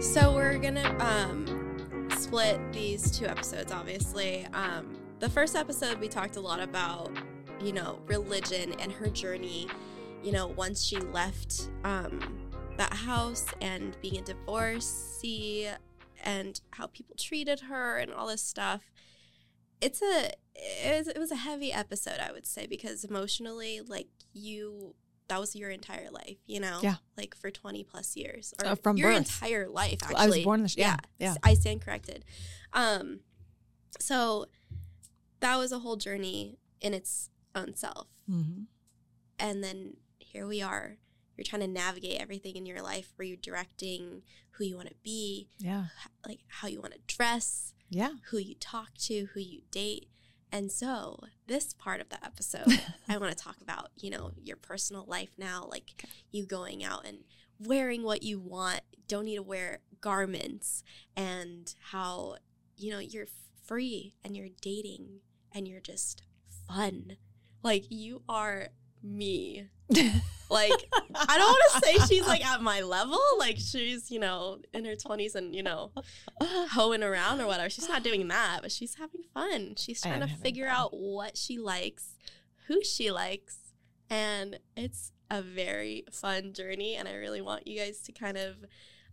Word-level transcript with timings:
So 0.00 0.34
we're 0.34 0.58
gonna 0.58 0.94
um 1.00 2.08
split 2.16 2.60
these 2.72 3.10
two 3.10 3.26
episodes, 3.26 3.72
obviously. 3.72 4.46
Um 4.52 4.94
the 5.20 5.30
first 5.30 5.56
episode 5.56 5.98
we 5.98 6.08
talked 6.08 6.36
a 6.36 6.40
lot 6.40 6.60
about, 6.60 7.10
you 7.62 7.72
know, 7.72 8.00
religion 8.06 8.74
and 8.78 8.92
her 8.92 9.08
journey, 9.08 9.68
you 10.22 10.32
know, 10.32 10.48
once 10.48 10.84
she 10.84 10.98
left 10.98 11.70
um 11.84 12.20
that 12.76 12.92
house 12.92 13.46
and 13.62 13.96
being 14.02 14.18
a 14.18 14.22
divorcee 14.22 15.68
and 16.24 16.60
how 16.72 16.86
people 16.88 17.16
treated 17.18 17.60
her 17.60 17.96
and 17.96 18.12
all 18.12 18.26
this 18.26 18.42
stuff. 18.42 18.82
It's 19.80 20.02
a 20.02 20.30
it 20.54 20.98
was, 20.98 21.08
it 21.08 21.18
was 21.18 21.30
a 21.30 21.36
heavy 21.36 21.72
episode, 21.72 22.18
I 22.20 22.32
would 22.32 22.46
say, 22.46 22.66
because 22.66 23.02
emotionally, 23.02 23.80
like 23.80 24.08
you 24.32 24.94
that 25.28 25.40
was 25.40 25.56
your 25.56 25.70
entire 25.70 26.10
life, 26.10 26.36
you 26.46 26.60
know? 26.60 26.78
Yeah. 26.82 26.96
Like 27.16 27.34
for 27.36 27.50
20 27.50 27.82
plus 27.84 28.16
years. 28.16 28.54
Or 28.62 28.68
Uh, 28.70 28.74
from 28.76 28.96
your 28.96 29.10
birth. 29.10 29.18
entire 29.18 29.68
life, 29.68 29.98
actually. 30.02 30.16
I 30.16 30.26
was 30.28 30.38
born 30.40 30.60
in 30.60 30.64
the 30.64 30.68
sh- 30.68 30.76
yeah, 30.78 30.96
yeah. 31.18 31.34
I 31.42 31.54
stand 31.54 31.80
corrected. 31.82 32.24
Um, 32.72 33.20
so 33.98 34.46
that 35.40 35.56
was 35.56 35.72
a 35.72 35.80
whole 35.80 35.96
journey 35.96 36.58
in 36.80 36.94
its 36.94 37.30
own 37.54 37.74
self. 37.74 38.08
Mm-hmm. 38.30 38.62
And 39.38 39.64
then 39.64 39.96
here 40.18 40.46
we 40.46 40.62
are. 40.62 40.98
You're 41.36 41.44
trying 41.44 41.62
to 41.62 41.68
navigate 41.68 42.20
everything 42.20 42.56
in 42.56 42.64
your 42.64 42.80
life 42.80 43.12
where 43.16 43.26
you're 43.26 43.36
directing 43.36 44.22
who 44.52 44.64
you 44.64 44.76
want 44.76 44.88
to 44.88 44.94
be, 45.02 45.48
Yeah. 45.58 45.86
like 46.26 46.40
how 46.48 46.68
you 46.68 46.80
want 46.80 46.94
to 46.94 47.00
dress, 47.06 47.74
Yeah. 47.90 48.14
who 48.30 48.38
you 48.38 48.54
talk 48.54 48.94
to, 48.98 49.26
who 49.34 49.40
you 49.40 49.62
date. 49.70 50.08
And 50.50 50.70
so, 50.72 51.24
this 51.46 51.72
part 51.74 52.00
of 52.00 52.08
the 52.08 52.24
episode, 52.24 52.82
I 53.08 53.18
want 53.18 53.36
to 53.36 53.42
talk 53.42 53.56
about, 53.60 53.90
you 53.96 54.10
know, 54.10 54.32
your 54.42 54.56
personal 54.56 55.04
life 55.06 55.30
now, 55.38 55.66
like 55.70 56.04
you 56.30 56.46
going 56.46 56.84
out 56.84 57.06
and 57.06 57.18
wearing 57.58 58.02
what 58.02 58.22
you 58.22 58.38
want, 58.38 58.80
don't 59.08 59.24
need 59.24 59.36
to 59.36 59.42
wear 59.42 59.80
garments, 60.00 60.82
and 61.16 61.74
how, 61.90 62.36
you 62.76 62.90
know, 62.90 62.98
you're 62.98 63.28
free 63.64 64.14
and 64.24 64.36
you're 64.36 64.48
dating 64.60 65.20
and 65.52 65.66
you're 65.66 65.80
just 65.80 66.22
fun. 66.68 67.16
Like, 67.62 67.84
you 67.88 68.22
are 68.28 68.68
me. 69.02 69.68
Like, 70.50 70.72
I 71.14 71.38
don't 71.38 71.46
want 71.46 71.72
to 71.72 71.80
say 71.80 72.06
she's 72.06 72.26
like 72.26 72.44
at 72.44 72.62
my 72.62 72.80
level. 72.80 73.20
Like, 73.38 73.56
she's, 73.58 74.10
you 74.10 74.18
know, 74.18 74.58
in 74.72 74.84
her 74.84 74.94
20s 74.94 75.34
and, 75.34 75.54
you 75.54 75.62
know, 75.62 75.92
hoeing 76.42 77.02
around 77.02 77.40
or 77.40 77.46
whatever. 77.46 77.70
She's 77.70 77.88
not 77.88 78.02
doing 78.02 78.28
that, 78.28 78.60
but 78.62 78.72
she's 78.72 78.94
having 78.94 79.22
fun. 79.34 79.74
She's 79.76 80.00
trying 80.00 80.20
to 80.20 80.28
figure 80.28 80.66
fun. 80.66 80.76
out 80.76 80.90
what 80.92 81.36
she 81.36 81.58
likes, 81.58 82.14
who 82.68 82.82
she 82.82 83.10
likes, 83.10 83.58
and 84.08 84.58
it's 84.76 85.12
a 85.30 85.42
very 85.42 86.04
fun 86.10 86.52
journey. 86.52 86.94
And 86.94 87.08
I 87.08 87.14
really 87.14 87.40
want 87.40 87.66
you 87.66 87.78
guys 87.78 88.00
to 88.02 88.12
kind 88.12 88.36
of 88.36 88.56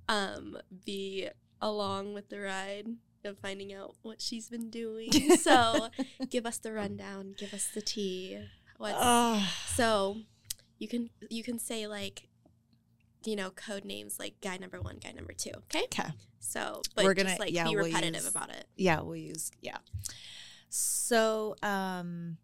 um, 0.08 0.58
be 0.86 1.30
along 1.62 2.14
with 2.14 2.30
the 2.30 2.40
ride 2.40 2.88
of 3.26 3.40
finding 3.40 3.74
out 3.74 3.96
what 4.02 4.22
she's 4.22 4.50
been 4.50 4.70
doing. 4.70 5.12
So 5.38 5.90
give 6.30 6.46
us 6.46 6.58
the 6.58 6.74
rundown, 6.74 7.36
give 7.38 7.54
us 7.54 7.70
the 7.74 7.82
tea. 7.82 8.40
What's 8.78 8.96
Oh, 8.98 9.50
so 9.76 10.18
you 10.84 10.88
can 10.90 11.10
you 11.30 11.44
can 11.44 11.58
say 11.60 11.88
like 11.88 12.28
you 13.26 13.36
know 13.38 13.50
code 13.52 13.86
names 13.86 14.20
like 14.20 14.36
guy 14.42 14.58
number 14.58 14.82
one, 14.82 14.98
guy 15.02 15.12
number 15.14 15.34
two. 15.34 15.52
Okay. 15.74 15.84
okay. 15.86 16.10
So, 16.40 16.82
but 16.94 17.06
We're 17.06 17.14
just 17.14 17.26
gonna- 17.28 17.40
like 17.40 17.54
yeah, 17.54 17.64
be 17.70 17.76
we'll 17.76 17.86
repetitive 17.86 18.22
use- 18.24 18.30
about 18.30 18.50
it. 18.50 18.66
Yeah, 18.76 19.00
we'll 19.02 19.16
use 19.16 19.50
yeah. 19.62 19.78
So, 20.70 21.56
um 21.64 22.38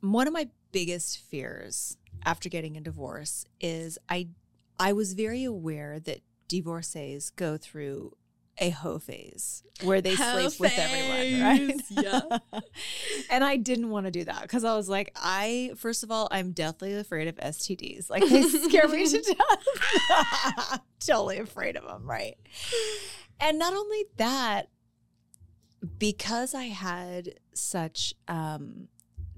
one 0.00 0.26
of 0.26 0.32
my 0.32 0.48
biggest 0.72 1.18
fears 1.18 1.96
after 2.24 2.48
getting 2.48 2.76
a 2.76 2.80
divorce 2.80 3.44
is 3.60 3.98
I 4.08 4.28
I 4.78 4.92
was 4.92 5.12
very 5.14 5.44
aware 5.44 5.98
that 6.00 6.20
divorcees 6.48 7.30
go 7.30 7.56
through 7.56 8.12
a 8.58 8.70
hoe 8.70 8.98
phase 8.98 9.62
where 9.82 10.00
they 10.00 10.16
sleep 10.16 10.58
with 10.58 10.78
everyone, 10.78 11.42
right? 11.42 11.80
yeah. 11.90 12.60
and 13.30 13.44
I 13.44 13.56
didn't 13.56 13.90
want 13.90 14.06
to 14.06 14.10
do 14.10 14.24
that 14.24 14.42
because 14.42 14.64
I 14.64 14.74
was 14.74 14.88
like, 14.88 15.12
I 15.16 15.72
first 15.76 16.02
of 16.02 16.10
all, 16.10 16.28
I'm 16.30 16.52
deathly 16.52 16.94
afraid 16.94 17.28
of 17.28 17.36
STDs. 17.36 18.08
Like 18.08 18.26
they 18.28 18.42
scare 18.42 18.88
me 18.88 19.06
to 19.06 19.22
death. 20.08 20.80
totally 21.00 21.38
afraid 21.38 21.76
of 21.76 21.84
them, 21.84 22.08
right? 22.08 22.36
And 23.40 23.58
not 23.58 23.74
only 23.74 24.04
that, 24.16 24.68
because 25.98 26.54
I 26.54 26.64
had 26.64 27.34
such 27.54 28.14
um, 28.28 28.88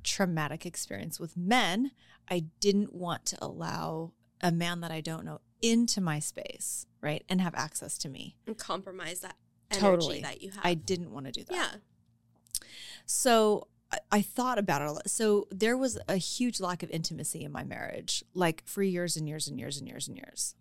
traumatic 0.05 0.65
experience 0.65 1.19
with 1.19 1.37
men, 1.37 1.91
I 2.31 2.45
didn't 2.61 2.95
want 2.95 3.27
to 3.27 3.39
allow 3.43 4.13
a 4.41 4.53
man 4.53 4.81
that 4.81 4.93
I 4.93 5.01
don't 5.01 5.25
know 5.25 5.41
into 5.63 6.01
my 6.01 6.19
space, 6.19 6.87
right, 7.01 7.25
and 7.29 7.41
have 7.41 7.55
access 7.55 7.99
to 7.99 8.09
me. 8.09 8.37
And 8.47 8.57
compromise 8.57 9.21
that 9.21 9.37
energy 9.71 9.81
Totally. 9.81 10.21
that 10.23 10.43
you 10.43 10.51
have. 10.51 10.61
I 10.65 10.75
didn't 10.75 11.13
want 11.13 11.27
to 11.27 11.33
do 11.33 11.45
that. 11.45 11.55
yeah. 11.55 12.61
So 13.07 13.69
I, 13.93 13.99
I 14.13 14.23
thought 14.23 14.59
about 14.59 14.83
it 14.83 14.89
a 14.89 14.93
lot. 14.93 15.11
So 15.11 15.47
there 15.51 15.77
was 15.77 15.99
a 16.09 16.17
huge 16.17 16.61
lack 16.61 16.83
of 16.83 16.91
intimacy 16.91 17.45
in 17.45 17.53
my 17.53 17.65
marriage, 17.65 18.25
like 18.35 18.63
for 18.67 18.83
years 18.83 19.17
and 19.17 19.29
years 19.29 19.49
and 19.49 19.59
years 19.59 19.79
and 19.79 19.89
years 19.89 20.09
and 20.09 20.17
years. 20.17 20.55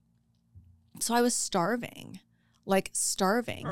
So 1.00 1.14
I 1.14 1.22
was 1.22 1.36
starving, 1.36 2.20
like 2.66 2.90
starving. 2.94 3.68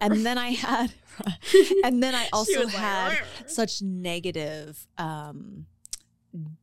And 0.00 0.24
then 0.24 0.38
I 0.38 0.50
had, 0.50 0.92
and 1.84 2.02
then 2.02 2.14
I 2.14 2.28
also 2.32 2.60
was 2.60 2.74
like, 2.74 2.74
had 2.74 3.18
such 3.46 3.82
negative 3.82 4.86
um, 4.96 5.66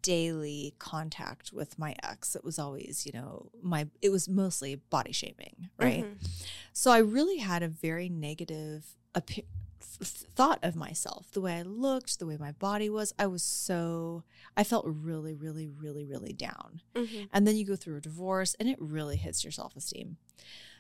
daily 0.02 0.74
contact 0.80 1.52
with 1.54 1.78
my 1.80 1.96
ex. 2.04 2.36
It 2.36 2.44
was 2.44 2.58
always, 2.60 3.06
you 3.06 3.12
know, 3.14 3.50
my, 3.62 3.88
it 4.02 4.10
was 4.10 4.28
mostly 4.30 4.76
body 4.76 5.12
shaming, 5.12 5.70
right? 5.78 6.04
Mhm. 6.06 6.28
So 6.74 6.92
I 6.92 6.98
really 7.00 7.38
had 7.38 7.64
a 7.64 7.68
very 7.68 8.10
negative 8.10 8.96
appe- 9.14 9.46
thought 9.80 10.60
of 10.62 10.76
myself, 10.76 11.32
the 11.32 11.40
way 11.42 11.54
I 11.58 11.62
looked, 11.62 12.20
the 12.20 12.26
way 12.26 12.38
my 12.38 12.52
body 12.52 12.90
was. 12.90 13.14
I 13.18 13.28
was 13.28 13.44
so, 13.44 14.24
I 14.58 14.64
felt 14.64 14.86
really, 14.88 15.34
really, 15.34 15.68
really, 15.68 16.04
really 16.06 16.34
down. 16.34 16.82
Mhm. 16.96 17.30
And 17.32 17.48
then 17.48 17.56
you 17.56 17.66
go 17.66 17.76
through 17.76 17.98
a 17.98 18.02
divorce 18.02 18.56
and 18.60 18.68
it 18.68 18.78
really 18.82 19.16
hits 19.18 19.44
your 19.44 19.52
self 19.52 19.76
esteem. 19.76 20.18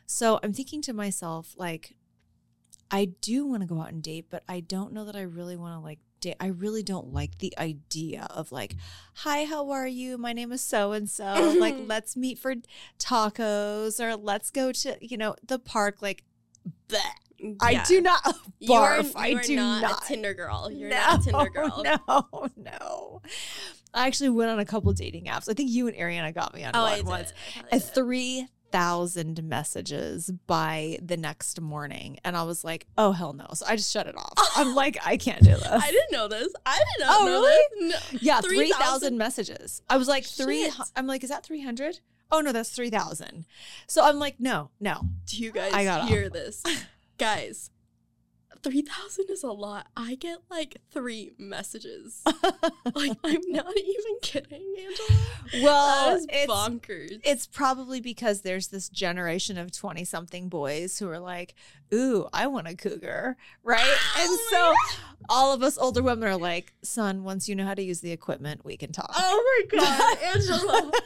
So 0.05 0.39
I'm 0.43 0.53
thinking 0.53 0.81
to 0.83 0.93
myself, 0.93 1.53
like, 1.57 1.95
I 2.91 3.05
do 3.05 3.45
want 3.47 3.61
to 3.61 3.67
go 3.67 3.81
out 3.81 3.91
and 3.91 4.03
date, 4.03 4.27
but 4.29 4.43
I 4.47 4.59
don't 4.59 4.93
know 4.93 5.05
that 5.05 5.15
I 5.15 5.21
really 5.21 5.55
want 5.55 5.73
to 5.75 5.79
like 5.79 5.99
date. 6.19 6.35
I 6.39 6.47
really 6.47 6.83
don't 6.83 7.13
like 7.13 7.37
the 7.39 7.53
idea 7.57 8.27
of 8.29 8.51
like, 8.51 8.75
hi, 9.15 9.45
how 9.45 9.69
are 9.71 9.87
you? 9.87 10.17
My 10.17 10.33
name 10.33 10.51
is 10.51 10.61
so 10.61 10.91
and 10.91 11.09
so. 11.09 11.55
Like, 11.59 11.75
let's 11.85 12.15
meet 12.15 12.39
for 12.39 12.55
tacos 12.99 13.99
or 13.99 14.15
let's 14.15 14.51
go 14.51 14.71
to, 14.71 14.97
you 15.01 15.17
know, 15.17 15.35
the 15.45 15.59
park. 15.59 16.01
Like, 16.01 16.23
bleh. 16.89 16.99
I 17.61 17.83
do 17.83 18.01
not 18.01 18.21
You 18.59 18.73
are, 18.73 18.99
barf. 18.99 19.11
I 19.15 19.27
you 19.27 19.37
are 19.37 19.41
do 19.41 19.55
not, 19.57 19.81
not. 19.81 20.03
a 20.03 20.07
Tinder 20.07 20.33
girl. 20.33 20.71
You're 20.71 20.89
not 20.89 21.19
a 21.19 21.23
Tinder 21.23 21.49
girl. 21.53 21.83
No, 21.83 22.49
no. 22.55 23.21
I 23.93 24.07
actually 24.07 24.29
went 24.29 24.51
on 24.51 24.59
a 24.59 24.65
couple 24.65 24.91
dating 24.93 25.25
apps. 25.25 25.49
I 25.49 25.53
think 25.53 25.69
you 25.69 25.87
and 25.87 25.95
Ariana 25.95 26.33
got 26.33 26.53
me 26.53 26.63
on 26.63 26.71
Oh, 26.73 26.81
one 26.83 26.91
I 26.93 27.01
once. 27.01 27.33
I 27.57 27.63
And 27.73 27.83
three 27.83 28.47
thousand 28.71 29.41
messages 29.43 30.31
by 30.47 30.97
the 31.01 31.17
next 31.17 31.61
morning, 31.61 32.19
and 32.23 32.35
I 32.37 32.43
was 32.43 32.63
like, 32.63 32.87
"Oh 32.97 33.11
hell 33.11 33.33
no!" 33.33 33.47
So 33.53 33.65
I 33.67 33.75
just 33.75 33.91
shut 33.91 34.07
it 34.07 34.15
off. 34.17 34.33
I'm 34.55 34.75
like, 34.75 34.97
I 35.05 35.17
can't 35.17 35.41
do 35.43 35.51
this. 35.51 35.65
I 35.67 35.91
didn't 35.91 36.11
know 36.11 36.27
this. 36.27 36.53
I 36.65 36.77
did 36.77 37.05
not 37.05 37.21
Oh, 37.21 37.25
know 37.25 37.31
really? 37.41 37.89
this. 37.89 38.13
No. 38.13 38.19
yeah, 38.21 38.41
3,000? 38.41 38.49
three 38.57 38.71
thousand 38.71 39.17
messages. 39.17 39.81
I 39.89 39.97
was 39.97 40.07
like 40.07 40.25
three. 40.25 40.63
Shit. 40.63 40.73
I'm 40.95 41.07
like, 41.07 41.23
is 41.23 41.29
that 41.29 41.43
three 41.45 41.61
hundred? 41.61 41.99
Oh 42.31 42.41
no, 42.41 42.51
that's 42.51 42.69
three 42.71 42.89
thousand. 42.89 43.45
So 43.87 44.03
I'm 44.03 44.19
like, 44.19 44.39
no, 44.39 44.71
no. 44.79 45.01
Do 45.27 45.37
you 45.37 45.51
guys 45.51 45.73
I 45.73 45.83
got 45.83 46.01
off. 46.01 46.09
hear 46.09 46.29
this? 46.29 46.63
guys, 47.17 47.69
3,000 48.65 49.25
is 49.29 49.43
a 49.43 49.51
lot. 49.51 49.85
I 49.95 50.15
get 50.15 50.39
like 50.49 50.77
three 50.91 51.33
messages. 51.37 52.23
like, 52.25 53.15
I'm 53.23 53.41
not 53.47 53.77
even 53.77 54.15
kidding, 54.23 54.75
Angela. 54.79 55.63
well, 55.63 56.09
that 56.09 56.17
is 56.17 56.27
it's 56.29 56.51
bonkers. 56.51 57.19
it's 57.23 57.45
probably 57.45 58.01
because 58.01 58.41
there's 58.41 58.69
this 58.69 58.89
generation 58.89 59.59
of 59.59 59.71
20 59.71 60.03
something 60.03 60.49
boys 60.49 60.97
who 60.97 61.07
are 61.09 61.19
like, 61.19 61.53
ooh, 61.93 62.27
I 62.33 62.47
want 62.47 62.67
a 62.67 62.75
cougar, 62.75 63.37
right? 63.63 63.79
Oh 64.17 64.21
and 64.21 64.29
Oh 64.31 64.47
so 64.49 64.95
all 65.29 65.53
of 65.53 65.61
us 65.61 65.77
older 65.77 66.01
women 66.01 66.27
are 66.27 66.37
like, 66.37 66.73
son, 66.81 67.23
once 67.23 67.47
you 67.47 67.55
know 67.55 67.65
how 67.65 67.75
to 67.75 67.83
use 67.83 68.01
the 68.01 68.11
equipment, 68.11 68.65
we 68.65 68.77
can 68.77 68.91
talk. 68.91 69.11
oh 69.15 69.63
my 69.71 69.77
God, 69.79 70.17
Angela. 70.23 70.91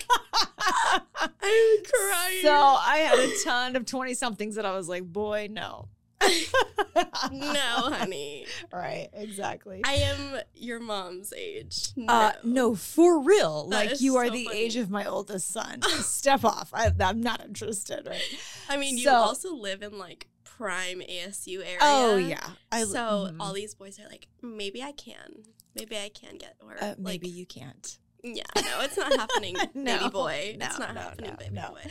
I'm 1.17 1.83
crying. 1.83 2.41
so 2.41 2.53
I 2.53 2.97
had 3.09 3.19
a 3.19 3.31
ton 3.43 3.75
of 3.75 3.85
20 3.85 4.13
somethings 4.13 4.55
that 4.55 4.65
I 4.65 4.73
was 4.75 4.87
like, 4.87 5.03
boy, 5.03 5.49
no. 5.51 5.89
no, 7.31 7.91
honey. 7.91 8.45
Right, 8.73 9.09
exactly. 9.13 9.81
I 9.85 9.93
am 9.93 10.39
your 10.55 10.79
mom's 10.79 11.33
age. 11.33 11.89
No. 11.95 12.11
uh, 12.13 12.31
no, 12.43 12.75
for 12.75 13.19
real. 13.21 13.67
That 13.69 13.87
like 13.87 14.01
you 14.01 14.17
are 14.17 14.27
so 14.27 14.33
the 14.33 14.45
funny. 14.45 14.57
age 14.57 14.75
of 14.75 14.89
my 14.89 15.05
oldest 15.05 15.51
son. 15.51 15.81
Step 16.01 16.43
off. 16.43 16.71
I, 16.73 16.91
I'm 16.99 17.21
not 17.21 17.43
interested. 17.45 18.07
Right. 18.07 18.21
I 18.69 18.77
mean, 18.77 18.97
you 18.97 19.09
also 19.09 19.53
live 19.55 19.81
in 19.81 19.97
like 19.97 20.27
prime 20.43 20.99
ASU 20.99 21.61
area. 21.65 21.77
Oh 21.81 22.17
yeah. 22.17 22.49
I 22.71 22.83
so 22.83 23.29
mhm. 23.31 23.37
all 23.39 23.53
these 23.53 23.73
boys 23.75 23.99
are 23.99 24.09
like, 24.09 24.27
maybe 24.41 24.83
I 24.83 24.91
can, 24.91 25.43
maybe 25.75 25.97
I 25.97 26.09
can 26.09 26.37
get, 26.37 26.55
or 26.61 26.75
uh, 26.81 26.87
like, 26.87 26.97
maybe 26.97 27.29
you 27.29 27.45
can't. 27.45 27.97
yeah, 28.23 28.43
no, 28.57 28.81
it's 28.81 28.97
not 28.97 29.13
happening, 29.13 29.55
No, 29.73 29.97
baby 29.97 30.09
boy. 30.09 30.55
no, 30.59 30.65
it's 30.65 30.79
not 30.79 30.93
no, 30.93 31.01
happening, 31.01 31.35
baby 31.39 31.55
boy. 31.55 31.81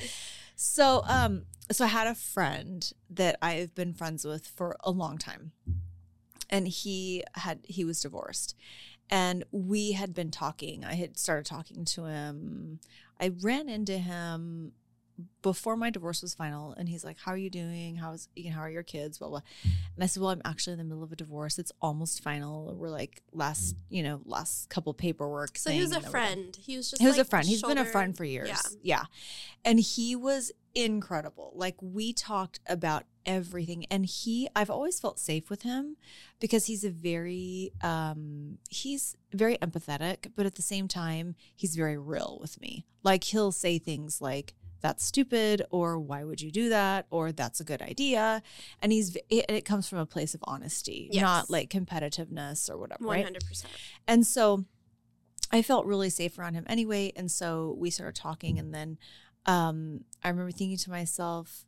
So, 0.60 1.04
um, 1.06 1.44
so 1.70 1.84
I 1.84 1.88
had 1.88 2.08
a 2.08 2.16
friend 2.16 2.92
that 3.08 3.38
I've 3.40 3.76
been 3.76 3.94
friends 3.94 4.24
with 4.24 4.44
for 4.44 4.76
a 4.80 4.90
long 4.90 5.16
time, 5.16 5.52
and 6.50 6.66
he 6.66 7.22
had 7.34 7.60
he 7.62 7.84
was 7.84 8.00
divorced, 8.00 8.56
and 9.08 9.44
we 9.52 9.92
had 9.92 10.12
been 10.12 10.32
talking. 10.32 10.84
I 10.84 10.94
had 10.94 11.16
started 11.16 11.46
talking 11.46 11.84
to 11.84 12.06
him. 12.06 12.80
I 13.20 13.34
ran 13.40 13.68
into 13.68 13.98
him 13.98 14.72
before 15.42 15.76
my 15.76 15.90
divorce 15.90 16.22
was 16.22 16.34
final 16.34 16.72
and 16.72 16.88
he's 16.88 17.04
like 17.04 17.16
how 17.18 17.32
are 17.32 17.36
you 17.36 17.50
doing? 17.50 17.96
How's 17.96 18.28
you 18.36 18.50
know, 18.50 18.56
how 18.56 18.62
are 18.62 18.70
your 18.70 18.82
kids? 18.82 19.18
Blah 19.18 19.28
blah. 19.28 19.40
And 19.64 20.04
i 20.04 20.06
said 20.06 20.20
well 20.20 20.30
i'm 20.30 20.42
actually 20.44 20.72
in 20.72 20.78
the 20.78 20.84
middle 20.84 21.02
of 21.02 21.12
a 21.12 21.16
divorce. 21.16 21.58
It's 21.58 21.72
almost 21.80 22.22
final. 22.22 22.74
We're 22.76 22.90
like 22.90 23.22
last 23.32 23.76
you 23.88 24.02
know 24.02 24.20
last 24.24 24.68
couple 24.68 24.92
paperwork 24.94 25.58
So 25.58 25.70
he 25.70 25.80
was 25.80 25.92
a 25.92 26.00
friend. 26.00 26.56
He 26.60 26.76
was 26.76 26.90
just 26.90 27.02
he 27.02 27.06
was 27.06 27.16
like, 27.16 27.26
a 27.26 27.30
friend. 27.30 27.46
He's 27.46 27.62
been 27.62 27.78
a 27.78 27.84
friend 27.84 28.16
for 28.16 28.24
years. 28.24 28.48
Yeah. 28.48 28.60
yeah. 28.82 29.04
And 29.64 29.80
he 29.80 30.16
was 30.16 30.52
incredible. 30.74 31.52
Like 31.54 31.76
we 31.80 32.12
talked 32.12 32.60
about 32.66 33.04
everything. 33.26 33.84
And 33.90 34.06
he 34.06 34.48
i've 34.56 34.70
always 34.70 34.98
felt 35.00 35.18
safe 35.18 35.50
with 35.50 35.62
him 35.62 35.96
because 36.40 36.66
he's 36.66 36.84
a 36.84 36.90
very 36.90 37.72
um 37.82 38.58
he's 38.70 39.16
very 39.32 39.58
empathetic 39.58 40.30
but 40.34 40.46
at 40.46 40.54
the 40.54 40.62
same 40.62 40.88
time 40.88 41.34
he's 41.54 41.76
very 41.76 41.98
real 41.98 42.38
with 42.40 42.60
me. 42.60 42.86
Like 43.02 43.24
he'll 43.24 43.52
say 43.52 43.78
things 43.78 44.20
like 44.20 44.54
that's 44.80 45.04
stupid 45.04 45.62
or 45.70 45.98
why 45.98 46.22
would 46.24 46.40
you 46.40 46.50
do 46.50 46.68
that 46.68 47.06
or 47.10 47.32
that's 47.32 47.60
a 47.60 47.64
good 47.64 47.82
idea 47.82 48.42
and 48.80 48.92
he's 48.92 49.16
it, 49.28 49.44
it 49.48 49.64
comes 49.64 49.88
from 49.88 49.98
a 49.98 50.06
place 50.06 50.34
of 50.34 50.40
honesty 50.44 51.08
Yes. 51.12 51.22
not 51.22 51.50
like 51.50 51.68
competitiveness 51.70 52.70
or 52.70 52.78
whatever 52.78 53.04
hundred 53.06 53.44
percent. 53.44 53.72
and 54.06 54.26
so 54.26 54.64
I 55.50 55.62
felt 55.62 55.86
really 55.86 56.10
safe 56.10 56.38
around 56.38 56.54
him 56.54 56.64
anyway. 56.68 57.10
And 57.16 57.30
so 57.30 57.74
we 57.78 57.88
started 57.88 58.14
talking. 58.14 58.58
And 58.58 58.74
then 58.74 58.98
um, 59.46 60.04
I 60.22 60.28
remember 60.28 60.50
thinking 60.52 60.76
to 60.76 60.90
myself, 60.90 61.64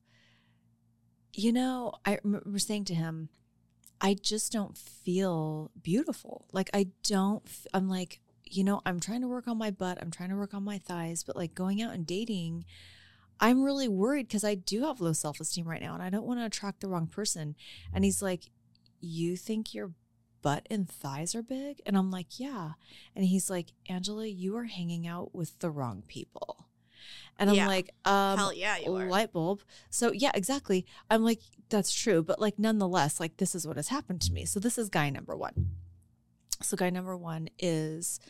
you 1.33 1.51
know, 1.53 1.95
I 2.05 2.19
remember 2.23 2.59
saying 2.59 2.85
to 2.87 2.95
him, 2.95 3.31
I 4.01 4.15
just 4.15 4.53
don't 4.53 4.77
feel 4.77 5.71
beautiful. 5.81 6.47
Like, 6.53 6.69
I 6.75 6.89
don't, 7.05 7.43
f- 7.47 7.67
I'm 7.73 7.89
like, 7.89 8.21
you 8.45 8.65
know, 8.65 8.83
I'm 8.85 9.01
trying 9.01 9.21
to 9.23 9.29
work 9.29 9.47
on 9.49 9.57
my 9.57 9.71
butt, 9.71 9.99
I'm 10.01 10.11
trying 10.11 10.29
to 10.31 10.37
work 10.37 10.53
on 10.55 10.63
my 10.65 10.79
thighs, 10.79 11.23
but 11.23 11.37
like 11.37 11.55
going 11.55 11.81
out 11.81 11.95
and 11.95 12.07
dating, 12.07 12.65
I'm 13.41 13.63
really 13.63 13.89
worried 13.89 14.29
because 14.29 14.45
I 14.45 14.55
do 14.55 14.83
have 14.85 15.01
low 15.01 15.13
self 15.15 15.41
esteem 15.41 15.67
right 15.67 15.81
now 15.81 15.95
and 15.95 16.03
I 16.03 16.11
don't 16.11 16.27
want 16.27 16.41
to 16.41 16.45
attract 16.47 16.81
the 16.81 16.89
wrong 16.89 17.07
person. 17.07 17.57
And 17.93 18.05
he's 18.05 18.21
like, 18.23 18.51
You 19.01 19.37
think 19.37 19.73
your 19.75 19.93
butt 20.43 20.67
and 20.71 20.89
thighs 20.89 21.35
are 21.35 21.43
big? 21.43 21.81
And 21.87 21.97
I'm 21.97 22.11
like, 22.11 22.39
Yeah. 22.39 22.73
And 23.17 23.25
he's 23.25 23.49
like, 23.51 23.69
Angela, 23.89 24.27
you 24.27 24.57
are 24.57 24.65
hanging 24.65 25.07
out 25.07 25.35
with 25.35 25.59
the 25.61 25.71
wrong 25.71 26.03
people. 26.07 26.67
And 27.39 27.49
I'm 27.49 27.57
Yeah. 27.57 27.67
like, 27.67 27.91
um, 28.05 28.37
Hell 28.37 28.53
yeah, 28.53 28.77
you 28.77 28.95
are. 28.95 29.07
light 29.09 29.33
bulb. 29.33 29.63
So 29.89 30.13
yeah, 30.13 30.33
exactly. 30.35 30.85
I'm 31.09 31.25
like, 31.25 31.41
that's 31.71 31.93
true. 31.93 32.23
But 32.23 32.41
like 32.41 32.59
nonetheless, 32.59 33.19
like 33.21 33.39
this 33.39 33.55
is 33.55 33.67
what 33.67 33.77
has 33.77 33.89
happened 33.89 34.21
to 34.23 34.33
me. 34.33 34.45
So 34.45 34.61
this 34.61 34.77
is 34.77 34.91
guy 34.91 35.09
number 35.09 35.35
one. 35.35 35.71
So 36.63 36.77
guy 36.77 36.91
number 36.91 37.17
one 37.17 37.49
is 37.59 38.21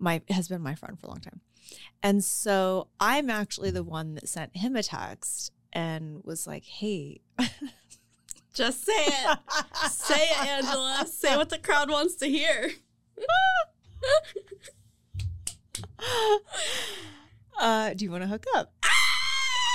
my 0.00 0.22
has 0.30 0.48
been 0.48 0.62
my 0.62 0.74
friend 0.74 0.98
for 0.98 1.06
a 1.06 1.10
long 1.10 1.20
time. 1.20 1.40
And 2.02 2.24
so 2.24 2.88
I'm 2.98 3.30
actually 3.30 3.70
the 3.70 3.84
one 3.84 4.14
that 4.14 4.28
sent 4.28 4.56
him 4.56 4.74
a 4.74 4.82
text 4.82 5.52
and 5.72 6.24
was 6.24 6.46
like, 6.46 6.64
hey. 6.64 7.20
Just 8.52 8.84
say 8.84 8.92
it. 9.06 9.38
say 9.90 10.24
it, 10.24 10.44
Angela. 10.44 11.06
Say 11.06 11.36
what 11.36 11.50
the 11.50 11.58
crowd 11.58 11.88
wants 11.88 12.16
to 12.16 12.26
hear. 12.26 12.72
uh, 17.60 17.94
do 17.94 18.04
you 18.04 18.10
want 18.10 18.24
to 18.24 18.28
hook 18.28 18.44
up? 18.56 18.72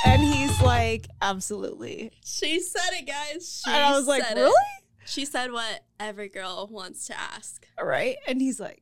And 0.05 0.21
he's 0.21 0.61
like, 0.61 1.07
absolutely. 1.21 2.11
She 2.23 2.59
said 2.59 2.91
it, 2.91 3.07
guys. 3.07 3.61
She 3.63 3.71
and 3.71 3.81
I 3.81 3.97
was 3.97 4.07
like, 4.07 4.23
really? 4.35 4.49
It. 4.49 4.83
She 5.05 5.25
said 5.25 5.51
what 5.51 5.85
every 5.99 6.29
girl 6.29 6.67
wants 6.69 7.07
to 7.07 7.19
ask. 7.19 7.65
All 7.79 7.85
right. 7.85 8.17
And 8.27 8.41
he's 8.41 8.59
like, 8.59 8.81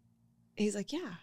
he's 0.56 0.76
like, 0.76 0.92
yeah. 0.92 1.14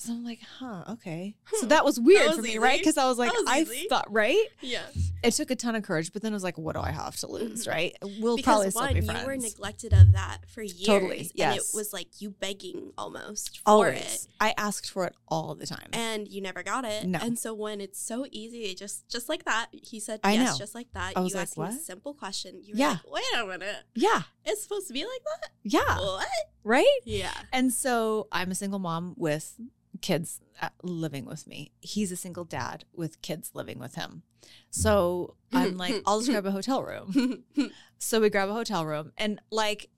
So 0.00 0.12
I'm 0.12 0.24
like, 0.24 0.40
huh, 0.58 0.84
okay. 0.92 1.36
So 1.52 1.62
Hmm. 1.62 1.68
that 1.68 1.84
was 1.84 2.00
weird 2.00 2.26
was 2.28 2.36
for 2.36 2.42
me, 2.42 2.50
easy. 2.50 2.58
right? 2.58 2.78
Because 2.80 2.96
I 2.96 3.06
was 3.06 3.18
like, 3.18 3.32
was 3.32 3.44
I 3.46 3.60
easy. 3.60 3.86
thought, 3.88 4.10
right? 4.10 4.46
Yeah. 4.62 4.82
It 5.22 5.32
took 5.32 5.50
a 5.50 5.56
ton 5.56 5.74
of 5.76 5.82
courage, 5.82 6.12
but 6.12 6.22
then 6.22 6.32
I 6.32 6.36
was 6.36 6.42
like, 6.42 6.56
what 6.56 6.74
do 6.74 6.80
I 6.80 6.90
have 6.90 7.16
to 7.16 7.26
lose, 7.26 7.66
Mhm. 7.66 7.70
right? 7.70 7.96
We'll 8.20 8.36
because 8.36 8.44
probably 8.44 8.70
still 8.70 8.82
one, 8.82 9.14
be 9.14 9.20
you 9.20 9.26
were 9.26 9.36
neglected 9.36 9.92
of 9.92 10.12
that 10.12 10.48
for 10.48 10.62
years. 10.62 10.86
Totally, 10.86 11.18
And 11.18 11.30
yes. 11.34 11.56
it 11.58 11.76
was 11.76 11.92
like 11.92 12.20
you 12.22 12.30
begging 12.30 12.92
almost 12.96 13.58
for 13.58 13.62
Always. 13.66 14.00
it. 14.00 14.28
I 14.40 14.54
asked 14.56 14.90
for 14.90 15.04
it 15.04 15.14
all 15.28 15.54
the 15.54 15.66
time. 15.66 15.90
And 15.92 16.26
you 16.26 16.40
never 16.40 16.62
got 16.62 16.84
it. 16.86 17.04
No. 17.06 17.18
And 17.20 17.38
so 17.38 17.52
when 17.52 17.80
it's 17.82 18.00
so 18.00 18.26
easy, 18.32 18.74
just 18.74 19.06
just 19.08 19.28
like 19.28 19.44
that, 19.44 19.66
he 19.72 20.00
said 20.00 20.20
I 20.24 20.32
yes, 20.32 20.52
know. 20.52 20.58
just 20.58 20.74
like 20.74 20.90
that. 20.94 21.12
I 21.16 21.20
was 21.20 21.32
you 21.32 21.36
like, 21.36 21.42
asked 21.48 21.56
him 21.58 21.64
a 21.64 21.72
simple 21.78 22.14
question. 22.14 22.60
You 22.62 22.74
were 22.74 22.78
Yeah. 22.80 22.88
like, 22.90 23.10
wait 23.10 23.24
a 23.36 23.44
minute. 23.46 23.84
yeah. 23.94 24.22
It's 24.46 24.62
supposed 24.62 24.86
to 24.88 24.94
be 24.94 25.04
like 25.04 25.22
that? 25.42 25.50
Yeah. 25.62 25.98
What? 25.98 26.26
Right? 26.64 27.00
Yeah. 27.04 27.32
And 27.52 27.72
so 27.72 28.28
I'm 28.32 28.50
a 28.50 28.54
single 28.54 28.78
mom 28.78 29.14
with 29.18 29.54
kids 30.00 30.40
uh, 30.60 30.68
living 30.82 31.24
with 31.24 31.46
me. 31.46 31.72
He's 31.80 32.12
a 32.12 32.16
single 32.16 32.44
dad 32.44 32.84
with 32.94 33.22
kids 33.22 33.50
living 33.54 33.78
with 33.78 33.94
him. 33.94 34.22
So 34.70 35.36
I'm 35.52 35.76
like, 35.76 36.02
I'll 36.06 36.20
just 36.20 36.30
grab 36.30 36.46
a 36.46 36.50
hotel 36.50 36.82
room. 36.82 37.44
So 38.02 38.18
we 38.18 38.30
grab 38.30 38.48
a 38.48 38.54
hotel 38.54 38.86
room 38.86 39.12
and 39.18 39.42
like 39.50 39.90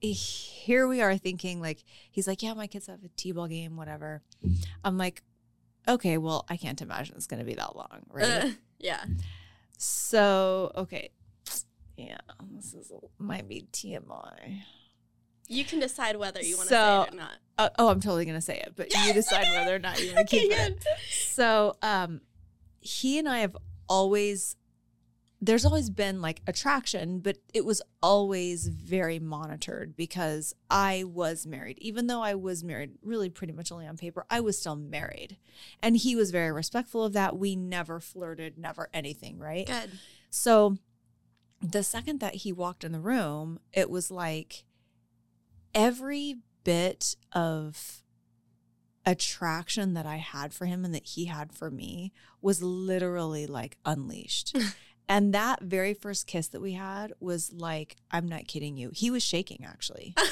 here 0.00 0.88
we 0.88 1.02
are 1.02 1.18
thinking 1.18 1.60
like 1.60 1.84
he's 2.10 2.26
like, 2.26 2.42
Yeah, 2.42 2.54
my 2.54 2.66
kids 2.66 2.86
have 2.86 3.04
a 3.04 3.08
T 3.16 3.32
ball 3.32 3.48
game, 3.48 3.76
whatever. 3.76 4.22
I'm 4.82 4.96
like, 4.96 5.22
okay, 5.86 6.16
well, 6.16 6.46
I 6.48 6.56
can't 6.56 6.80
imagine 6.80 7.16
it's 7.16 7.26
gonna 7.26 7.44
be 7.44 7.54
that 7.54 7.76
long, 7.76 8.00
right? 8.10 8.44
Uh, 8.44 8.48
yeah. 8.78 9.04
so 9.76 10.72
okay. 10.74 11.10
Yeah, 11.98 12.18
this 12.54 12.74
is 12.74 12.92
might 13.18 13.46
be 13.46 13.66
TMI. 13.72 14.62
You 15.48 15.64
can 15.64 15.80
decide 15.80 16.16
whether 16.16 16.40
you 16.42 16.56
want 16.56 16.68
to 16.68 16.74
So- 16.74 17.02
say 17.04 17.08
it 17.08 17.14
or 17.14 17.16
not. 17.16 17.32
Uh, 17.56 17.70
oh, 17.76 17.88
I'm 17.88 18.00
totally 18.00 18.24
gonna 18.24 18.40
say 18.40 18.58
it, 18.60 18.74
but 18.76 18.94
you 18.94 19.12
decide 19.14 19.42
okay. 19.42 19.56
whether 19.58 19.74
or 19.74 19.78
not 19.80 19.98
you 20.00 20.14
want 20.14 20.28
to 20.28 20.36
Okay, 20.38 20.48
keep 20.48 20.52
it. 20.52 20.78
good. 20.78 20.84
So, 21.10 21.74
um, 21.82 22.20
he 22.80 23.18
and 23.18 23.28
I 23.28 23.40
have 23.40 23.56
always, 23.88 24.54
there's 25.40 25.64
always 25.64 25.90
been 25.90 26.20
like 26.22 26.40
attraction, 26.46 27.18
but 27.18 27.38
it 27.52 27.64
was 27.64 27.82
always 28.00 28.68
very 28.68 29.18
monitored 29.18 29.96
because 29.96 30.54
I 30.70 31.02
was 31.04 31.46
married. 31.48 31.78
Even 31.80 32.06
though 32.06 32.22
I 32.22 32.36
was 32.36 32.62
married, 32.62 32.92
really 33.02 33.28
pretty 33.28 33.52
much 33.52 33.72
only 33.72 33.88
on 33.88 33.96
paper, 33.96 34.24
I 34.30 34.38
was 34.40 34.56
still 34.56 34.76
married. 34.76 35.36
And 35.82 35.96
he 35.96 36.14
was 36.14 36.30
very 36.30 36.52
respectful 36.52 37.04
of 37.04 37.12
that. 37.14 37.36
We 37.36 37.56
never 37.56 37.98
flirted, 37.98 38.56
never 38.56 38.88
anything, 38.94 39.38
right? 39.40 39.66
Good. 39.66 39.90
So 40.30 40.76
the 41.60 41.82
second 41.82 42.20
that 42.20 42.36
he 42.36 42.52
walked 42.52 42.84
in 42.84 42.92
the 42.92 43.00
room, 43.00 43.58
it 43.72 43.90
was 43.90 44.12
like 44.12 44.64
every 45.78 46.36
bit 46.64 47.14
of 47.32 48.02
attraction 49.06 49.94
that 49.94 50.06
I 50.06 50.16
had 50.16 50.52
for 50.52 50.66
him 50.66 50.84
and 50.84 50.94
that 50.94 51.06
he 51.06 51.26
had 51.26 51.52
for 51.52 51.70
me 51.70 52.12
was 52.42 52.62
literally 52.62 53.46
like 53.46 53.78
unleashed. 53.84 54.56
and 55.08 55.32
that 55.34 55.62
very 55.62 55.94
first 55.94 56.26
kiss 56.26 56.48
that 56.48 56.60
we 56.60 56.72
had 56.72 57.12
was 57.20 57.52
like, 57.52 57.96
I'm 58.10 58.26
not 58.28 58.46
kidding 58.46 58.76
you. 58.76 58.90
He 58.94 59.10
was 59.10 59.22
shaking 59.22 59.64
actually. 59.64 60.14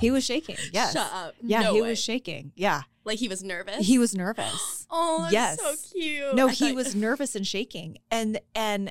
He 0.00 0.10
was 0.10 0.24
shaking. 0.24 0.56
Yes. 0.72 0.94
Shut 0.94 1.12
up. 1.12 1.34
Yeah, 1.42 1.60
No 1.64 1.74
he 1.74 1.82
way. 1.82 1.90
was 1.90 2.02
shaking. 2.02 2.52
Yeah. 2.56 2.80
Like 3.04 3.18
he 3.18 3.28
was 3.28 3.44
nervous. 3.44 3.86
He 3.86 3.98
was 3.98 4.14
nervous. 4.16 4.86
Oh, 4.90 5.28
that's 5.30 5.32
Yes. 5.34 5.60
so 5.60 5.74
cute. 5.92 6.34
No, 6.34 6.48
I 6.48 6.52
he 6.52 6.68
thought- 6.68 6.74
was 6.76 6.94
nervous 6.96 7.34
and 7.34 7.46
shaking. 7.46 7.98
And 8.10 8.40
and 8.54 8.90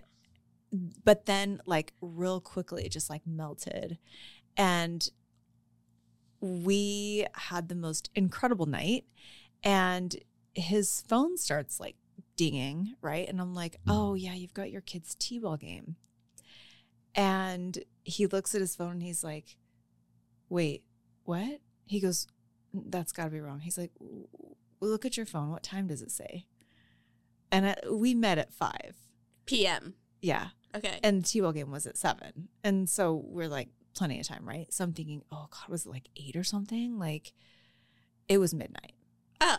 but 1.03 1.25
then 1.25 1.59
like 1.65 1.93
real 2.01 2.39
quickly 2.39 2.85
it 2.85 2.91
just 2.91 3.09
like 3.09 3.23
melted. 3.25 3.97
And 4.55 5.05
we 6.41 7.25
had 7.33 7.69
the 7.69 7.75
most 7.75 8.09
incredible 8.15 8.65
night 8.65 9.05
and 9.63 10.15
his 10.53 11.01
phone 11.07 11.37
starts 11.37 11.79
like 11.79 11.95
dinging, 12.35 12.95
right? 13.01 13.27
And 13.27 13.39
I'm 13.39 13.53
like, 13.53 13.73
mm. 13.73 13.93
"Oh, 13.93 14.15
yeah, 14.15 14.33
you've 14.33 14.53
got 14.53 14.71
your 14.71 14.81
kid's 14.81 15.15
T-ball 15.15 15.57
game." 15.57 15.95
And 17.13 17.77
he 18.03 18.25
looks 18.27 18.55
at 18.55 18.61
his 18.61 18.75
phone 18.75 18.93
and 18.93 19.03
he's 19.03 19.23
like, 19.23 19.57
"Wait, 20.49 20.83
what?" 21.23 21.61
He 21.85 21.99
goes, 21.99 22.27
"That's 22.73 23.11
got 23.11 23.25
to 23.25 23.29
be 23.29 23.39
wrong." 23.39 23.59
He's 23.59 23.77
like, 23.77 23.91
"Look 24.79 25.05
at 25.05 25.17
your 25.17 25.25
phone. 25.25 25.49
What 25.49 25.63
time 25.63 25.87
does 25.87 26.01
it 26.01 26.11
say?" 26.11 26.47
And 27.51 27.67
I, 27.67 27.75
we 27.91 28.15
met 28.15 28.37
at 28.37 28.53
five. 28.53 28.95
PM. 29.45 29.95
Yeah. 30.21 30.47
Okay. 30.75 30.99
And 31.03 31.23
the 31.23 31.27
T-ball 31.27 31.51
game 31.51 31.71
was 31.71 31.85
at 31.85 31.97
seven. 31.97 32.47
And 32.63 32.89
so 32.89 33.13
we're 33.13 33.49
like, 33.49 33.69
plenty 33.93 34.19
of 34.19 34.27
time, 34.27 34.47
right? 34.47 34.71
So 34.73 34.83
I'm 34.83 34.93
thinking, 34.93 35.21
oh 35.31 35.47
God, 35.51 35.69
was 35.69 35.85
it 35.85 35.89
like 35.89 36.09
eight 36.15 36.35
or 36.35 36.43
something? 36.43 36.97
Like 36.99 37.33
it 38.27 38.37
was 38.37 38.53
midnight. 38.53 38.93
oh. 39.41 39.57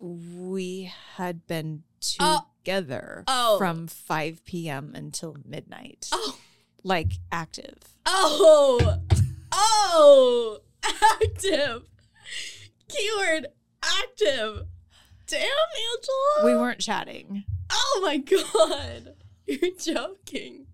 We 0.00 0.92
had 1.16 1.46
been 1.46 1.84
Oh. 2.20 2.46
together 2.64 3.24
Oh. 3.28 3.56
from 3.58 3.86
5 3.86 4.44
p.m. 4.44 4.92
until 4.94 5.36
midnight. 5.44 6.08
Oh. 6.12 6.36
Like 6.82 7.12
active. 7.32 7.78
Oh. 8.04 8.98
Oh. 9.52 10.58
Active. 11.22 11.84
Keyword 12.88 13.46
active. 13.82 14.66
Damn, 15.26 15.40
Angela. 15.42 16.44
We 16.44 16.54
weren't 16.56 16.80
chatting. 16.80 17.44
Oh 17.70 18.00
my 18.02 18.18
god. 18.18 19.14
You're 19.46 19.70
joking. 19.78 20.66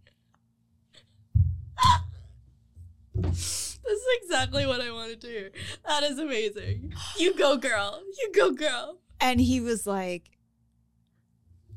this 3.22 3.66
is 3.86 4.02
exactly 4.22 4.66
what 4.66 4.80
I 4.80 4.90
wanted 4.92 5.20
to 5.22 5.26
hear. 5.26 5.50
That 5.86 6.02
is 6.04 6.18
amazing. 6.18 6.92
You 7.18 7.34
go, 7.36 7.56
girl. 7.56 8.02
You 8.18 8.30
go, 8.34 8.52
girl. 8.52 8.98
And 9.20 9.40
he 9.40 9.60
was 9.60 9.86
like, 9.86 10.30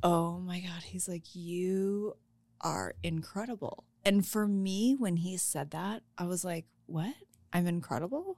Oh 0.02 0.40
my 0.40 0.60
God. 0.60 0.84
He's 0.84 1.08
like, 1.08 1.34
You 1.36 2.16
are 2.62 2.96
incredible. 3.04 3.86
And 4.06 4.26
for 4.26 4.48
me, 4.48 4.96
when 4.98 5.18
he 5.18 5.38
said 5.38 5.72
that, 5.72 6.04
I 6.18 6.26
was 6.26 6.44
like, 6.44 6.66
What? 6.86 7.14
I'm 7.52 7.68
incredible? 7.68 8.38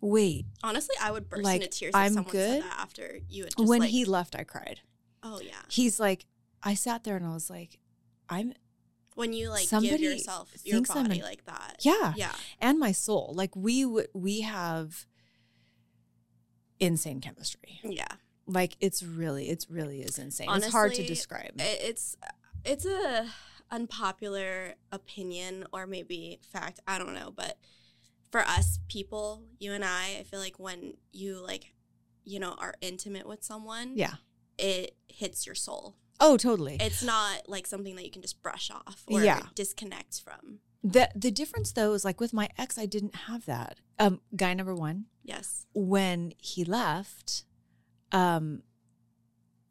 Wait, 0.00 0.44
Honestly, 0.62 0.94
I 1.00 1.10
would 1.10 1.30
burst 1.30 1.42
Like, 1.44 1.62
into 1.62 1.78
tears 1.78 1.92
I'm 1.94 2.12
someone 2.12 2.30
good? 2.32 2.62
said 2.62 2.70
that 2.70 2.78
after 2.78 3.18
you 3.28 3.44
had 3.44 3.54
when 3.56 3.80
like, 3.80 3.90
he 3.90 4.04
left, 4.04 4.36
I 4.36 4.44
cried. 4.44 4.80
Oh 5.22 5.40
yeah. 5.40 5.52
He's 5.68 5.98
like, 5.98 6.26
I 6.62 6.74
sat 6.74 7.04
there 7.04 7.16
and 7.16 7.24
I 7.24 7.32
was 7.32 7.48
like, 7.48 7.78
I'm, 8.28 8.52
When 9.14 9.32
you 9.32 9.48
like 9.48 9.66
Somebody 9.68 9.98
give 9.98 10.00
yourself 10.12 10.50
your 10.64 10.82
body 10.82 11.18
an- 11.20 11.24
like 11.24 11.44
that. 11.46 11.76
yeah, 11.80 12.14
Yeah. 12.16 12.34
and 12.60 12.78
my 12.80 12.90
soul. 12.92 13.32
Like 13.34 13.54
we 13.54 13.84
would, 13.84 14.08
we 14.12 14.40
have 14.40 15.06
insane 16.80 17.20
chemistry. 17.20 17.80
Yeah. 17.84 18.08
Like 18.46 18.76
it's 18.80 19.02
really, 19.02 19.48
it's 19.48 19.70
really 19.70 20.00
is 20.02 20.18
insane. 20.18 20.48
it's 20.52 20.68
hard 20.68 20.94
to 20.94 21.06
describe. 21.06 21.52
It- 21.60 21.80
It's 21.82 22.16
it's 22.64 22.84
a 22.86 23.28
unpopular 23.70 24.74
opinion 24.92 25.64
or 25.72 25.86
maybe 25.86 26.40
fact, 26.42 26.80
I 26.86 26.98
don't 26.98 27.14
know, 27.14 27.30
but 27.34 27.58
for 28.30 28.40
us 28.40 28.78
people, 28.88 29.42
you 29.58 29.72
and 29.72 29.84
I, 29.84 30.16
I 30.20 30.22
feel 30.24 30.40
like 30.40 30.58
when 30.58 30.94
you 31.12 31.40
like 31.42 31.72
you 32.24 32.40
know 32.40 32.54
are 32.58 32.74
intimate 32.80 33.26
with 33.28 33.44
someone, 33.44 33.92
yeah. 33.96 34.14
it 34.58 34.96
hits 35.08 35.46
your 35.46 35.54
soul. 35.54 35.96
Oh, 36.20 36.36
totally. 36.36 36.76
It's 36.80 37.02
not 37.02 37.48
like 37.48 37.66
something 37.66 37.96
that 37.96 38.04
you 38.04 38.10
can 38.10 38.22
just 38.22 38.42
brush 38.42 38.70
off 38.70 39.04
or 39.08 39.22
Yeah. 39.22 39.46
disconnect 39.54 40.20
from. 40.20 40.60
The 40.82 41.10
the 41.14 41.30
difference 41.30 41.72
though 41.72 41.92
is 41.94 42.04
like 42.04 42.20
with 42.20 42.32
my 42.32 42.48
ex, 42.58 42.76
I 42.78 42.86
didn't 42.86 43.14
have 43.14 43.46
that. 43.46 43.80
Um, 43.98 44.20
guy 44.36 44.52
number 44.54 44.74
one, 44.74 45.06
Yes. 45.22 45.66
when 45.72 46.34
he 46.38 46.64
left, 46.64 47.44
um, 48.12 48.62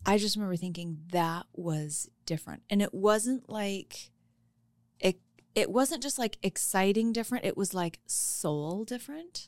I 0.06 0.18
just 0.18 0.36
remember 0.36 0.56
thinking 0.58 1.04
that 1.12 1.46
was 1.54 2.10
different, 2.26 2.64
and 2.70 2.82
it 2.82 2.94
wasn't 2.94 3.48
like 3.50 4.12
it. 5.00 5.22
It 5.56 5.70
wasn't 5.72 6.02
just 6.04 6.18
like 6.18 6.38
exciting 6.44 7.14
different. 7.14 7.46
It 7.46 7.56
was 7.56 7.74
like 7.74 8.00
soul 8.08 8.84
different, 8.84 9.48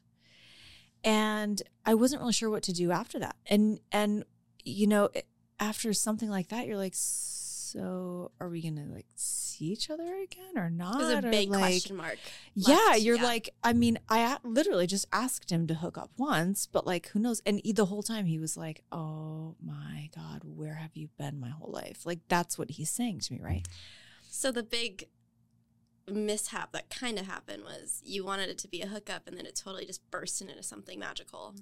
and 1.03 1.61
I 1.85 1.93
wasn't 1.93 2.21
really 2.21 2.33
sure 2.33 2.49
what 2.49 2.63
to 2.63 2.73
do 2.73 2.91
after 2.91 3.19
that. 3.19 3.35
And 3.47 3.79
and 3.91 4.23
you 4.63 4.87
know, 4.87 5.09
it- 5.13 5.27
after 5.59 5.93
something 5.93 6.29
like 6.29 6.49
that, 6.49 6.67
you're 6.67 6.77
like, 6.77 6.95
so 6.95 8.31
are 8.39 8.47
we 8.49 8.61
gonna 8.61 8.85
like 8.93 9.07
see 9.15 9.65
each 9.65 9.89
other 9.89 10.03
again 10.23 10.57
or 10.57 10.69
not? 10.69 10.99
There's 10.99 11.23
a 11.25 11.29
big 11.29 11.49
like, 11.49 11.59
question 11.59 11.95
mark. 11.97 12.17
yeah, 12.53 12.95
you're 12.95 13.17
Yeah. 13.17 13.23
like, 13.23 13.49
I 13.63 13.73
mean, 13.73 13.97
I 14.09 14.37
literally 14.43 14.87
just 14.87 15.05
asked 15.11 15.51
him 15.51 15.67
to 15.67 15.73
hook 15.73 15.97
up 15.97 16.11
once, 16.17 16.67
but 16.67 16.85
like, 16.85 17.07
who 17.09 17.19
knows? 17.19 17.41
And 17.45 17.59
he, 17.63 17.73
the 17.73 17.85
whole 17.85 18.03
time 18.03 18.25
he 18.25 18.39
was 18.39 18.55
like, 18.55 18.83
oh 18.91 19.55
my 19.63 20.09
God, 20.15 20.41
where 20.43 20.75
have 20.75 20.91
you 20.95 21.09
been 21.17 21.39
my 21.39 21.49
whole 21.49 21.71
life? 21.71 22.05
Like, 22.05 22.19
that's 22.27 22.57
what 22.57 22.71
he's 22.71 22.89
saying 22.89 23.19
to 23.21 23.33
me, 23.33 23.39
right? 23.41 23.67
So 24.29 24.51
the 24.51 24.63
big 24.63 25.05
mishap 26.09 26.71
that 26.73 26.89
kind 26.89 27.17
of 27.17 27.25
happened 27.25 27.63
was 27.63 28.01
you 28.05 28.23
wanted 28.23 28.47
it 28.49 28.57
to 28.59 28.67
be 28.67 28.81
a 28.81 28.87
hookup 28.87 29.27
and 29.27 29.35
then 29.37 29.45
it 29.45 29.55
totally 29.55 29.85
just 29.85 30.09
burst 30.11 30.39
into 30.41 30.61
something 30.61 30.99
magical. 30.99 31.55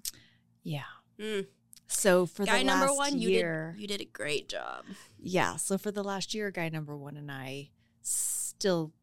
Yeah. 0.64 0.82
Mm. 1.20 1.48
So 1.88 2.26
for 2.26 2.46
Guy 2.46 2.60
the 2.60 2.64
number 2.66 2.88
last 2.88 2.98
one, 2.98 3.20
you 3.20 3.30
year, 3.30 3.74
did 3.76 3.82
you 3.82 3.88
did 3.88 4.02
a 4.02 4.06
great 4.06 4.50
job. 4.50 4.86
yeah. 5.20 5.56
So 5.58 5.78
for 5.78 5.92
the 5.92 6.04
last 6.04 6.34
year, 6.34 6.52
guy 6.52 6.70
number 6.70 6.96
one 6.96 7.18
and 7.18 7.32
I 7.32 7.70
still 8.02 8.94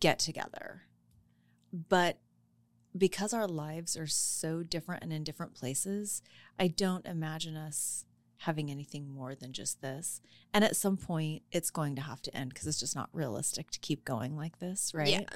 get 0.00 0.18
together, 0.18 0.82
but 1.72 2.18
because 2.96 3.32
our 3.32 3.46
lives 3.46 3.96
are 3.96 4.06
so 4.06 4.62
different 4.62 5.02
and 5.02 5.12
in 5.12 5.22
different 5.22 5.54
places, 5.54 6.22
I 6.58 6.68
don't 6.68 7.06
imagine 7.06 7.56
us 7.56 8.04
having 8.38 8.70
anything 8.70 9.08
more 9.08 9.34
than 9.34 9.52
just 9.52 9.82
this. 9.82 10.20
And 10.52 10.64
at 10.64 10.74
some 10.74 10.96
point, 10.96 11.42
it's 11.52 11.70
going 11.70 11.94
to 11.96 12.02
have 12.02 12.22
to 12.22 12.34
end 12.34 12.50
because 12.50 12.66
it's 12.66 12.80
just 12.80 12.96
not 12.96 13.10
realistic 13.12 13.70
to 13.70 13.78
keep 13.78 14.04
going 14.04 14.36
like 14.36 14.58
this, 14.58 14.92
right? 14.94 15.08
Yeah. 15.08 15.26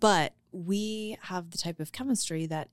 But 0.00 0.34
we 0.52 1.18
have 1.22 1.50
the 1.50 1.58
type 1.58 1.78
of 1.78 1.92
chemistry 1.92 2.46
that 2.46 2.70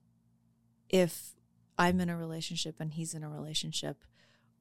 if 0.90 1.34
I'm 1.78 2.00
in 2.00 2.10
a 2.10 2.18
relationship 2.18 2.76
and 2.80 2.92
he's 2.94 3.14
in 3.14 3.24
a 3.24 3.30
relationship, 3.30 3.98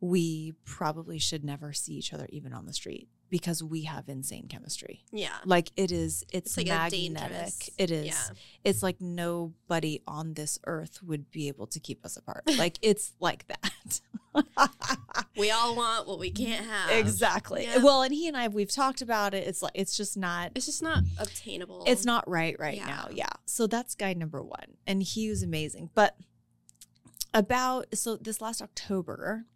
we 0.00 0.54
probably 0.64 1.18
should 1.18 1.44
never 1.44 1.72
see 1.72 1.94
each 1.94 2.12
other 2.12 2.26
even 2.30 2.52
on 2.52 2.66
the 2.66 2.72
street 2.72 3.08
because 3.30 3.62
we 3.62 3.84
have 3.84 4.08
insane 4.08 4.46
chemistry. 4.48 5.04
Yeah. 5.12 5.30
Like 5.44 5.70
it 5.76 5.90
is, 5.92 6.24
it's, 6.32 6.50
It's 6.50 6.56
like 6.58 6.66
magnetic. 6.66 7.20
dangerous- 7.30 7.70
It 7.78 7.90
is. 7.90 8.06
yeah. 8.06 8.34
It's 8.64 8.82
like 8.82 9.00
nobody 9.00 10.02
on 10.06 10.34
this 10.34 10.58
earth 10.66 11.02
would 11.02 11.30
be 11.30 11.48
able 11.48 11.66
to 11.68 11.80
keep 11.80 12.04
us 12.04 12.16
apart. 12.16 12.42
Like 12.58 12.78
it's 12.82 13.12
like 13.20 13.46
that. 13.46 14.00
We 15.36 15.50
all 15.50 15.74
want 15.74 16.06
what 16.06 16.18
we 16.18 16.30
can't 16.30 16.64
have. 16.66 16.90
exactly. 16.90 17.64
Yeah. 17.64 17.78
Well, 17.78 18.02
and 18.02 18.12
he 18.12 18.28
and 18.28 18.36
I, 18.36 18.48
we've 18.48 18.70
talked 18.70 19.00
about 19.02 19.32
it. 19.34 19.46
It's 19.46 19.62
like 19.62 19.72
it's 19.74 19.96
just 19.96 20.16
not. 20.16 20.52
It's 20.54 20.66
just 20.66 20.82
not 20.82 21.02
obtainable. 21.18 21.84
It's 21.86 22.04
not 22.04 22.28
right 22.28 22.54
right 22.58 22.76
Yeah. 22.76 22.86
now. 22.86 23.08
Yeah. 23.12 23.30
So 23.46 23.66
that's 23.66 23.94
guy 23.94 24.12
number 24.12 24.42
one. 24.42 24.76
And 24.86 25.02
he 25.02 25.28
was 25.30 25.42
amazing. 25.42 25.88
But 25.94 26.16
about 27.34 27.86
so 27.96 28.16
this 28.16 28.40
last 28.40 28.62
October, 28.62 29.46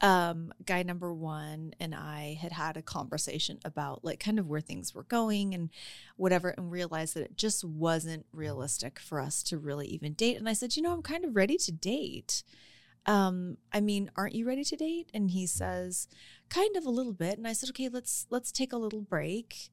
um, 0.00 0.52
guy 0.64 0.82
number 0.82 1.12
one 1.12 1.74
and 1.80 1.94
I 1.94 2.38
had 2.40 2.52
had 2.52 2.76
a 2.76 2.82
conversation 2.82 3.58
about 3.64 4.04
like 4.04 4.20
kind 4.20 4.38
of 4.38 4.46
where 4.46 4.60
things 4.60 4.94
were 4.94 5.02
going 5.02 5.54
and 5.54 5.70
whatever, 6.16 6.50
and 6.50 6.70
realized 6.70 7.14
that 7.14 7.24
it 7.24 7.36
just 7.36 7.64
wasn't 7.64 8.26
realistic 8.32 9.00
for 9.00 9.20
us 9.20 9.42
to 9.44 9.58
really 9.58 9.86
even 9.88 10.12
date. 10.12 10.36
And 10.36 10.48
I 10.48 10.52
said, 10.52 10.76
you 10.76 10.82
know, 10.82 10.92
I'm 10.92 11.02
kind 11.02 11.24
of 11.24 11.34
ready 11.34 11.56
to 11.58 11.72
date. 11.72 12.42
Um, 13.06 13.56
I 13.72 13.80
mean, 13.80 14.10
aren't 14.16 14.34
you 14.34 14.46
ready 14.46 14.64
to 14.64 14.76
date? 14.76 15.10
And 15.14 15.30
he 15.30 15.46
says, 15.46 16.08
kind 16.50 16.76
of 16.76 16.84
a 16.84 16.90
little 16.90 17.14
bit. 17.14 17.38
And 17.38 17.46
I 17.48 17.52
said, 17.52 17.70
okay, 17.70 17.88
let's 17.88 18.26
let's 18.30 18.52
take 18.52 18.72
a 18.72 18.76
little 18.76 19.00
break. 19.00 19.70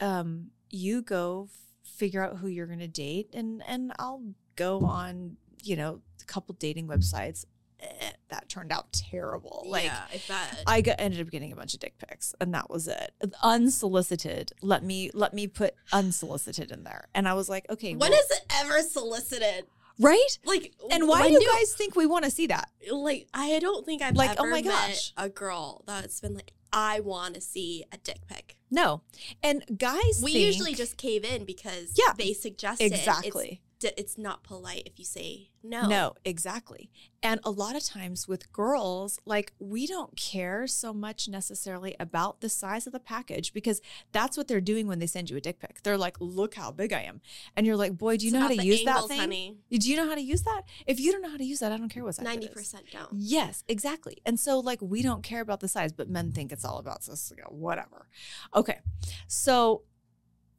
Um, 0.00 0.50
you 0.70 1.02
go 1.02 1.48
f- 1.50 1.90
figure 1.90 2.22
out 2.22 2.38
who 2.38 2.48
you're 2.48 2.66
going 2.66 2.80
to 2.80 2.88
date, 2.88 3.30
and 3.34 3.62
and 3.66 3.92
I'll 3.98 4.22
go 4.56 4.80
on, 4.80 5.38
you 5.62 5.76
know, 5.76 6.02
couple 6.26 6.54
dating 6.58 6.88
websites. 6.88 7.44
Eh, 7.78 8.10
that 8.30 8.48
turned 8.48 8.72
out 8.72 8.90
terrible. 8.92 9.64
Like 9.66 9.84
yeah, 9.84 10.00
I 10.10 10.20
bet. 10.26 10.62
I 10.66 10.80
got 10.80 10.96
ended 10.98 11.20
up 11.20 11.30
getting 11.30 11.52
a 11.52 11.56
bunch 11.56 11.74
of 11.74 11.80
dick 11.80 11.94
pics, 11.98 12.34
and 12.40 12.54
that 12.54 12.70
was 12.70 12.88
it. 12.88 13.12
Unsolicited. 13.42 14.52
Let 14.62 14.82
me 14.84 15.10
let 15.12 15.34
me 15.34 15.46
put 15.46 15.74
unsolicited 15.92 16.70
in 16.70 16.84
there, 16.84 17.08
and 17.14 17.28
I 17.28 17.34
was 17.34 17.48
like, 17.48 17.66
okay, 17.70 17.94
when 17.94 18.10
well- 18.10 18.18
is 18.18 18.30
it 18.30 18.40
ever 18.60 18.80
solicited? 18.82 19.66
right? 19.98 20.38
Like, 20.44 20.74
And 20.90 21.08
why 21.08 21.26
do 21.26 21.32
you 21.32 21.50
guys 21.58 21.72
think 21.72 21.96
we 21.96 22.04
want 22.04 22.26
to 22.26 22.30
see 22.30 22.46
that? 22.48 22.68
like? 22.90 23.28
I 23.32 23.58
don't 23.60 23.86
think 23.86 24.02
I've 24.02 24.14
Like, 24.14 24.32
ever 24.32 24.42
oh 24.42 24.50
my 24.50 24.60
met 24.60 24.64
gosh. 24.64 25.12
a 25.16 25.30
girl 25.30 25.82
that's 25.86 26.20
been 26.20 26.34
like, 26.34 26.52
I 26.70 27.00
want 27.00 27.34
to 27.36 27.40
see 27.40 27.82
a 27.92 27.96
dick 27.96 28.18
pic. 28.28 28.56
No, 28.70 29.00
and 29.42 29.64
guys, 29.78 30.20
We 30.22 30.32
think- 30.34 30.44
usually 30.46 30.74
just 30.74 30.98
cave 30.98 31.24
in 31.24 31.44
because 31.46 31.94
Yeah, 31.96 32.12
they 32.16 32.34
suggest 32.34 32.82
it. 32.82 32.92
exactly. 32.92 33.62
It's, 33.82 33.94
it's 33.96 34.18
not 34.18 34.42
polite 34.42 34.82
if 34.86 34.98
you 34.98 35.04
say 35.04 35.50
no. 35.62 35.86
No, 35.88 36.14
exactly. 36.24 36.90
And 37.22 37.40
a 37.44 37.50
lot 37.50 37.76
of 37.76 37.84
times 37.84 38.26
with 38.28 38.52
girls, 38.52 39.18
like 39.26 39.52
we 39.58 39.86
don't 39.86 40.16
care 40.16 40.66
so 40.66 40.94
much 40.94 41.28
necessarily 41.28 41.96
about 41.98 42.40
the 42.40 42.48
size 42.48 42.86
of 42.86 42.92
the 42.92 43.00
package 43.00 43.52
because 43.52 43.82
that's 44.12 44.36
what 44.36 44.48
they're 44.48 44.60
doing 44.60 44.86
when 44.86 44.98
they 44.98 45.06
send 45.06 45.28
you 45.28 45.36
a 45.36 45.40
dick 45.40 45.58
pic. 45.58 45.82
They're 45.82 45.98
like, 45.98 46.16
"Look 46.20 46.54
how 46.54 46.70
big 46.70 46.92
I 46.92 47.02
am," 47.02 47.20
and 47.56 47.66
you're 47.66 47.76
like, 47.76 47.98
"Boy, 47.98 48.16
do 48.16 48.24
you 48.26 48.30
It's 48.30 48.34
know 48.34 48.40
how 48.40 48.48
to 48.48 48.64
use 48.64 48.84
that 48.84 49.08
thing? 49.08 49.18
honey. 49.18 49.58
Do 49.70 49.90
you 49.90 49.96
know 49.96 50.08
how 50.08 50.14
to 50.14 50.22
use 50.22 50.42
that? 50.42 50.62
If 50.86 51.00
you 51.00 51.12
don't 51.12 51.22
know 51.22 51.30
how 51.30 51.36
to 51.36 51.44
use 51.44 51.58
that, 51.60 51.72
I 51.72 51.76
don't 51.76 51.88
care 51.88 52.04
what 52.04 52.14
size. 52.14 52.24
Ninety 52.24 52.46
is. 52.46 52.52
percent 52.52 52.84
don't. 52.92 53.10
Yes, 53.12 53.64
exactly. 53.68 54.18
And 54.24 54.38
so, 54.38 54.58
like, 54.60 54.80
we 54.80 55.02
don't 55.02 55.22
care 55.22 55.40
about 55.40 55.60
the 55.60 55.68
size, 55.68 55.92
but 55.92 56.08
men 56.08 56.32
think 56.32 56.52
it's 56.52 56.64
all 56.64 56.78
about 56.78 57.04
this, 57.04 57.32
whatever. 57.48 58.08
Okay. 58.54 58.78
So, 59.26 59.82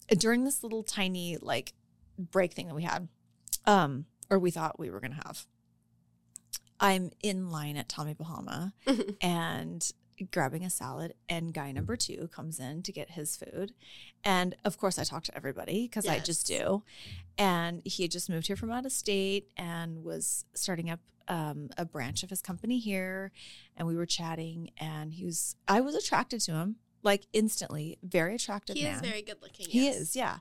during 0.09 0.43
this 0.43 0.63
little 0.63 0.83
tiny, 0.83 1.37
like, 1.37 1.73
break 2.17 2.53
thing 2.53 2.67
that 2.67 2.75
we 2.75 2.83
had, 2.83 3.07
um, 3.65 4.05
or 4.29 4.39
we 4.39 4.51
thought 4.51 4.79
we 4.79 4.89
were 4.89 4.99
going 4.99 5.13
to 5.13 5.21
have, 5.25 5.45
I'm 6.79 7.11
in 7.21 7.49
line 7.49 7.77
at 7.77 7.89
Tommy 7.89 8.13
Bahama 8.13 8.73
and 9.21 9.89
grabbing 10.31 10.65
a 10.65 10.69
salad, 10.69 11.13
and 11.29 11.53
guy 11.53 11.71
number 11.71 11.95
two 11.95 12.27
comes 12.29 12.59
in 12.59 12.81
to 12.83 12.91
get 12.91 13.11
his 13.11 13.37
food. 13.37 13.73
And 14.23 14.55
of 14.65 14.77
course, 14.77 14.97
I 14.97 15.03
talk 15.03 15.23
to 15.25 15.35
everybody 15.35 15.83
because 15.83 16.07
I 16.07 16.19
just 16.19 16.47
do. 16.47 16.83
And 17.37 17.81
he 17.85 18.03
had 18.03 18.11
just 18.11 18.29
moved 18.29 18.47
here 18.47 18.55
from 18.55 18.71
out 18.71 18.85
of 18.85 18.91
state 18.91 19.51
and 19.55 20.03
was 20.03 20.45
starting 20.55 20.89
up 20.89 20.99
um, 21.27 21.69
a 21.77 21.85
branch 21.85 22.23
of 22.23 22.31
his 22.31 22.41
company 22.41 22.79
here. 22.79 23.31
And 23.75 23.87
we 23.87 23.95
were 23.95 24.07
chatting, 24.07 24.71
and 24.79 25.13
he 25.13 25.23
was, 25.23 25.55
I 25.67 25.81
was 25.81 25.93
attracted 25.93 26.41
to 26.41 26.53
him 26.53 26.77
like 27.03 27.27
instantly, 27.31 27.99
very 28.01 28.35
attractive 28.35 28.75
he 28.75 28.83
man. 28.83 28.95
is 28.95 29.01
very 29.01 29.21
good 29.21 29.37
looking. 29.41 29.67
He 29.69 29.85
yes. 29.85 29.97
is, 29.97 30.15
yeah. 30.15 30.37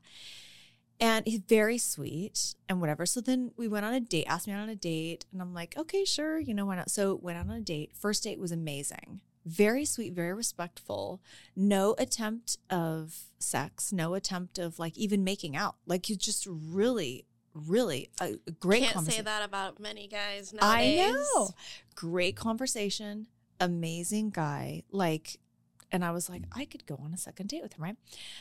And 0.98 1.26
he's 1.26 1.40
very 1.40 1.76
sweet 1.78 2.54
and 2.68 2.80
whatever. 2.80 3.04
So 3.04 3.20
then 3.20 3.52
we 3.56 3.68
went 3.68 3.84
on 3.84 3.92
a 3.92 4.00
date, 4.00 4.24
asked 4.26 4.46
me 4.46 4.54
out 4.54 4.60
on 4.60 4.68
a 4.70 4.74
date, 4.74 5.26
and 5.30 5.42
I'm 5.42 5.52
like, 5.52 5.76
okay, 5.76 6.04
sure, 6.04 6.38
you 6.38 6.54
know, 6.54 6.64
why 6.66 6.76
not? 6.76 6.90
So 6.90 7.18
went 7.20 7.38
on 7.38 7.50
a 7.50 7.60
date. 7.60 7.92
First 7.94 8.24
date 8.24 8.38
was 8.38 8.50
amazing. 8.50 9.20
Very 9.44 9.84
sweet, 9.84 10.14
very 10.14 10.32
respectful. 10.32 11.20
No 11.54 11.94
attempt 11.98 12.56
of 12.70 13.14
sex, 13.38 13.92
no 13.92 14.14
attempt 14.14 14.58
of 14.58 14.78
like 14.78 14.96
even 14.96 15.22
making 15.22 15.54
out. 15.54 15.76
Like 15.86 16.08
you 16.08 16.16
just 16.16 16.46
really, 16.50 17.26
really 17.52 18.08
a, 18.20 18.36
great 18.58 18.84
Can't 18.84 19.06
say 19.06 19.20
that 19.20 19.44
about 19.44 19.78
many 19.78 20.08
guys 20.08 20.52
nowadays. 20.52 21.06
I 21.06 21.12
know. 21.12 21.50
Great 21.94 22.36
conversation, 22.36 23.26
amazing 23.60 24.30
guy. 24.30 24.82
Like, 24.90 25.38
and 25.92 26.04
I 26.04 26.10
was 26.10 26.28
like, 26.28 26.42
I 26.52 26.64
could 26.64 26.84
go 26.86 26.98
on 27.02 27.12
a 27.14 27.16
second 27.16 27.48
date 27.48 27.62
with 27.62 27.74
him, 27.74 27.82
right? 27.84 27.96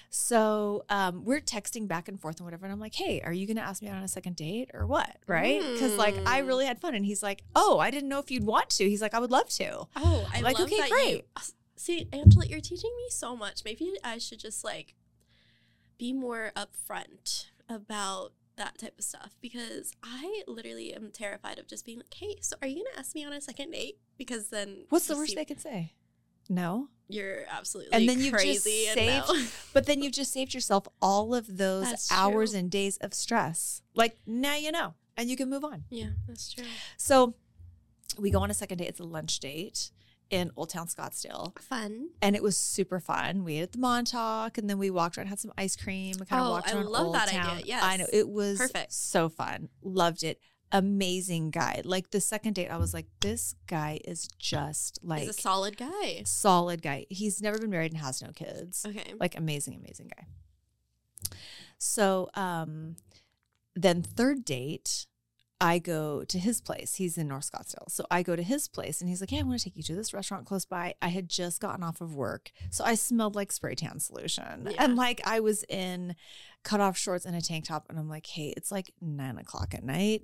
So 0.09 0.85
um, 0.89 1.23
we're 1.25 1.41
texting 1.41 1.87
back 1.87 2.07
and 2.07 2.19
forth 2.19 2.37
and 2.37 2.45
whatever. 2.45 2.65
And 2.65 2.73
I'm 2.73 2.79
like, 2.79 2.95
hey, 2.95 3.21
are 3.23 3.33
you 3.33 3.45
going 3.47 3.57
to 3.57 3.63
ask 3.63 3.81
me 3.81 3.87
out 3.87 3.97
on 3.97 4.03
a 4.03 4.07
second 4.07 4.35
date 4.35 4.71
or 4.73 4.85
what? 4.87 5.17
Right? 5.27 5.61
Because 5.73 5.97
like 5.97 6.15
I 6.25 6.41
Hmm. 6.41 6.47
really 6.47 6.65
had 6.65 6.79
fun. 6.79 6.95
And 6.95 7.05
he's 7.05 7.21
like, 7.23 7.43
oh, 7.55 7.79
I 7.79 7.91
didn't 7.91 8.09
know 8.09 8.19
if 8.19 8.31
you'd 8.31 8.45
want 8.45 8.69
to. 8.71 8.89
He's 8.89 9.01
like, 9.01 9.13
I 9.13 9.19
would 9.19 9.31
love 9.31 9.49
to. 9.49 9.87
Oh, 9.95 10.27
I 10.33 10.41
Like, 10.41 10.57
love 10.59 10.67
okay, 10.67 10.77
that 10.77 10.89
great. 10.89 11.11
You, 11.13 11.21
see, 11.75 12.07
Angela, 12.11 12.45
you're 12.47 12.61
teaching 12.61 12.91
me 12.97 13.05
so 13.09 13.35
much. 13.35 13.63
Maybe 13.63 13.93
I 14.03 14.17
should 14.17 14.39
just 14.39 14.63
like 14.63 14.95
be 15.97 16.13
more 16.13 16.51
upfront 16.55 17.45
about 17.69 18.33
that 18.57 18.77
type 18.77 18.95
of 18.97 19.03
stuff 19.03 19.35
because 19.41 19.91
I 20.03 20.43
literally 20.47 20.93
am 20.93 21.11
terrified 21.11 21.59
of 21.59 21.67
just 21.67 21.85
being 21.85 21.97
like, 21.99 22.13
"Hey, 22.13 22.37
so 22.41 22.55
are 22.61 22.67
you 22.67 22.83
gonna 22.85 22.97
ask 22.97 23.13
me 23.13 23.25
on 23.25 23.33
a 23.33 23.41
second 23.41 23.71
date?" 23.71 23.97
Because 24.17 24.47
then 24.47 24.85
What's 24.89 25.07
the 25.07 25.15
worst 25.15 25.31
see- 25.31 25.35
they 25.35 25.43
could 25.45 25.59
say? 25.59 25.93
No. 26.49 26.89
You're 27.07 27.43
absolutely 27.51 27.93
And 27.93 28.09
then 28.09 28.19
you've 28.19 28.39
just 28.41 28.63
saved- 28.63 28.97
no. 29.27 29.43
But 29.73 29.85
then 29.85 30.01
you've 30.01 30.13
just 30.13 30.31
saved 30.33 30.53
yourself 30.55 30.87
all 31.01 31.35
of 31.35 31.57
those 31.57 31.83
That's 31.89 32.11
hours 32.11 32.51
true. 32.51 32.59
and 32.59 32.71
days 32.71 32.97
of 32.97 33.13
stress. 33.13 33.81
Like 33.93 34.17
now 34.25 34.55
you 34.55 34.71
know, 34.71 34.95
and 35.15 35.29
you 35.29 35.37
can 35.37 35.49
move 35.49 35.63
on. 35.63 35.83
yeah, 35.89 36.09
that's 36.27 36.51
true. 36.51 36.63
So 36.97 37.35
we 38.17 38.31
go 38.31 38.39
on 38.39 38.49
a 38.49 38.53
second 38.55 38.79
date. 38.79 38.87
It's 38.87 38.99
a 38.99 39.03
lunch 39.03 39.39
date 39.39 39.91
in 40.31 40.49
Old 40.57 40.69
Town 40.71 40.87
Scottsdale. 40.87 41.57
Fun. 41.59 42.09
And 42.23 42.35
it 42.35 42.41
was 42.41 42.57
super 42.57 42.99
fun. 42.99 43.43
We 43.43 43.57
ate 43.57 43.61
at 43.63 43.71
the 43.73 43.77
Montauk 43.77 44.57
and 44.57 44.67
then 44.67 44.79
we 44.79 44.89
walked 44.89 45.17
around, 45.19 45.27
had 45.27 45.39
some 45.39 45.51
ice 45.57 45.75
cream, 45.75 46.15
kind 46.15 46.41
of 46.41 46.47
Oh, 46.47 46.51
walked 46.51 46.69
I 46.69 46.73
love 46.81 47.05
Old 47.07 47.15
that 47.15 47.27
Town. 47.29 47.57
idea. 47.57 47.65
Yes. 47.67 47.83
I 47.83 47.97
know. 47.97 48.07
It 48.11 48.27
was 48.27 48.57
Perfect. 48.57 48.91
so 48.93 49.29
fun. 49.29 49.69
Loved 49.83 50.23
it. 50.23 50.39
Amazing 50.77 51.51
guy. 51.51 51.81
Like 51.85 52.11
the 52.11 52.19
second 52.21 52.53
date, 52.53 52.67
I 52.69 52.77
was 52.77 52.93
like, 52.93 53.07
this 53.21 53.55
guy 53.67 53.99
is 54.05 54.27
just 54.37 54.99
like 55.03 55.21
He's 55.21 55.29
a 55.29 55.41
solid 55.41 55.77
guy. 55.77 56.23
solid 56.25 56.81
guy. 56.81 57.05
He's 57.09 57.41
never 57.41 57.57
been 57.57 57.69
married 57.69 57.91
and 57.93 58.01
has 58.01 58.21
no 58.21 58.29
kids 58.31 58.85
Okay. 58.87 59.13
like 59.19 59.37
amazing 59.37 59.75
amazing 59.75 60.09
guy 60.15 60.25
so 61.77 62.29
um 62.35 62.95
then 63.75 64.01
third 64.01 64.45
date 64.45 65.05
i 65.61 65.79
go 65.79 66.23
to 66.23 66.37
his 66.37 66.61
place 66.61 66.95
he's 66.95 67.17
in 67.17 67.27
north 67.27 67.49
scottsdale 67.49 67.89
so 67.89 68.05
i 68.11 68.21
go 68.21 68.35
to 68.35 68.43
his 68.43 68.67
place 68.67 68.99
and 69.01 69.09
he's 69.09 69.21
like 69.21 69.29
hey 69.29 69.39
i 69.39 69.43
want 69.43 69.57
to 69.57 69.63
take 69.63 69.75
you 69.77 69.83
to 69.83 69.95
this 69.95 70.13
restaurant 70.13 70.45
close 70.45 70.65
by 70.65 70.93
i 71.01 71.07
had 71.07 71.27
just 71.29 71.61
gotten 71.61 71.83
off 71.83 72.01
of 72.01 72.15
work 72.15 72.51
so 72.69 72.83
i 72.83 72.93
smelled 72.95 73.35
like 73.35 73.51
spray 73.51 73.75
tan 73.75 73.99
solution 73.99 74.67
Yeah. 74.69 74.83
and 74.83 74.95
like 74.95 75.21
i 75.25 75.39
was 75.39 75.63
in 75.69 76.15
cut 76.63 76.79
off 76.81 76.97
shorts 76.97 77.25
and 77.25 77.35
a 77.35 77.41
tank 77.41 77.65
top 77.65 77.85
and 77.89 77.97
i'm 77.97 78.09
like 78.09 78.25
hey 78.27 78.53
it's 78.55 78.71
like 78.71 78.91
nine 79.01 79.37
o'clock 79.37 79.73
at 79.73 79.83
night 79.83 80.23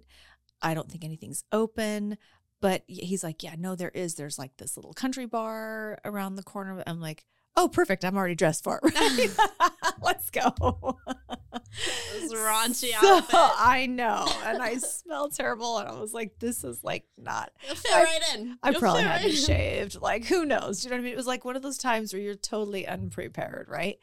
i 0.62 0.74
don't 0.74 0.90
think 0.90 1.04
anything's 1.04 1.44
open 1.52 2.18
but 2.62 2.84
he's 2.88 3.24
like 3.24 3.42
yeah 3.44 3.56
no 3.58 3.76
there 3.76 3.90
is 3.94 4.16
there's 4.16 4.38
like 4.40 4.56
this 4.58 4.76
little 4.78 4.94
country 4.94 5.26
bar 5.26 5.98
around 6.06 6.36
the 6.36 6.44
corner 6.44 6.84
i'm 6.88 7.00
like 7.02 7.26
oh 7.58 7.68
perfect 7.68 8.06
i'm 8.06 8.16
already 8.18 8.36
dressed 8.36 8.64
for 8.64 8.80
it 8.84 8.94
Right? 8.96 9.72
let's 10.02 10.30
go 10.30 10.52
This 12.14 12.34
raunchy 12.34 12.92
So, 13.00 13.18
outfit. 13.18 13.36
i 13.58 13.86
know 13.90 14.28
and 14.46 14.62
i 14.62 14.78
smell 14.78 15.30
terrible 15.30 15.78
and 15.78 15.88
i 15.90 15.94
was 16.00 16.14
like 16.14 16.38
this 16.40 16.64
is 16.64 16.84
like 16.84 17.06
not 17.18 17.52
You'll 17.66 17.76
fit 17.76 17.92
I- 17.94 18.04
right 18.04 18.22
in. 18.36 18.58
i 18.64 18.70
You'll 18.72 18.80
probably 18.80 19.02
fit 19.04 19.12
had 19.12 19.24
right 19.26 19.34
shaved 19.38 20.02
like 20.02 20.26
who 20.26 20.46
knows 20.46 20.82
Do 20.82 20.88
you 20.88 20.90
know 20.92 20.96
what 20.98 21.02
i 21.02 21.04
mean 21.04 21.14
it 21.14 21.18
was 21.18 21.28
like 21.28 21.46
one 21.46 21.56
of 21.56 21.62
those 21.62 21.78
times 21.78 22.14
where 22.14 22.22
you're 22.22 22.36
totally 22.36 22.88
unprepared 22.88 23.68
right 23.70 24.00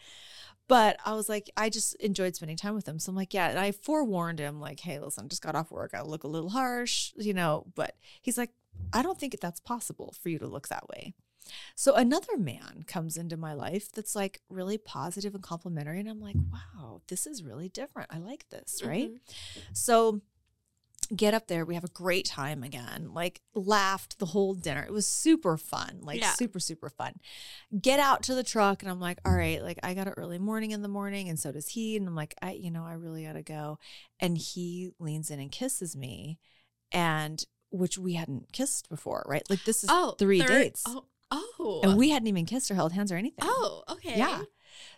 but 0.68 0.98
I 1.04 1.14
was 1.14 1.28
like, 1.28 1.50
I 1.56 1.70
just 1.70 1.94
enjoyed 1.96 2.36
spending 2.36 2.56
time 2.56 2.74
with 2.74 2.86
him. 2.86 2.98
So 2.98 3.10
I'm 3.10 3.16
like, 3.16 3.34
yeah. 3.34 3.48
And 3.48 3.58
I 3.58 3.72
forewarned 3.72 4.38
him, 4.38 4.60
like, 4.60 4.80
hey, 4.80 4.98
listen, 4.98 5.24
I 5.24 5.28
just 5.28 5.42
got 5.42 5.54
off 5.54 5.70
work. 5.70 5.92
I 5.94 6.02
look 6.02 6.24
a 6.24 6.28
little 6.28 6.50
harsh, 6.50 7.12
you 7.16 7.34
know. 7.34 7.66
But 7.74 7.96
he's 8.20 8.38
like, 8.38 8.50
I 8.92 9.02
don't 9.02 9.18
think 9.18 9.38
that's 9.40 9.60
possible 9.60 10.14
for 10.20 10.28
you 10.28 10.38
to 10.38 10.46
look 10.46 10.68
that 10.68 10.88
way. 10.88 11.14
So 11.74 11.94
another 11.94 12.36
man 12.36 12.84
comes 12.86 13.16
into 13.16 13.36
my 13.36 13.54
life 13.54 13.90
that's 13.90 14.14
like 14.14 14.42
really 14.50 14.76
positive 14.76 15.34
and 15.34 15.42
complimentary. 15.42 16.00
And 16.00 16.08
I'm 16.08 16.20
like, 16.20 16.36
wow, 16.52 17.00
this 17.08 17.26
is 17.26 17.42
really 17.42 17.70
different. 17.70 18.10
I 18.12 18.18
like 18.18 18.48
this, 18.50 18.82
right? 18.84 19.10
Mhm. 19.10 19.20
So 19.72 20.20
get 21.14 21.34
up 21.34 21.46
there. 21.48 21.64
We 21.64 21.74
have 21.74 21.84
a 21.84 21.88
great 21.88 22.26
time 22.26 22.62
again. 22.62 23.10
Like 23.14 23.40
laughed 23.54 24.18
the 24.18 24.26
whole 24.26 24.54
dinner. 24.54 24.82
It 24.82 24.92
was 24.92 25.06
super 25.06 25.56
fun. 25.56 26.00
Like 26.02 26.20
Yeah. 26.20 26.32
super, 26.32 26.60
super 26.60 26.90
fun. 26.90 27.14
Get 27.80 27.98
out 28.00 28.22
to 28.24 28.34
the 28.34 28.42
truck 28.44 28.82
and 28.82 28.90
I'm 28.90 29.00
like, 29.00 29.18
all 29.24 29.32
right, 29.34 29.62
like 29.62 29.78
I 29.82 29.94
got 29.94 30.06
an 30.06 30.14
early 30.16 30.38
morning 30.38 30.70
in 30.72 30.82
the 30.82 30.88
morning 30.88 31.28
and 31.28 31.38
so 31.38 31.50
does 31.52 31.68
he. 31.68 31.96
And 31.96 32.06
I'm 32.06 32.14
like, 32.14 32.34
I, 32.42 32.52
you 32.52 32.70
know, 32.70 32.84
I 32.84 32.92
really 32.94 33.24
gotta 33.24 33.42
go. 33.42 33.78
And 34.20 34.36
he 34.36 34.90
leans 34.98 35.30
in 35.30 35.40
and 35.40 35.50
kisses 35.50 35.96
me 35.96 36.38
and 36.92 37.44
which 37.70 37.98
we 37.98 38.14
hadn't 38.14 38.52
kissed 38.52 38.88
before, 38.88 39.24
right? 39.26 39.42
Like 39.50 39.64
this 39.64 39.84
is 39.84 39.90
Oh, 39.92 40.14
three 40.18 40.40
third- 40.40 40.48
dates. 40.48 40.82
Oh, 40.86 41.04
oh, 41.30 41.80
And 41.82 41.96
we 41.98 42.10
hadn't 42.10 42.28
even 42.28 42.46
kissed 42.46 42.70
or 42.70 42.74
held 42.74 42.92
hands 42.92 43.12
or 43.12 43.16
anything. 43.16 43.40
oh, 43.46 43.82
okay. 43.90 44.16
Yeah. 44.18 44.42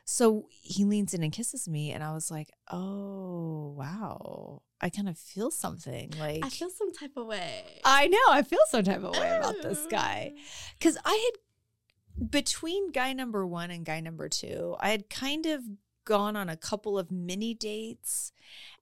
So 0.04 0.48
he 0.50 0.84
leans 0.84 1.14
in 1.14 1.22
and 1.22 1.32
kisses 1.32 1.68
me, 1.68 1.92
and 1.92 2.02
I 2.02 2.12
was 2.12 2.30
like, 2.30 2.50
"Oh, 2.70 3.74
wow! 3.76 4.62
I 4.80 4.88
kind 4.88 5.08
of 5.08 5.18
feel 5.18 5.50
something. 5.50 6.12
Like 6.18 6.44
I 6.44 6.48
feel 6.48 6.70
some 6.70 6.92
type 6.92 7.16
of 7.16 7.26
way. 7.26 7.80
I 7.84 8.08
know 8.08 8.18
I 8.30 8.42
feel 8.42 8.60
some 8.68 8.84
type 8.84 9.02
of 9.02 9.16
way 9.16 9.36
about 9.36 9.62
this 9.62 9.86
guy 9.90 10.32
because 10.78 10.96
I 11.04 11.30
had 11.32 12.30
between 12.30 12.90
guy 12.90 13.12
number 13.12 13.46
one 13.46 13.70
and 13.70 13.84
guy 13.84 14.00
number 14.00 14.28
two, 14.28 14.76
I 14.80 14.90
had 14.90 15.10
kind 15.10 15.46
of 15.46 15.62
gone 16.04 16.34
on 16.34 16.48
a 16.48 16.56
couple 16.56 16.98
of 16.98 17.10
mini 17.10 17.54
dates, 17.54 18.32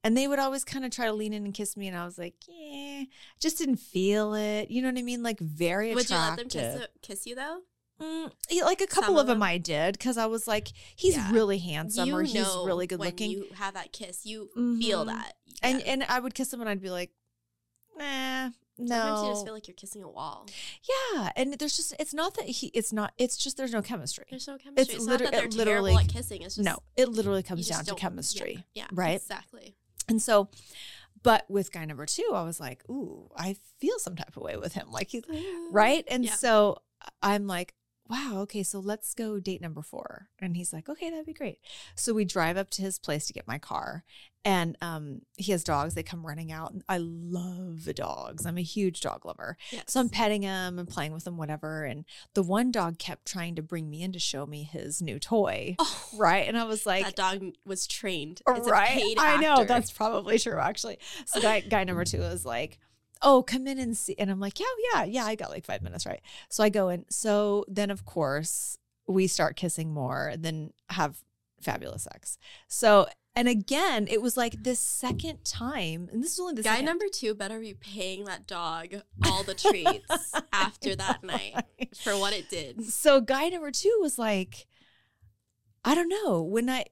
and 0.04 0.16
they 0.16 0.28
would 0.28 0.38
always 0.38 0.64
kind 0.64 0.84
of 0.84 0.90
try 0.92 1.06
to 1.06 1.12
lean 1.12 1.32
in 1.32 1.44
and 1.44 1.54
kiss 1.54 1.76
me, 1.76 1.88
and 1.88 1.96
I 1.96 2.04
was 2.04 2.16
like, 2.16 2.34
"Yeah, 2.46 3.04
just 3.40 3.58
didn't 3.58 3.76
feel 3.76 4.34
it." 4.34 4.70
You 4.70 4.82
know 4.82 4.88
what 4.88 4.98
I 4.98 5.02
mean? 5.02 5.22
Like 5.22 5.40
very 5.40 5.90
attractive. 5.90 6.10
Would 6.10 6.54
you 6.54 6.60
let 6.60 6.72
them 6.72 6.80
kiss, 6.80 6.88
kiss 7.02 7.26
you 7.26 7.34
though? 7.34 7.60
Mm, 8.00 8.30
yeah, 8.50 8.64
like 8.64 8.80
a 8.80 8.86
couple 8.86 9.14
of 9.14 9.22
of 9.22 9.26
them? 9.26 9.42
I 9.42 9.58
did 9.58 9.98
because 9.98 10.16
I 10.18 10.26
was 10.26 10.46
like, 10.46 10.68
he's 10.94 11.16
Yeah. 11.16 11.32
really 11.32 11.58
handsome 11.58 12.06
you 12.08 12.14
or 12.16 12.22
he's 12.22 12.46
really 12.64 12.86
good 12.86 13.00
looking. 13.00 13.30
You 13.30 13.46
have 13.54 13.74
that 13.74 13.92
kiss. 13.92 14.24
You 14.24 14.48
feel 14.80 15.04
Mhm. 15.04 15.06
that. 15.06 15.34
and 15.62 15.80
Yeah. 15.80 15.86
and 15.92 16.04
I 16.04 16.20
would 16.20 16.34
kiss 16.34 16.52
him 16.52 16.60
and 16.60 16.70
I'd 16.70 16.80
be 16.80 16.90
like, 16.90 17.10
nah, 17.96 18.50
no. 18.78 18.86
Sometimes 18.86 19.22
you 19.22 19.28
just 19.32 19.44
feel 19.44 19.54
like 19.54 19.66
you're 19.66 19.74
kissing 19.74 20.04
a 20.04 20.08
wall. 20.08 20.46
yeah, 21.14 21.32
and 21.34 21.54
there's 21.54 21.76
just 21.76 21.94
it's 21.98 22.14
not 22.14 22.34
that 22.36 22.44
he 22.46 22.68
it's 22.68 22.92
not 22.92 23.12
it's 23.18 23.36
just 23.36 23.56
there's 23.56 23.72
no 23.72 23.82
chemistry. 23.82 24.24
There's 24.30 24.46
no 24.46 24.56
chemistry. 24.58 24.94
It's, 24.96 25.04
not 25.04 25.12
liter- 25.20 25.24
that 25.24 25.32
they're 25.32 25.44
it 25.46 25.50
terrible 25.52 25.82
literally- 25.82 26.04
at 26.04 26.08
kissing. 26.08 26.42
It's 26.42 26.54
just 26.56 26.64
no, 26.64 26.78
it 26.96 27.08
literally 27.08 27.42
comes 27.42 27.66
down 27.68 27.84
to 27.86 27.94
chemistry, 27.96 28.64
Yeah, 28.74 28.84
yeah, 28.84 28.86
right? 28.92 29.16
Exactly. 29.20 29.74
And 30.08 30.22
so, 30.22 30.48
but 31.24 31.44
with 31.50 31.72
guy 31.72 31.84
number 31.84 32.06
two, 32.06 32.30
I 32.32 32.42
was 32.44 32.60
like, 32.60 32.88
ooh, 32.88 33.28
I 33.36 33.56
feel 33.80 33.98
some 33.98 34.14
type 34.14 34.36
of 34.36 34.42
way 34.44 34.56
with 34.56 34.74
him, 34.74 34.92
like 34.92 35.08
he's 35.08 35.24
right 35.72 36.04
and 36.08 36.24
Yeah. 36.24 36.34
so 36.34 36.78
i'm 37.22 37.46
like 37.46 37.74
wow 38.08 38.38
okay 38.38 38.62
so 38.62 38.78
let's 38.78 39.14
go 39.14 39.38
date 39.38 39.60
number 39.60 39.82
four. 39.82 40.28
And 40.40 40.56
he's 40.56 40.72
like 40.72 40.88
okay 40.88 41.10
that'd 41.10 41.26
be 41.26 41.32
great. 41.32 41.58
So 41.94 42.12
we 42.14 42.24
drive 42.24 42.56
up 42.56 42.70
to 42.70 42.82
his 42.82 42.98
place 42.98 43.26
to 43.26 43.32
get 43.32 43.48
my 43.48 43.58
car 43.58 44.04
and 44.44 44.76
um 44.80 45.20
he 45.36 45.52
has 45.52 45.64
dogs 45.64 45.94
they 45.94 46.02
come 46.02 46.24
running 46.24 46.52
out 46.52 46.72
and 46.72 46.82
i 46.88 46.96
love 46.96 47.84
the 47.84 47.92
dogs 47.92 48.46
i'm 48.46 48.56
a 48.56 48.62
huge 48.62 49.00
dog 49.00 49.26
lover. 49.26 49.56
Yes. 49.70 49.84
so 49.88 50.00
i'm 50.00 50.08
petting 50.08 50.42
him 50.42 50.78
and 50.78 50.88
playing 50.88 51.12
with 51.12 51.26
him 51.26 51.36
whatever 51.36 51.84
and 51.84 52.04
the 52.34 52.42
one 52.42 52.70
dog 52.70 52.98
kept 52.98 53.26
trying 53.26 53.56
to 53.56 53.62
bring 53.62 53.90
me 53.90 54.02
in 54.02 54.12
to 54.12 54.18
show 54.18 54.46
me 54.46 54.62
his 54.62 55.02
new 55.02 55.18
toy 55.18 55.76
oh, 55.78 56.02
right? 56.16 56.46
And 56.48 56.56
i 56.56 56.64
was 56.64 56.86
like 56.86 57.04
that 57.04 57.16
dog 57.16 57.42
was 57.66 57.86
trained. 57.86 58.40
It's 58.48 58.66
a 58.66 58.70
right 58.70 58.88
paid 58.88 59.18
i 59.18 59.36
know 59.36 59.64
that's 59.64 59.90
probably 59.90 60.38
true 60.38 60.58
actually. 60.58 60.98
So 61.26 61.40
guy 61.40 61.60
guy 61.60 61.84
number 61.84 62.04
two 62.04 62.20
was 62.20 62.44
like 62.44 62.78
oh 63.22 63.42
come 63.42 63.66
in 63.66 63.78
and 63.78 63.96
see 63.96 64.14
and 64.18 64.30
i'm 64.30 64.40
like 64.40 64.58
yeah 64.60 64.66
yeah 64.92 65.04
yeah 65.04 65.24
i 65.24 65.34
got 65.34 65.50
like 65.50 65.64
five 65.64 65.82
minutes 65.82 66.06
right? 66.06 66.20
So 66.48 66.62
i 66.64 66.68
go 66.68 66.88
in. 66.88 67.04
So 67.10 67.64
then 67.68 67.90
of 67.90 68.04
course 68.04 68.78
we 69.06 69.26
start 69.26 69.56
kissing 69.56 69.92
more 69.92 70.28
and 70.28 70.42
then 70.42 70.72
have 70.90 71.18
fabulous 71.60 72.04
sex. 72.04 72.38
So 72.68 73.06
and 73.34 73.48
again 73.48 74.06
it 74.10 74.20
was 74.20 74.36
like 74.36 74.62
this 74.64 74.80
second 74.80 75.44
time 75.44 76.08
and 76.12 76.22
this 76.22 76.32
is 76.32 76.40
only 76.40 76.54
the 76.54 76.62
Guy 76.62 76.70
second 76.72 76.86
number 76.86 77.04
two 77.12 77.34
better 77.34 77.60
be 77.60 77.74
paying 77.74 78.24
that 78.24 78.46
dog 78.46 78.94
all 79.26 79.44
the 79.44 79.54
treats 79.54 80.32
after 80.52 80.96
that 80.96 81.22
night 81.22 81.54
for 82.02 82.16
what 82.16 82.32
it 82.32 82.50
did. 82.50 82.84
so 82.84 83.20
guy 83.20 83.48
number 83.48 83.70
two 83.70 83.96
was 84.00 84.18
like 84.18 84.66
i 85.84 85.94
don't 85.94 86.08
know 86.08 86.42
when 86.42 86.68
i 86.68 86.84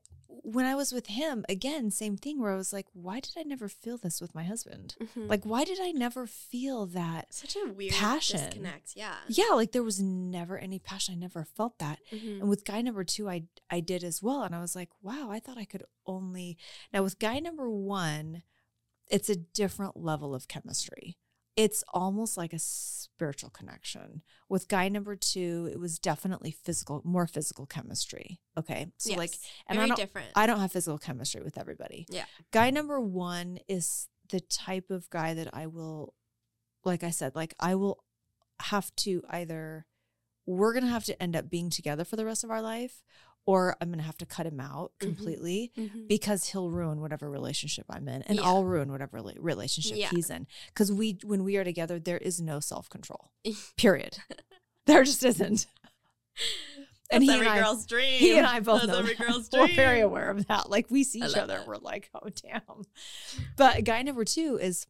when 0.48 0.64
I 0.64 0.76
was 0.76 0.92
with 0.92 1.08
him, 1.08 1.44
again, 1.48 1.90
same 1.90 2.16
thing 2.16 2.40
where 2.40 2.52
I 2.52 2.56
was 2.56 2.72
like, 2.72 2.86
why 2.92 3.18
did 3.18 3.32
I 3.36 3.42
never 3.42 3.68
feel 3.68 3.98
this 3.98 4.20
with 4.20 4.32
my 4.32 4.44
husband? 4.44 4.94
Mhm. 5.00 5.28
Like, 5.28 5.44
why 5.44 5.64
did 5.64 5.80
I 5.80 5.90
never 5.90 6.26
feel 6.26 6.86
that? 6.86 7.34
such 7.34 7.56
a 7.56 7.72
weird 7.72 7.92
passion. 7.94 8.38
disconnect. 8.40 8.92
Yeah. 8.94 9.16
Yeah, 9.28 9.50
like 9.54 9.72
there 9.72 9.82
was 9.82 10.00
never 10.00 10.56
any 10.56 10.78
passion. 10.78 11.14
I 11.14 11.16
never 11.18 11.44
felt 11.44 11.78
that. 11.80 11.98
Mhm. 12.12 12.40
And 12.40 12.48
with 12.48 12.64
guy 12.64 12.80
number 12.80 13.02
two, 13.02 13.28
I 13.28 13.44
I 13.70 13.80
did 13.80 14.04
as 14.04 14.22
well. 14.22 14.42
And 14.44 14.54
I 14.54 14.60
was 14.60 14.76
like, 14.76 14.90
wow, 15.02 15.30
I 15.32 15.40
thought 15.40 15.58
I 15.58 15.64
could 15.64 15.84
only 16.06 16.56
now 16.92 17.02
with 17.02 17.18
guy 17.18 17.40
number 17.40 17.68
one, 17.68 18.42
it's 19.08 19.28
a 19.28 19.36
different 19.36 19.96
level 19.96 20.32
of 20.34 20.46
chemistry. 20.48 21.16
It's 21.56 21.82
almost 21.92 22.36
like 22.36 22.52
a 22.52 22.58
spiritual 22.58 23.50
connection. 23.50 24.22
With 24.48 24.68
guy 24.68 24.88
number 24.88 25.16
two, 25.16 25.68
it 25.72 25.80
was 25.80 25.98
definitely 25.98 26.50
physical, 26.50 27.00
more 27.04 27.26
physical 27.26 27.64
chemistry. 27.64 28.40
Okay. 28.58 28.86
So 28.98 29.14
like 29.14 29.32
and 29.66 29.76
very 29.76 29.88
don't 29.88 29.96
different. 29.96 30.28
I 30.36 30.46
don't 30.46 30.60
have 30.60 30.72
physical 30.72 30.98
chemistry 30.98 31.42
with 31.42 31.56
everybody. 31.56 32.06
Yeah. 32.10 32.26
Guy 32.52 32.70
number 32.70 33.00
one 33.00 33.58
is 33.68 34.08
the 34.28 34.40
type 34.40 34.90
of 34.90 35.08
guy 35.08 35.32
that 35.34 35.48
I 35.54 35.66
will, 35.66 36.14
like 36.84 37.02
I 37.02 37.10
said, 37.10 37.34
like 37.34 37.54
I 37.58 37.74
will 37.74 38.04
have 38.60 38.94
to 38.96 39.22
either, 39.30 39.86
we're 40.44 40.72
going 40.72 40.84
to 40.84 40.90
have 40.90 41.04
to 41.04 41.22
end 41.22 41.34
up 41.34 41.50
being 41.50 41.70
together 41.70 42.04
for 42.04 42.16
the 42.16 42.24
rest 42.24 42.44
of 42.44 42.50
our 42.50 42.62
life, 42.62 43.02
or 43.46 43.76
I'm 43.80 43.88
going 43.88 43.98
to 44.00 44.04
have 44.04 44.18
to 44.18 44.26
cut 44.26 44.44
him 44.46 44.60
out 44.60 44.92
Mhm. 44.96 44.98
completely 45.00 45.72
Mhm. 45.76 46.08
because 46.08 46.48
he'll 46.48 46.70
ruin 46.70 47.00
whatever 47.00 47.30
relationship 47.30 47.86
I'm 47.88 48.08
in 48.08 48.22
and 48.22 48.38
Yeah. 48.38 48.44
I'll 48.44 48.64
ruin 48.64 48.90
whatever 48.90 49.18
rela- 49.20 49.36
relationship 49.38 49.96
Yeah. 49.96 50.10
he's 50.10 50.28
in. 50.30 50.46
Because 50.68 50.90
we, 50.92 51.18
when 51.24 51.44
we 51.44 51.56
are 51.56 51.64
together, 51.64 51.98
there 51.98 52.18
is 52.18 52.40
no 52.40 52.60
self 52.60 52.88
control, 52.90 53.30
period. 53.76 54.18
there 54.86 55.04
just 55.04 55.22
isn't. 55.24 55.66
That's 57.10 57.22
he 57.24 57.30
every 57.30 57.46
and 57.46 57.56
I- 57.56 57.60
girl's 57.62 57.86
dream. 57.86 58.18
He 58.18 58.36
and 58.36 58.46
I 58.46 58.58
both 58.60 58.80
That's 58.80 58.88
know 58.92 58.98
every 58.98 59.14
that. 59.14 59.26
girl's 59.26 59.48
We're 59.52 59.68
very 59.74 60.00
aware 60.00 60.28
of 60.28 60.46
that. 60.48 60.68
Like 60.70 60.90
we 60.90 61.04
see 61.04 61.22
I 61.22 61.26
each 61.28 61.36
other, 61.36 61.46
that. 61.54 61.58
and 61.60 61.68
we're 61.68 61.76
like, 61.76 62.10
oh 62.14 62.28
damn. 62.30 62.82
But 63.56 63.84
guy 63.84 64.02
number 64.02 64.24
two 64.24 64.58
is 64.60 64.86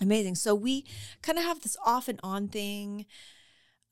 amazing. 0.00 0.34
So 0.34 0.54
we 0.54 0.84
kind 1.22 1.38
of 1.38 1.44
have 1.44 1.60
this 1.62 1.76
off 1.86 2.08
and 2.08 2.20
on 2.22 2.48
thing. 2.48 3.06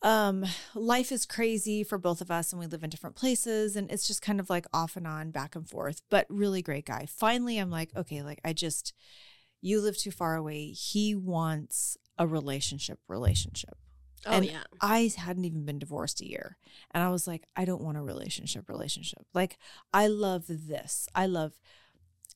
Um, 0.02 0.46
life 0.74 1.12
is 1.12 1.26
crazy 1.26 1.84
for 1.84 1.98
both 1.98 2.20
of 2.20 2.30
us, 2.30 2.52
and 2.52 2.60
we 2.60 2.66
live 2.66 2.82
in 2.82 2.90
different 2.90 3.16
places, 3.16 3.76
and 3.76 3.90
it's 3.90 4.06
just 4.06 4.22
kind 4.22 4.40
of 4.40 4.48
like 4.48 4.66
off 4.72 4.96
and 4.96 5.06
on, 5.06 5.30
back 5.30 5.54
and 5.54 5.68
forth. 5.68 6.02
But 6.10 6.26
really 6.28 6.62
great 6.62 6.86
guy. 6.86 7.06
Finally, 7.06 7.58
I'm 7.58 7.70
like, 7.70 7.90
okay, 7.94 8.22
like 8.22 8.40
I 8.44 8.52
just, 8.52 8.94
you 9.60 9.80
live 9.80 9.98
too 9.98 10.10
far 10.10 10.36
away. 10.36 10.68
He 10.68 11.14
wants 11.14 11.96
a 12.18 12.26
relationship, 12.26 12.98
relationship. 13.08 13.76
Oh 14.26 14.32
And 14.32 14.44
yeah. 14.46 14.62
I 14.80 15.10
hadn't 15.16 15.44
even 15.44 15.64
been 15.64 15.78
divorced 15.78 16.20
a 16.20 16.28
year. 16.28 16.58
And 16.90 17.02
I 17.02 17.08
was 17.08 17.26
like, 17.26 17.44
I 17.56 17.64
don't 17.64 17.82
want 17.82 17.96
a 17.96 18.02
relationship, 18.02 18.68
relationship. 18.68 19.24
Like, 19.32 19.58
I 19.92 20.08
love 20.08 20.44
this. 20.46 21.08
I 21.14 21.26
love 21.26 21.58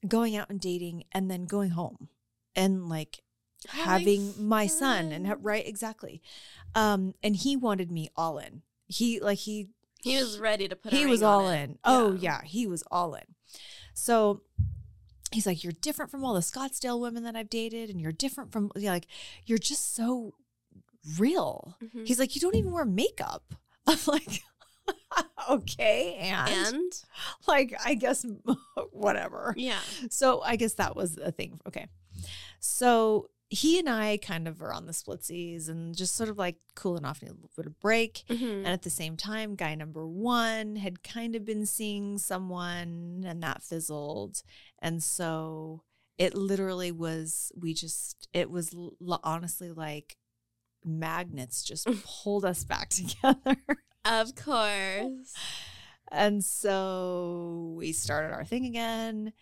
going 0.07 0.37
out 0.37 0.51
and 0.51 0.61
dating 0.61 1.05
and 1.13 1.31
then 1.31 1.45
going 1.47 1.71
home 1.71 2.09
and 2.57 2.89
like 2.89 3.21
Having 3.69 4.27
having 4.33 4.47
my 4.49 4.67
son 4.67 5.13
and 5.13 5.35
right 5.45 5.67
exactly. 5.67 6.21
Um 6.75 7.15
and 7.23 7.35
he 7.37 7.57
wanted 7.57 7.91
me 7.91 8.09
all 8.17 8.39
in. 8.39 8.63
He 8.87 9.21
like 9.21 9.39
he 9.39 9.69
He 10.03 10.17
was 10.17 10.39
ready 10.39 10.69
to 10.69 10.77
put. 10.77 10.93
he 10.93 11.07
was 11.07 11.23
all 11.23 11.49
in. 11.49 11.79
Oh 11.85 12.13
yeah, 12.13 12.43
he 12.45 12.67
was 12.67 12.83
all 12.91 13.15
in. 13.15 13.25
So 13.95 14.43
he's 15.33 15.47
like, 15.47 15.65
you're 15.65 15.73
different 15.81 16.11
from 16.11 16.25
all 16.25 16.35
the 16.35 16.41
Scottsdale 16.41 17.01
women 17.01 17.23
that 17.25 17.35
I've 17.37 17.51
dated, 17.51 17.91
and 17.91 18.01
you're 18.01 18.13
different 18.13 18.53
from 18.53 18.71
yeah, 18.77 18.91
like 18.93 19.07
you're 19.47 19.59
just 19.59 19.95
so 19.95 20.35
real. 21.19 21.77
Mhm. 21.83 22.07
He's 22.07 22.19
like, 22.19 22.35
you 22.35 22.41
don't 22.41 22.55
even 22.57 22.73
wear 22.73 22.85
makeup. 22.85 23.55
I'm 23.87 23.99
like, 24.07 24.43
okay, 25.51 26.15
and, 26.21 26.75
and 26.75 26.93
like 27.47 27.75
I 27.85 27.95
guess 27.95 28.25
whatever. 28.91 29.55
yeah. 29.57 29.81
So 30.11 30.41
I 30.43 30.57
guess 30.57 30.75
that 30.75 30.97
was 30.97 31.17
a 31.19 31.31
thing. 31.33 31.61
Okay. 31.67 31.87
So 32.61 33.29
he 33.51 33.79
and 33.79 33.89
I 33.89 34.17
kind 34.17 34.49
of 34.49 34.61
are 34.63 34.73
on 34.73 34.87
the 34.87 34.93
splitsies 34.93 35.69
and 35.69 35.95
just 35.97 36.15
sort 36.17 36.29
of 36.29 36.39
like 36.39 36.57
cooling 36.75 37.05
off, 37.05 37.23
need 37.23 37.31
a 37.31 37.35
little 37.35 37.51
bit 37.57 37.67
of 37.67 37.79
break. 37.79 38.25
Mhm. 38.29 38.59
And 38.59 38.67
at 38.69 38.83
the 38.83 38.91
same 38.91 39.17
time, 39.17 39.55
guy 39.55 39.75
number 39.75 40.07
one 40.07 40.77
had 40.77 41.03
kind 41.05 41.37
of 41.37 41.45
been 41.45 41.67
seeing 41.67 42.19
someone 42.19 43.23
and 43.27 43.43
that 43.43 43.63
fizzled. 43.63 44.43
And 44.81 45.03
so 45.03 45.83
it 46.19 46.35
literally 46.35 46.91
was, 46.91 47.53
we 47.57 47.75
just, 47.75 48.29
it 48.33 48.51
was 48.51 48.75
l- 48.75 49.21
honestly 49.23 49.71
like 49.71 50.17
magnets 50.85 51.63
just 51.63 51.87
pulled 52.05 52.45
us 52.45 52.65
back 52.65 52.89
together. 52.91 53.57
Of 54.05 54.35
course. 54.35 55.35
And 56.13 56.45
so 56.45 57.75
we 57.77 57.93
started 57.93 58.33
our 58.35 58.45
thing 58.45 58.67
again 58.67 59.33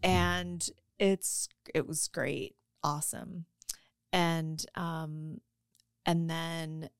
and 0.00 0.64
it's 0.98 1.48
it 1.74 1.88
was 1.88 2.06
great, 2.06 2.54
awesome. 2.84 3.46
And 4.12 4.64
um 4.74 5.40
and 6.06 6.28
then 6.28 6.90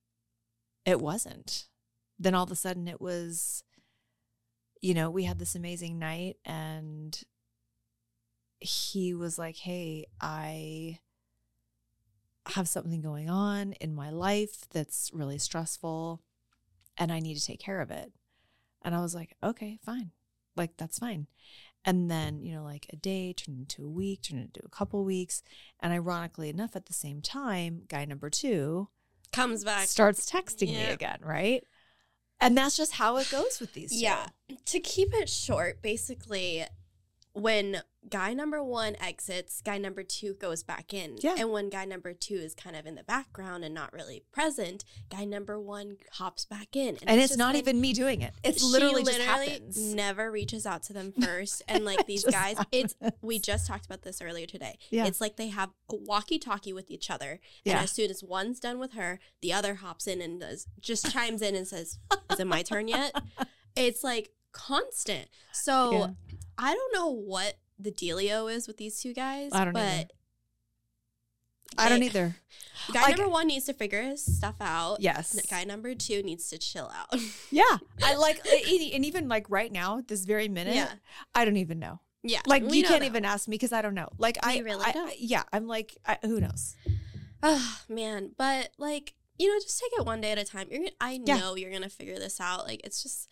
it 0.85 1.01
wasn't. 1.01 1.67
Then 2.19 2.35
all 2.35 2.45
of 2.45 2.51
a 2.51 2.57
sudden 2.57 2.89
it 2.89 3.01
was 3.01 3.65
you 4.83 4.95
know, 4.95 5.11
we 5.11 5.25
had 5.25 5.39
this 5.39 5.55
amazing 5.55 5.99
night 5.99 6.37
and 6.45 7.23
he 8.61 9.15
was 9.15 9.39
like, 9.39 9.57
"Hey, 9.57 10.07
I 10.21 11.01
have 12.47 12.69
something 12.69 13.01
going 13.03 13.29
on 13.29 13.73
in 13.75 13.95
my 13.95 14.11
life 14.11 14.67
that's 14.71 15.11
really 15.13 15.39
stressful 15.39 16.23
and 16.97 17.13
I 17.13 17.21
need 17.21 17.37
to 17.37 17.45
take 17.45 17.61
care 17.61 17.81
of 17.81 17.91
it." 17.91 18.13
And 18.83 18.95
I 18.95 19.01
was 19.01 19.15
like, 19.15 19.37
okay, 19.43 19.79
fine. 19.85 20.11
Like, 20.57 20.77
that's 20.77 20.99
fine. 20.99 21.27
And 21.85 22.11
then, 22.11 22.43
you 22.43 22.55
know, 22.55 22.63
like 22.63 22.87
a 22.93 22.97
day 22.97 23.33
turned 23.33 23.59
into 23.59 23.85
a 23.85 23.89
week, 23.89 24.23
turned 24.23 24.43
into 24.43 24.61
a 24.65 24.69
couple 24.69 25.05
weeks. 25.05 25.43
And 25.81 25.93
ironically 25.93 26.51
enough, 26.51 26.77
at 26.77 26.87
the 26.87 26.93
same 26.93 27.23
time, 27.23 27.83
guy 27.89 28.05
number 28.05 28.29
two 28.29 28.89
Comes 29.33 29.65
back. 29.65 29.89
starts 29.89 30.31
texting 30.31 30.69
me 30.69 30.85
again, 30.85 31.19
right? 31.23 31.65
And 32.41 32.57
that's 32.57 32.77
just 32.77 32.93
how 32.93 33.17
it 33.17 33.31
goes 33.31 33.61
with 33.61 33.75
these 33.75 33.91
two. 33.91 33.99
Yeah. 33.99 34.27
To 34.67 34.81
keep 34.81 35.15
it 35.15 35.29
short, 35.29 35.83
basically, 35.83 36.65
when 37.33 37.83
guy 38.09 38.33
number 38.33 38.63
one 38.63 38.97
exits, 38.99 39.61
guy 39.61 39.77
number 39.79 40.03
two 40.03 40.35
goes 40.35 40.63
back 40.63 40.95
in. 40.95 41.17
Yeah. 41.21 41.35
And 41.39 41.51
when 41.53 41.69
guy 41.69 41.85
number 41.85 42.13
two 42.15 42.35
is 42.37 42.55
kind 42.55 42.75
of 42.75 42.87
in 42.87 42.95
the 42.95 43.03
background 43.05 43.63
and 43.65 43.75
not 43.75 43.93
really 43.93 44.25
present, 44.33 44.85
guy 45.11 45.25
number 45.25 45.61
one 45.61 45.99
hops 46.13 46.45
back 46.45 46.75
in. 46.75 46.99
And 47.07 47.21
it's 47.21 47.29
just 47.29 47.39
not 47.39 47.55
like- 47.55 47.63
even 47.63 47.81
me 47.81 47.93
doing 47.93 48.23
it. 48.23 48.33
It's 48.43 48.65
literally, 48.65 49.05
just 49.05 49.19
literally 49.19 49.49
happens. 49.51 49.79
never 49.95 50.31
reaches 50.31 50.65
out 50.67 50.83
to 50.85 50.93
them 50.93 51.13
first. 51.23 51.63
And 51.69 51.85
like 51.85 52.07
these 52.07 52.25
guys, 52.25 52.57
it's 52.73 52.95
we 53.21 53.39
just 53.39 53.67
talked 53.67 53.85
about 53.87 54.03
this 54.03 54.23
earlier 54.23 54.47
today. 54.47 54.79
Yeah. 54.91 55.07
It's 55.07 55.21
like 55.21 55.37
they 55.37 55.49
have 55.49 55.71
a 55.93 55.97
walkie-talkie 55.97 56.73
with 56.73 56.91
each 56.91 57.11
other, 57.11 57.39
Yeah. 57.65 57.75
and 57.75 57.85
as 57.85 57.91
soon 57.93 58.11
as 58.11 58.25
one's 58.25 58.61
done 58.61 58.79
with 58.79 58.93
her, 58.95 59.19
the 59.43 59.53
other 59.53 59.75
hops 59.77 60.07
in 60.07 60.21
and 60.23 60.41
does 60.41 60.67
just 60.81 61.13
chimes 61.13 61.43
in 61.43 61.55
and 61.55 61.67
says, 61.69 61.99
"Is 62.31 62.41
it 62.41 62.47
my 62.47 62.63
turn 62.63 62.89
yet?" 62.89 63.15
It's 63.77 64.03
like 64.03 64.31
constant. 64.53 65.29
So 65.53 65.93
Yeah. 65.93 66.07
I 66.59 66.75
don't 66.75 66.93
know 66.93 67.09
what 67.09 67.55
the 67.81 67.93
dealio 67.93 68.53
is 68.53 68.67
with 68.67 68.77
these 68.77 69.01
two 69.01 69.15
guys, 69.15 69.51
I 69.53 69.65
don't 69.65 69.73
but 69.75 69.83
either. 69.83 70.09
I 71.79 71.89
don't 71.89 72.03
either. 72.03 72.37
Guy 72.93 73.03
Like- 73.03 73.17
number 73.19 73.31
one 73.31 73.47
needs 73.47 73.67
to 73.67 73.73
figure 73.75 74.03
his 74.03 74.25
stuff 74.25 74.57
out. 74.61 74.99
Yes. 75.01 75.39
Guy 75.49 75.65
number 75.65 75.95
two 75.95 76.23
needs 76.23 76.49
to 76.51 76.59
chill 76.59 76.91
out. 76.95 77.19
Yeah. 77.51 77.79
I 78.03 78.15
like, 78.17 78.41
and 78.47 79.05
even 79.05 79.29
like 79.29 79.47
right 79.51 79.71
now, 79.71 80.03
this 80.07 80.25
very 80.25 80.49
minute, 80.49 80.75
Yeah. 80.75 80.91
I 81.35 81.45
don't 81.45 81.57
even 81.59 81.79
know. 81.79 82.01
yeah, 82.23 82.41
Like 82.47 82.63
you 82.73 82.83
can't 82.83 83.01
know. 83.01 83.07
even 83.07 83.25
ask 83.25 83.49
me 83.49 83.55
because 83.55 83.73
I 83.73 83.83
don't 83.83 83.95
know. 83.95 84.09
Like 84.19 84.39
I 84.43 84.57
We 84.57 84.63
really 84.63 84.85
I- 84.85 84.93
don't. 84.93 85.09
I- 85.11 85.17
yeah, 85.19 85.43
I'm 85.53 85.67
like 85.69 85.97
I, 86.07 86.19
who 86.23 86.41
knows. 86.41 86.75
Oh 87.43 87.79
man, 87.89 88.33
but 88.37 88.71
like 88.79 89.15
you 89.39 89.49
know, 89.49 89.59
just 89.61 89.81
take 89.81 89.99
it 89.99 90.05
one 90.05 90.21
day 90.21 90.33
at 90.33 90.39
a 90.39 90.45
time. 90.45 90.67
You're 90.71 90.81
gonna, 90.81 90.91
I 91.01 91.21
Yeah. 91.25 91.39
know 91.39 91.55
you're 91.57 91.73
gonna 91.73 91.89
figure 91.89 92.19
this 92.19 92.41
out. 92.41 92.67
Like 92.67 92.81
it's 92.85 93.03
just, 93.03 93.29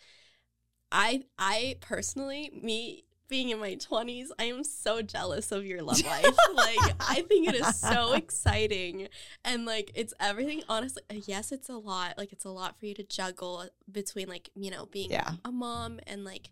I 0.91 1.23
I 1.37 1.75
personally, 1.81 2.49
me 2.63 3.03
being 3.29 3.49
in 3.49 3.59
my 3.59 3.75
twenties, 3.75 4.31
I 4.39 4.45
am 4.45 4.63
so 4.63 5.01
jealous 5.01 5.51
of 5.51 5.65
your 5.65 5.81
love 5.81 6.01
life. 6.05 6.25
like 6.53 6.93
I 6.99 7.23
think 7.27 7.47
it 7.47 7.55
is 7.55 7.75
so 7.79 8.13
exciting, 8.23 9.07
and 9.45 9.65
like 9.65 9.91
it's 9.95 10.13
everything. 10.19 10.63
Honestly, 10.67 11.03
uh, 11.09 11.15
yes, 11.25 11.51
it's 11.51 11.69
a 11.69 11.77
lot. 11.77 12.17
Like 12.17 12.33
it's 12.33 12.45
a 12.45 12.49
lot 12.49 12.77
for 12.79 12.85
you 12.87 12.93
to 12.95 13.03
juggle 13.03 13.65
between 13.91 14.27
like 14.27 14.49
you 14.55 14.71
know 14.71 14.87
being 14.87 15.11
Yeah. 15.11 15.31
a 15.45 15.51
mom 15.51 15.99
and 16.07 16.23
like 16.25 16.49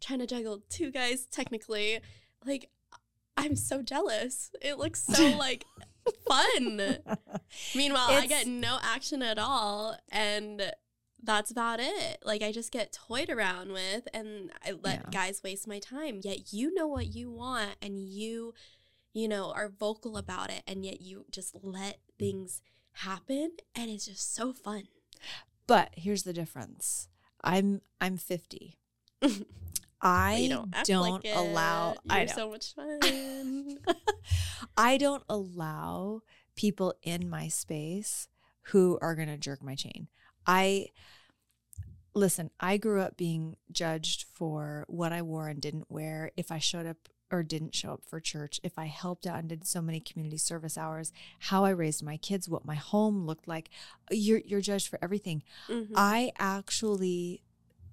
trying 0.00 0.18
to 0.20 0.26
juggle 0.26 0.60
two 0.68 0.90
guys. 0.90 1.26
Technically, 1.26 2.00
like 2.44 2.68
I'm 3.36 3.56
so 3.56 3.82
jealous. 3.82 4.50
It 4.62 4.78
looks 4.78 5.02
so 5.02 5.24
like 5.38 5.64
fun. 6.28 6.98
Meanwhile, 7.74 8.10
I 8.10 8.26
get 8.26 8.46
no 8.46 8.78
action 8.82 9.22
at 9.22 9.38
all, 9.38 9.96
and 10.12 10.70
that's 11.22 11.50
about 11.50 11.80
it. 11.80 12.18
Like 12.24 12.42
I 12.42 12.52
just 12.52 12.72
get 12.72 12.92
toyed 12.92 13.30
around 13.30 13.72
with, 13.72 14.08
and 14.14 14.50
I 14.64 14.72
let 14.72 15.00
Yeah. 15.04 15.10
guys 15.10 15.42
waste 15.42 15.66
my 15.68 15.78
time. 15.78 16.20
Yet 16.22 16.52
you 16.52 16.72
know 16.74 16.86
what 16.86 17.14
you 17.14 17.30
want, 17.30 17.76
and 17.82 17.98
you, 18.00 18.54
you 19.12 19.28
know, 19.28 19.52
are 19.52 19.68
vocal 19.68 20.16
about 20.16 20.50
it, 20.50 20.62
and 20.66 20.84
yet 20.84 21.00
you 21.00 21.26
just 21.30 21.56
let 21.62 21.98
things 22.18 22.62
happen, 22.92 23.52
and 23.74 23.90
it's 23.90 24.06
just 24.06 24.34
so 24.34 24.52
fun. 24.52 24.84
But 25.66 25.90
here's 25.96 26.22
the 26.24 26.32
difference. 26.32 27.08
I'm 27.42 27.80
I'm 28.00 28.16
50. 28.16 28.78
I 30.02 30.46
don't, 30.48 30.74
don't 30.84 31.22
like 31.24 31.36
allow. 31.36 31.96
You're 32.04 32.14
I 32.16 32.24
know. 32.24 32.32
so 32.34 32.50
much 32.50 32.74
fun. 32.74 33.78
I 34.76 34.96
don't 34.96 35.22
allow 35.28 36.22
people 36.56 36.94
in 37.02 37.28
my 37.28 37.48
space 37.48 38.26
who 38.72 38.98
are 39.02 39.14
going 39.14 39.28
to 39.28 39.36
jerk 39.36 39.62
my 39.62 39.74
chain. 39.74 40.08
I 40.46 40.88
listen, 42.14 42.50
I 42.58 42.76
grew 42.76 43.00
up 43.00 43.16
being 43.16 43.56
judged 43.70 44.24
for 44.32 44.84
what 44.88 45.12
I 45.12 45.22
wore 45.22 45.48
and 45.48 45.60
didn't 45.60 45.90
wear, 45.90 46.32
if 46.36 46.50
I 46.50 46.58
showed 46.58 46.86
up 46.86 46.96
or 47.30 47.44
didn't 47.44 47.76
show 47.76 47.92
up 47.92 48.02
for 48.04 48.18
church, 48.18 48.58
if 48.64 48.76
I 48.76 48.86
helped 48.86 49.24
out 49.26 49.38
and 49.38 49.48
did 49.48 49.64
so 49.64 49.80
many 49.80 50.00
community 50.00 50.36
service 50.36 50.76
hours, 50.76 51.12
how 51.38 51.64
I 51.64 51.70
raised 51.70 52.02
my 52.02 52.16
kids, 52.16 52.48
what 52.48 52.64
my 52.64 52.74
home 52.74 53.24
looked 53.26 53.46
like. 53.46 53.70
You're 54.10 54.40
you're 54.44 54.60
judged 54.60 54.88
for 54.88 54.98
everything. 55.00 55.44
Mhm. 55.68 55.92
I 55.94 56.32
actually 56.38 57.42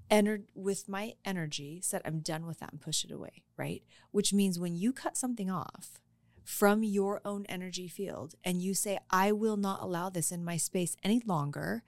entered 0.10 0.48
with 0.56 0.90
my 0.90 1.14
energy, 1.26 1.80
said 1.84 2.02
I'm 2.06 2.20
done 2.22 2.48
with 2.48 2.60
that 2.60 2.72
and 2.72 2.82
push 2.82 3.04
it 3.04 3.12
away, 3.12 3.44
right? 3.58 3.84
Which 4.12 4.34
means 4.34 4.58
when 4.58 4.76
you 4.76 4.92
cut 4.94 5.16
something 5.18 5.52
off 5.52 6.02
from 6.44 6.82
your 6.82 7.22
own 7.26 7.46
energy 7.48 7.90
field 7.90 8.34
and 8.44 8.62
you 8.62 8.74
say, 8.74 8.98
I 9.12 9.34
will 9.34 9.58
not 9.58 9.82
allow 9.82 10.10
this 10.10 10.32
in 10.32 10.46
my 10.46 10.56
space 10.58 10.96
any 11.04 11.22
longer, 11.26 11.84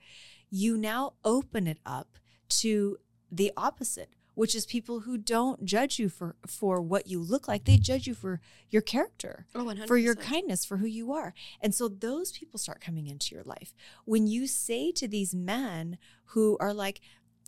you 0.50 0.76
now 0.76 1.14
open 1.24 1.66
it 1.66 1.78
up 1.86 2.18
to 2.48 2.98
the 3.30 3.52
opposite. 3.56 4.10
Which 4.34 4.54
is 4.54 4.64
people 4.64 5.00
who 5.00 5.18
don't 5.18 5.66
judge 5.66 5.98
you 5.98 6.08
for 6.08 6.36
for 6.46 6.80
what 6.80 7.08
you 7.08 7.20
look 7.20 7.46
like; 7.46 7.64
they 7.64 7.76
judge 7.76 8.06
you 8.06 8.14
for 8.14 8.40
your 8.70 8.80
character 8.80 9.44
oh, 9.54 9.74
for 9.86 9.98
your 9.98 10.14
kindness, 10.14 10.64
for 10.64 10.78
who 10.78 10.86
you 10.86 11.12
are. 11.12 11.34
And 11.60 11.74
so 11.74 11.88
those 11.88 12.32
people 12.32 12.58
start 12.58 12.80
coming 12.80 13.06
into 13.06 13.34
your 13.34 13.44
life. 13.44 13.74
When 14.06 14.26
you 14.26 14.46
say 14.46 14.92
to 14.92 15.06
these 15.06 15.34
men 15.34 15.98
who 16.26 16.56
are 16.58 16.72
like, 16.72 17.00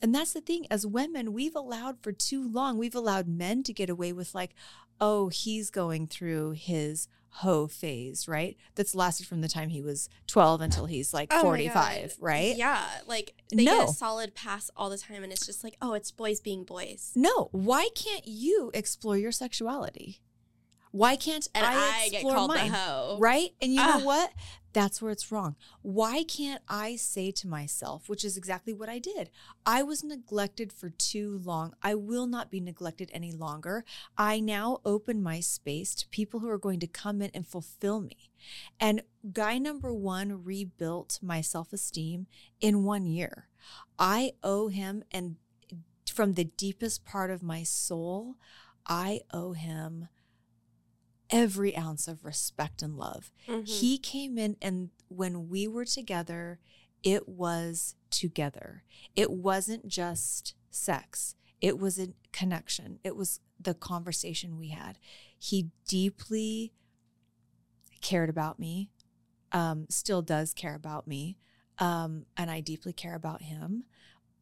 and 0.03 0.13
that's 0.13 0.33
the 0.33 0.41
thing, 0.41 0.67
as 0.69 0.85
women, 0.85 1.33
we've 1.33 1.55
allowed 1.55 2.03
for 2.03 2.11
too 2.11 2.47
long, 2.47 2.77
we've 2.77 2.95
allowed 2.95 3.29
men 3.29 3.63
to 3.63 3.73
get 3.73 3.89
away 3.89 4.13
with 4.13 4.35
like, 4.35 4.53
oh, 5.01 5.29
he's 5.29 5.71
going 5.71 6.07
through 6.07 6.53
his 6.53 7.09
hoe 7.37 7.67
phase, 7.67 8.29
right? 8.29 8.57
That's 8.75 8.95
lasted 8.95 9.27
from 9.27 9.41
the 9.41 9.49
time 9.49 9.71
he 9.71 9.81
was 9.81 10.09
12 10.27 10.61
until 10.61 10.87
he's 10.87 11.15
like 11.15 11.33
Oh 11.33 11.43
45, 11.43 12.17
right? 12.21 12.57
Yeah, 12.57 12.85
like 13.07 13.35
they 13.51 13.65
get 13.65 13.89
a 13.89 13.93
solid 13.93 14.35
pass 14.35 14.71
all 14.77 14.91
the 14.91 14.99
time, 14.99 15.23
and 15.23 15.33
it's 15.33 15.47
just 15.47 15.65
like, 15.65 15.77
oh, 15.81 15.95
it's 15.95 16.11
boys 16.11 16.41
being 16.41 16.65
boys. 16.65 17.13
No, 17.15 17.49
why 17.53 17.89
can't 17.95 18.27
you 18.27 18.71
explore 18.75 19.17
your 19.17 19.33
sexuality? 19.33 20.21
Why 20.93 21.17
can't 21.17 21.49
And 21.55 21.65
I, 21.67 21.73
I, 21.75 22.09
get 22.11 22.13
explore 22.21 22.35
called 22.35 22.49
mine? 22.51 22.71
the 22.71 22.77
hoe. 22.77 23.17
Right? 23.19 23.51
And 23.61 23.73
you 23.73 23.79
know 23.81 23.99
Ah. 24.01 24.05
what? 24.05 24.33
That's 24.75 25.03
where 25.03 25.11
it's 25.13 25.31
wrong. 25.31 25.57
Why 25.83 26.23
can't 26.25 26.63
I 26.67 26.97
say 26.97 27.31
to 27.33 27.47
myself, 27.49 28.09
which 28.09 28.25
is 28.25 28.39
exactly 28.39 28.73
what 28.73 28.89
I 28.89 28.99
did? 28.99 29.29
I 29.67 29.83
was 29.83 30.03
neglected 30.03 30.73
for 30.73 30.89
too 30.89 31.41
long. 31.45 31.75
I 31.83 31.95
will 31.95 32.27
not 32.27 32.51
be 32.51 32.59
neglected 32.61 33.11
any 33.13 33.33
longer. 33.33 33.85
I 34.17 34.41
now 34.41 34.81
open 34.85 35.23
my 35.23 35.41
space 35.41 35.95
to 35.97 36.09
people 36.09 36.41
who 36.41 36.49
are 36.49 36.57
going 36.59 36.81
to 36.81 36.87
come 36.87 37.21
in 37.21 37.31
and 37.35 37.47
fulfill 37.47 38.01
me. 38.01 38.31
And 38.81 39.03
guy 39.33 39.59
number 39.59 39.93
one 39.93 40.43
rebuilt 40.43 41.19
my 41.21 41.43
self 41.43 41.73
esteem 41.75 42.27
in 42.61 42.83
one 42.85 43.05
year. 43.05 43.49
I 43.99 44.33
owe 44.43 44.69
him, 44.69 45.05
and 45.13 45.37
from 46.11 46.33
the 46.35 46.45
deepest 46.45 47.05
part 47.05 47.31
of 47.31 47.43
my 47.43 47.63
soul, 47.63 48.37
I 48.87 49.21
owe 49.33 49.53
him 49.53 50.09
every 51.33 51.77
ounce 51.77 52.07
of 52.07 52.25
respect 52.25 52.83
and 52.83 52.97
love. 52.97 53.33
Mhm. 53.49 53.67
He 53.67 53.99
came 53.99 54.39
in, 54.39 54.57
and 54.63 54.91
when 55.09 55.49
we 55.49 55.67
were 55.67 55.85
together, 55.87 56.61
it 57.03 57.29
was 57.29 57.97
together. 58.11 58.85
It 59.17 59.33
wasn't 59.33 59.89
just 59.89 60.55
sex, 60.71 61.35
it 61.61 61.79
was 61.79 61.99
a 61.99 62.13
connection, 62.33 63.01
it 63.03 63.17
was 63.17 63.41
the 63.59 63.75
conversation 63.75 64.59
we 64.59 64.69
had. 64.69 64.99
He 65.39 65.71
deeply 65.89 66.73
cared 68.01 68.29
about 68.29 68.59
me, 68.59 68.91
um, 69.53 69.87
still 69.89 70.23
does 70.23 70.53
care 70.55 70.75
about 70.75 71.07
me, 71.07 71.39
um, 71.79 72.27
and 72.37 72.51
I 72.51 72.61
deeply 72.61 72.93
care 72.93 73.15
about 73.15 73.43
him. 73.43 73.85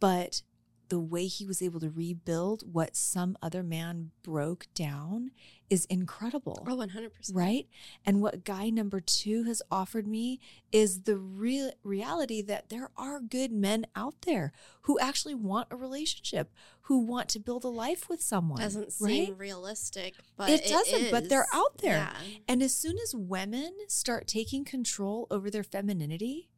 But 0.00 0.42
the 0.88 1.00
way 1.00 1.26
he 1.26 1.46
was 1.46 1.62
able 1.62 1.78
to 1.80 1.90
rebuild 1.90 2.72
what 2.72 2.96
some 2.96 3.36
other 3.40 3.62
man 3.62 4.10
broke 4.22 4.66
down 4.74 5.30
is 5.70 5.84
incredible 5.86 6.66
Oh, 6.68 6.76
100%. 6.76 7.10
right? 7.32 7.66
And 8.04 8.20
what 8.20 8.44
guy 8.44 8.68
number 8.68 9.00
two 9.00 9.44
has 9.44 9.62
offered 9.70 10.06
me 10.06 10.40
is 10.72 11.02
the 11.02 11.16
real 11.16 11.70
reality 11.82 12.42
that 12.42 12.68
there 12.68 12.90
are 12.96 13.20
good 13.20 13.52
men 13.52 13.86
out 13.96 14.16
there 14.26 14.52
who 14.82 14.98
actually 14.98 15.34
want 15.34 15.68
a 15.70 15.76
relationship, 15.76 16.52
who 16.82 16.98
want 16.98 17.28
to 17.30 17.38
build 17.38 17.64
a 17.64 17.68
life 17.68 18.08
with 18.08 18.20
someone. 18.20 18.60
Doesn't 18.60 18.92
seem 18.92 19.28
right? 19.30 19.38
realistic, 19.38 20.14
but 20.36 20.50
It 20.50 20.66
doesn't, 20.66 21.10
but 21.10 21.28
they're 21.28 21.46
out 21.54 21.78
there. 21.78 21.92
Yeah. 21.98 22.12
And 22.48 22.62
as 22.62 22.74
soon 22.74 22.96
as 23.02 23.14
women 23.14 23.72
start 23.88 24.26
taking 24.26 24.64
control 24.64 25.26
over 25.30 25.50
their 25.50 25.62
femininity, 25.64 26.49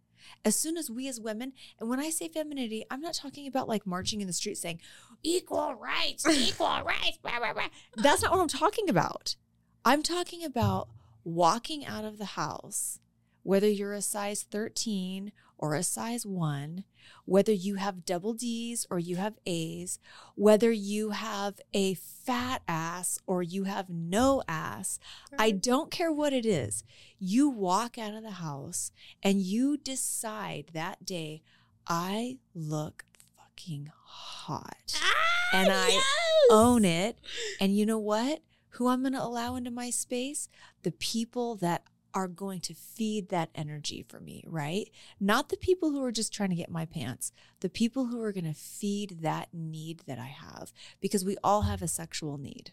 as 0.45 0.57
soon 0.57 0.77
as 0.77 0.91
we 0.91 1.09
as 1.09 1.21
women, 1.21 1.53
and 1.79 1.89
when 1.89 2.01
I 2.01 2.11
say 2.11 2.29
femininity, 2.29 2.85
I'm 2.91 3.01
not 3.01 3.15
talking 3.15 3.47
about 3.47 3.69
like 3.69 3.87
marching 3.87 4.21
in 4.21 4.27
the 4.27 4.33
street 4.33 4.59
saying 4.59 4.81
equal 5.23 5.75
rights, 5.75 6.27
equal 6.31 6.83
rights, 6.85 7.19
blah, 7.23 7.39
blah, 7.39 7.53
blah. 7.53 7.69
That's 7.97 8.23
not 8.23 8.33
what 8.33 8.41
I'm 8.41 8.49
talking 8.49 8.89
about. 8.89 9.37
I'm 9.85 10.03
talking 10.03 10.45
about 10.45 10.89
walking 11.25 11.85
out 11.85 12.05
of 12.05 12.19
the 12.19 12.25
house, 12.25 13.01
whether 13.43 13.69
you're 13.69 13.95
a 13.95 14.03
size 14.03 14.43
13 14.43 15.33
or 15.63 15.77
a 15.77 15.83
size 15.85 16.27
1, 16.27 16.83
whether 17.25 17.53
you 17.53 17.77
have 17.77 18.05
double 18.05 18.33
D's 18.35 18.85
or 18.91 18.99
you 18.99 19.15
have 19.15 19.39
A's, 19.47 20.01
whether 20.35 20.73
you 20.73 21.11
have 21.11 21.61
a 21.73 21.95
fat 21.95 22.63
ass 22.67 23.21
or 23.29 23.45
you 23.45 23.63
have 23.65 23.89
no 23.89 24.43
ass. 24.49 24.99
I 25.39 25.53
don't 25.53 25.93
care 25.93 26.11
what 26.11 26.33
it 26.33 26.45
is. 26.45 26.83
You 27.21 27.49
walk 27.49 27.97
out 27.97 28.13
of 28.13 28.25
the 28.25 28.33
house 28.33 28.91
and 29.23 29.41
you 29.41 29.77
decide 29.77 30.73
that 30.75 31.05
day, 31.07 31.43
I 31.87 32.39
look 32.57 33.05
fucking 33.39 33.93
hot. 34.05 34.99
Ah, 35.01 35.51
And 35.55 35.71
I 35.73 35.89
yes! 35.91 36.05
Own 36.51 36.85
it. 36.85 37.19
And 37.61 37.77
you 37.79 37.87
know 37.87 38.01
what? 38.01 38.41
Who 38.71 38.89
I'm 38.89 39.03
going 39.03 39.13
to 39.13 39.23
allow 39.23 39.55
into 39.55 39.71
my 39.71 39.91
space? 39.91 40.49
The 40.83 40.91
people 40.91 41.55
that 41.57 41.85
are 42.15 42.29
going 42.29 42.61
to 42.61 42.75
feed 42.75 43.29
that 43.31 43.51
energy 43.55 44.05
for 44.09 44.21
me, 44.21 44.45
right? 44.47 44.91
Not 45.19 45.49
the 45.49 45.57
people 45.57 45.91
who 45.91 46.03
are 46.05 46.13
just 46.13 46.33
trying 46.33 46.51
to 46.51 46.57
get 46.57 46.71
my 46.71 46.85
pants, 46.85 47.33
the 47.61 47.69
people 47.69 48.07
who 48.07 48.21
are 48.23 48.33
going 48.33 48.45
to 48.45 48.55
feed 48.55 49.19
that 49.23 49.49
need 49.53 50.03
that 50.07 50.19
I 50.19 50.27
have, 50.27 50.73
because 51.01 51.25
we 51.25 51.37
all 51.43 51.63
have 51.63 51.83
a 51.83 51.89
sexual 51.89 52.39
need. 52.39 52.73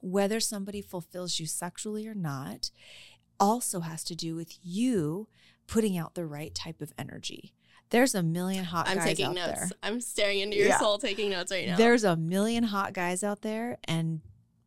Whether 0.00 0.40
somebody 0.40 0.80
fulfills 0.80 1.38
you 1.38 1.46
sexually 1.46 2.06
or 2.06 2.14
not 2.14 2.70
also 3.38 3.80
has 3.80 4.02
to 4.04 4.14
do 4.14 4.34
with 4.34 4.58
you 4.62 5.28
putting 5.66 5.96
out 5.96 6.14
the 6.14 6.26
right 6.26 6.54
type 6.54 6.80
of 6.80 6.92
energy. 6.98 7.52
There's 7.90 8.14
a 8.14 8.22
million 8.22 8.64
hot 8.64 8.88
I'm 8.88 8.96
guys 8.98 9.04
taking 9.06 9.26
out 9.26 9.34
notes. 9.34 9.46
there. 9.60 9.70
I'm 9.82 10.00
staring 10.00 10.38
into 10.40 10.56
your 10.56 10.68
Yeah. 10.68 10.78
soul, 10.78 10.98
taking 10.98 11.30
notes 11.30 11.50
right 11.50 11.66
now. 11.66 11.76
There's 11.76 12.04
a 12.04 12.16
million 12.16 12.64
hot 12.64 12.92
guys 12.92 13.22
out 13.24 13.42
there, 13.42 13.78
and 13.84 14.20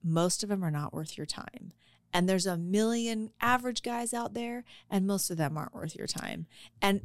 most 0.03 0.43
of 0.43 0.49
them 0.49 0.63
are 0.63 0.71
not 0.71 0.93
worth 0.93 1.17
your 1.17 1.25
time. 1.25 1.71
And 2.13 2.29
there's 2.29 2.45
a 2.45 2.57
million 2.57 3.31
average 3.41 3.81
guys 3.81 4.13
out 4.13 4.33
there, 4.35 4.63
and 4.89 5.07
most 5.07 5.29
of 5.31 5.37
them 5.37 5.57
aren't 5.57 5.73
worth 5.73 5.95
your 5.95 6.07
time. 6.07 6.45
And 6.81 7.01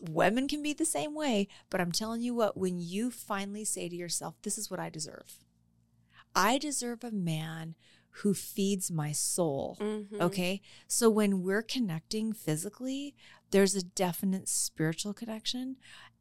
women 0.00 0.48
can 0.48 0.62
be 0.62 0.72
the 0.72 0.84
same 0.84 1.14
way, 1.14 1.46
but 1.70 1.80
I'm 1.80 1.92
telling 1.92 2.22
you 2.22 2.34
what, 2.34 2.56
when 2.56 2.78
you 2.78 3.10
finally 3.10 3.64
say 3.64 3.88
to 3.88 3.94
yourself, 3.96 4.34
This 4.42 4.58
is 4.58 4.70
what 4.70 4.80
I 4.80 4.88
deserve, 4.90 5.38
I 6.34 6.58
deserve 6.58 7.04
a 7.04 7.10
man 7.10 7.74
who 8.22 8.34
feeds 8.34 8.90
my 8.90 9.12
soul. 9.12 9.76
Mhm. 9.80 10.20
Okay. 10.20 10.60
So 10.88 11.08
when 11.10 11.42
we're 11.42 11.62
connecting 11.62 12.32
physically, 12.32 13.14
there's 13.50 13.74
a 13.76 13.82
definite 13.82 14.48
spiritual 14.48 15.14
connection. 15.14 15.76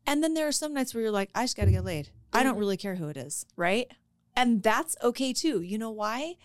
And 0.05 0.23
then 0.23 0.33
there 0.35 0.47
are 0.47 0.51
some 0.51 0.73
nights 0.73 0.93
where 0.93 1.01
you're 1.03 1.11
like, 1.11 1.31
I 1.33 1.43
just 1.45 1.57
got 1.57 1.65
to 1.65 1.71
get 1.71 1.83
laid. 1.83 2.11
I 2.33 2.43
don't 2.43 2.55
Mhm. 2.55 2.59
really 2.59 2.77
care 2.77 2.95
who 2.95 3.07
it 3.07 3.17
is. 3.17 3.45
Right. 3.55 3.91
And 4.35 4.61
that's 4.61 4.95
okay 5.01 5.33
too. 5.33 5.61
You 5.61 5.77
know 5.79 5.89
why? 5.89 6.35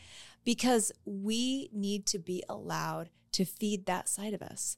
Because 0.44 0.92
we 1.05 1.70
need 1.72 2.07
to 2.07 2.18
be 2.18 2.42
allowed 2.48 3.11
to 3.33 3.44
feed 3.44 3.87
that 3.87 4.09
side 4.09 4.35
of 4.35 4.42
us. 4.42 4.76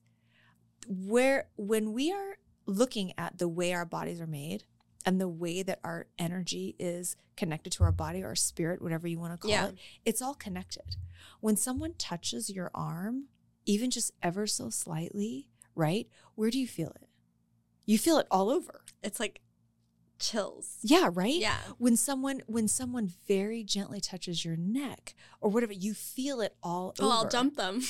Where, 0.87 1.49
when 1.57 1.93
we 1.93 2.13
are 2.13 2.37
looking 2.67 3.13
at 3.17 3.39
the 3.39 3.49
way 3.49 3.73
our 3.73 3.87
bodies 3.87 4.21
are 4.21 4.27
made 4.27 4.65
and 5.07 5.21
the 5.21 5.29
way 5.29 5.63
that 5.63 5.81
our 5.83 6.07
energy 6.19 6.77
is 6.79 7.17
connected 7.37 7.71
to 7.75 7.85
our 7.85 7.93
body 7.93 8.23
or 8.23 8.29
our 8.29 8.35
spirit, 8.35 8.83
whatever 8.83 9.09
you 9.09 9.19
want 9.19 9.33
to 9.33 9.39
call 9.39 9.51
Yeah. 9.51 9.69
it, 9.69 9.77
it's 10.05 10.23
all 10.23 10.35
connected. 10.35 10.97
When 11.41 11.57
someone 11.57 11.95
touches 11.99 12.51
your 12.51 12.71
arm, 12.75 13.25
even 13.67 13.91
just 13.91 14.13
ever 14.23 14.47
so 14.47 14.71
slightly, 14.71 15.49
right? 15.75 16.09
Where 16.35 16.51
do 16.51 16.59
you 16.59 16.69
feel 16.69 16.91
it? 17.01 17.09
You 17.87 17.99
feel 17.99 18.19
it 18.19 18.27
all 18.31 18.51
over. 18.51 18.83
It's 19.03 19.21
like 19.21 19.41
chills. 20.19 20.79
Yeah, 20.83 21.11
right? 21.13 21.35
Yeah. 21.35 21.57
When 21.79 21.97
someone 21.97 22.43
when 22.47 22.69
someone 22.69 23.13
very 23.29 23.63
gently 23.65 24.01
touches 24.01 24.45
your 24.45 24.57
neck 24.57 25.15
or 25.41 25.51
whatever, 25.51 25.73
you 25.73 25.95
feel 25.95 26.41
it 26.41 26.55
all 26.63 26.95
Oh, 27.01 27.05
over. 27.07 27.15
I'll 27.15 27.29
dump 27.29 27.57
them. 27.57 27.83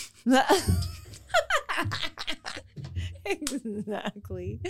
exactly. 3.25 4.61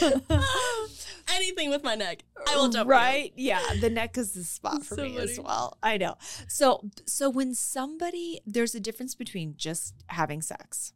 Anything 1.34 1.70
with 1.70 1.82
my 1.82 1.94
neck, 1.94 2.24
I 2.46 2.56
will 2.56 2.68
jump. 2.68 2.86
you. 2.86 2.90
Right? 2.92 3.32
Yeah, 3.36 3.60
the 3.80 3.90
neck 3.90 4.18
is 4.18 4.32
the 4.32 4.44
spot 4.44 4.84
for 4.84 4.96
So 4.96 5.02
me 5.04 5.18
as 5.18 5.38
well. 5.40 5.78
I 5.82 5.96
know. 5.96 6.16
So 6.48 6.82
so 7.06 7.30
when 7.30 7.54
somebody 7.54 8.40
there's 8.46 8.74
a 8.74 8.80
difference 8.80 9.14
between 9.14 9.54
just 9.56 9.94
having 10.08 10.42
sex. 10.42 10.92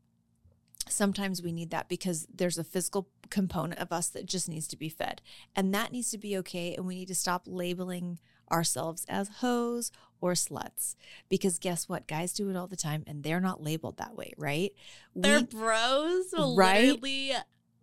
Sometimes 0.88 1.42
we 1.42 1.52
need 1.52 1.70
that 1.70 1.88
because 1.88 2.26
there's 2.32 2.58
a 2.58 2.64
physical 2.64 3.08
component 3.30 3.80
of 3.80 3.92
us 3.92 4.08
that 4.08 4.26
just 4.26 4.48
needs 4.48 4.68
to 4.68 4.76
be 4.76 4.88
fed. 4.88 5.20
And 5.56 5.74
that 5.74 5.90
needs 5.92 6.10
to 6.12 6.18
be 6.18 6.36
okay 6.38 6.74
and 6.74 6.86
we 6.86 6.94
need 6.94 7.08
to 7.08 7.14
stop 7.14 7.42
labeling 7.46 8.18
ourselves 8.52 9.04
as 9.08 9.28
hoes 9.40 9.90
or 10.20 10.32
sluts 10.32 10.94
because 11.28 11.58
guess 11.58 11.88
what 11.88 12.06
guys 12.06 12.32
do 12.32 12.48
it 12.48 12.56
all 12.56 12.68
the 12.68 12.76
time 12.76 13.02
and 13.08 13.24
they're 13.24 13.40
not 13.40 13.60
labeled 13.62 13.96
that 13.96 14.16
way 14.16 14.32
right 14.38 14.72
Their 15.16 15.40
We- 15.40 15.46
bros 15.46 16.26
will 16.32 16.54
Right? 16.56 16.84
literally 17.02 17.32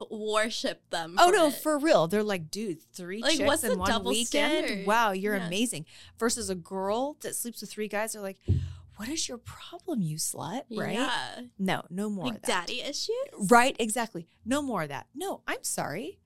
worship 0.09 0.89
them. 0.89 1.15
Oh 1.19 1.29
no, 1.29 1.47
it. 1.47 1.55
for 1.55 1.77
real. 1.77 2.07
They're 2.07 2.23
like, 2.23 2.49
dude, 2.51 2.81
three 2.93 3.21
Like, 3.21 3.37
chicks 3.37 3.47
what's 3.47 3.63
in 3.63 3.77
one 3.77 4.03
weekend. 4.03 4.25
standard? 4.67 4.87
Wow, 4.87 5.11
you're 5.11 5.35
Yeah. 5.37 5.47
amazing. 5.47 5.85
Versus 6.17 6.49
a 6.49 6.55
girl 6.55 7.17
that 7.21 7.35
sleeps 7.35 7.61
with 7.61 7.69
three 7.71 7.87
guys. 7.87 8.13
They're 8.13 8.21
like, 8.21 8.39
what 8.97 9.09
is 9.09 9.27
your 9.27 9.37
problem, 9.39 10.01
you 10.01 10.17
slut? 10.17 10.63
Right? 10.71 10.93
Yeah. 10.93 11.41
No, 11.57 11.83
no 11.89 12.09
more 12.09 12.25
Like 12.25 12.35
of 12.35 12.41
that. 12.43 12.67
daddy 12.67 12.81
issues. 12.81 13.15
Right, 13.49 13.75
exactly. 13.79 14.27
No 14.45 14.61
more 14.61 14.83
of 14.83 14.89
that. 14.89 15.07
No, 15.15 15.41
I'm 15.47 15.63
sorry. 15.63 16.19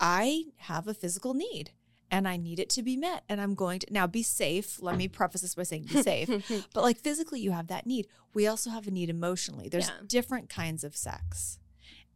I 0.00 0.44
have 0.56 0.86
a 0.86 0.94
physical 0.94 1.34
need 1.34 1.72
and 2.10 2.26
I 2.26 2.36
need 2.36 2.58
it 2.58 2.70
to 2.70 2.82
be 2.82 2.96
met. 2.96 3.24
And 3.28 3.40
I'm 3.40 3.54
going 3.54 3.80
to 3.80 3.86
now 3.92 4.06
be 4.06 4.22
safe. 4.22 4.80
Let 4.80 4.96
me 4.96 5.08
preface 5.08 5.42
this 5.42 5.54
by 5.54 5.64
saying 5.64 5.84
be 5.84 6.02
safe. 6.02 6.28
But 6.74 6.82
like 6.82 6.98
physically, 6.98 7.40
you 7.40 7.50
have 7.50 7.66
that 7.68 7.86
need. 7.86 8.06
We 8.32 8.46
also 8.46 8.70
have 8.70 8.86
a 8.86 8.90
need 8.90 9.10
emotionally. 9.10 9.68
There's 9.68 9.88
Yeah. 9.88 9.94
different 10.06 10.48
kinds 10.48 10.84
of 10.84 10.96
sex. 10.96 11.58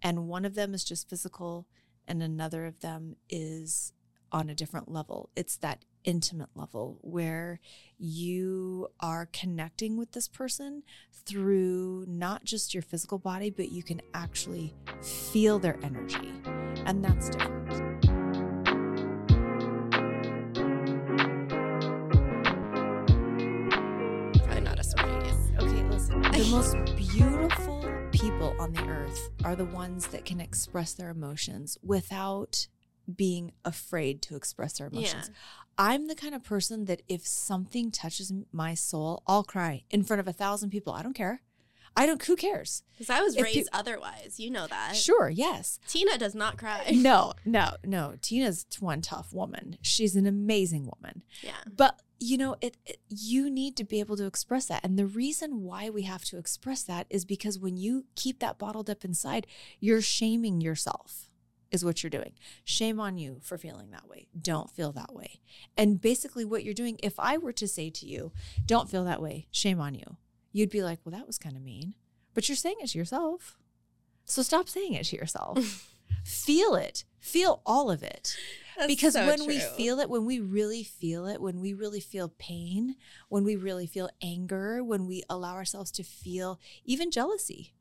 And 0.00 0.28
one 0.28 0.44
of 0.44 0.54
them 0.54 0.74
is 0.74 0.84
just 0.84 1.08
physical, 1.08 1.68
and 2.08 2.22
another 2.22 2.66
of 2.66 2.80
them 2.80 3.16
is 3.28 3.92
on 4.32 4.48
a 4.50 4.54
different 4.54 4.90
level. 4.90 5.30
It's 5.36 5.56
that 5.58 5.84
intimate 6.04 6.50
level 6.54 6.98
where 7.00 7.60
you 7.98 8.88
are 9.00 9.28
connecting 9.32 9.96
with 9.96 10.12
this 10.12 10.28
person 10.28 10.82
through 11.24 12.04
not 12.08 12.44
just 12.44 12.74
your 12.74 12.82
physical 12.82 13.18
body, 13.18 13.50
but 13.50 13.70
you 13.70 13.82
can 13.82 14.00
actually 14.14 14.74
feel 15.00 15.58
their 15.58 15.78
energy. 15.82 16.32
And 16.86 17.04
that's 17.04 17.30
different. 17.30 17.68
Probably 24.42 24.60
not 24.60 24.78
as 24.78 24.90
smart 24.90 25.24
Okay, 25.58 25.82
listen. 25.84 26.22
The 26.22 26.48
most 26.50 26.96
beautiful 26.96 27.88
people 28.12 28.54
on 28.58 28.72
the 28.72 28.86
earth 28.88 29.30
are 29.44 29.56
the 29.56 29.64
ones 29.64 30.06
that 30.08 30.24
can 30.24 30.40
express 30.40 30.92
their 30.92 31.10
emotions 31.10 31.78
without 31.82 32.66
being 33.14 33.52
afraid 33.64 34.22
to 34.22 34.36
express 34.36 34.80
our 34.80 34.88
emotions. 34.88 35.28
Yeah. 35.30 35.34
I'm 35.78 36.06
the 36.06 36.14
kind 36.14 36.34
of 36.34 36.42
person 36.44 36.84
that 36.84 37.02
if 37.08 37.26
something 37.26 37.90
touches 37.90 38.32
my 38.52 38.74
soul, 38.74 39.22
I'll 39.26 39.44
cry 39.44 39.84
in 39.90 40.02
front 40.04 40.20
of 40.20 40.28
a 40.28 40.32
thousand 40.32 40.70
people. 40.70 40.92
I 40.92 41.02
don't 41.02 41.14
care. 41.14 41.42
I 41.94 42.06
don't, 42.06 42.24
who 42.24 42.36
cares? 42.36 42.84
Because 42.92 43.10
I 43.10 43.20
was 43.20 43.36
If 43.36 43.42
raised 43.42 43.56
you- 43.58 43.64
otherwise. 43.72 44.40
You 44.40 44.50
know 44.50 44.66
that. 44.66 44.96
Sure, 44.96 45.28
yes. 45.28 45.78
Tina 45.86 46.16
does 46.16 46.34
not 46.34 46.56
cry. 46.56 46.90
No, 46.94 47.34
no, 47.44 47.72
no. 47.84 48.14
Tina's 48.22 48.64
one 48.80 49.02
tough 49.02 49.32
woman. 49.32 49.76
She's 49.82 50.16
an 50.16 50.26
amazing 50.26 50.84
woman. 50.84 51.22
Yeah. 51.42 51.52
But 51.74 52.00
you 52.18 52.38
know, 52.38 52.54
it, 52.60 52.76
it 52.86 52.98
you 53.08 53.50
need 53.50 53.76
to 53.76 53.84
be 53.84 53.98
able 53.98 54.16
to 54.16 54.26
express 54.26 54.66
that. 54.66 54.84
And 54.84 54.96
the 54.98 55.06
reason 55.06 55.62
why 55.62 55.90
we 55.90 56.02
have 56.02 56.24
to 56.26 56.38
express 56.38 56.82
that 56.84 57.06
is 57.10 57.24
because 57.24 57.58
when 57.58 57.76
you 57.76 58.04
keep 58.14 58.38
that 58.38 58.58
bottled 58.58 58.88
up 58.88 59.04
inside, 59.04 59.46
you're 59.80 60.00
shaming 60.00 60.60
yourself. 60.60 61.28
Is 61.72 61.84
what 61.84 62.02
you're 62.02 62.10
doing. 62.10 62.32
Shame 62.64 63.00
on 63.00 63.16
you 63.16 63.40
for 63.42 63.56
feeling 63.56 63.90
that 63.90 64.08
way. 64.08 64.28
Don't 64.38 64.70
feel 64.70 64.92
that 64.92 65.14
way. 65.14 65.40
And 65.76 66.00
basically, 66.00 66.44
what 66.44 66.64
you're 66.64 66.74
doing, 66.74 66.98
if 67.02 67.18
I 67.18 67.38
were 67.38 67.52
to 67.54 67.66
say 67.66 67.88
to 67.90 68.06
you, 68.06 68.32
don't 68.66 68.90
feel 68.90 69.04
that 69.04 69.22
way, 69.22 69.46
shame 69.50 69.80
on 69.80 69.94
you, 69.94 70.18
you'd 70.52 70.70
be 70.70 70.82
like, 70.82 71.00
well, 71.04 71.16
that 71.16 71.26
was 71.26 71.38
kind 71.38 71.56
of 71.56 71.62
mean. 71.62 71.94
But 72.34 72.48
you're 72.48 72.56
saying 72.56 72.76
it 72.80 72.88
to 72.88 72.98
yourself. 72.98 73.58
So 74.26 74.42
stop 74.42 74.68
saying 74.68 74.92
it 74.92 75.06
to 75.06 75.16
yourself. 75.16 75.92
feel 76.24 76.74
it, 76.74 77.04
feel 77.22 77.62
all 77.64 77.90
of 77.90 78.02
it 78.02 78.36
That's 78.76 78.88
because 78.88 79.14
so 79.14 79.26
when 79.26 79.46
we 79.46 79.60
feel 79.60 80.00
it 80.00 80.10
when 80.10 80.24
we 80.24 80.40
really 80.40 80.82
feel 80.82 81.26
it 81.26 81.40
when 81.40 81.60
we 81.60 81.72
really 81.72 82.00
feel 82.00 82.34
pain 82.36 82.96
when 83.28 83.44
we 83.44 83.54
really 83.54 83.86
feel 83.86 84.10
anger 84.20 84.82
when 84.82 85.06
we 85.06 85.22
allow 85.30 85.54
ourselves 85.54 85.92
to 85.92 86.02
feel 86.02 86.58
even 86.84 87.12
jealousy 87.12 87.74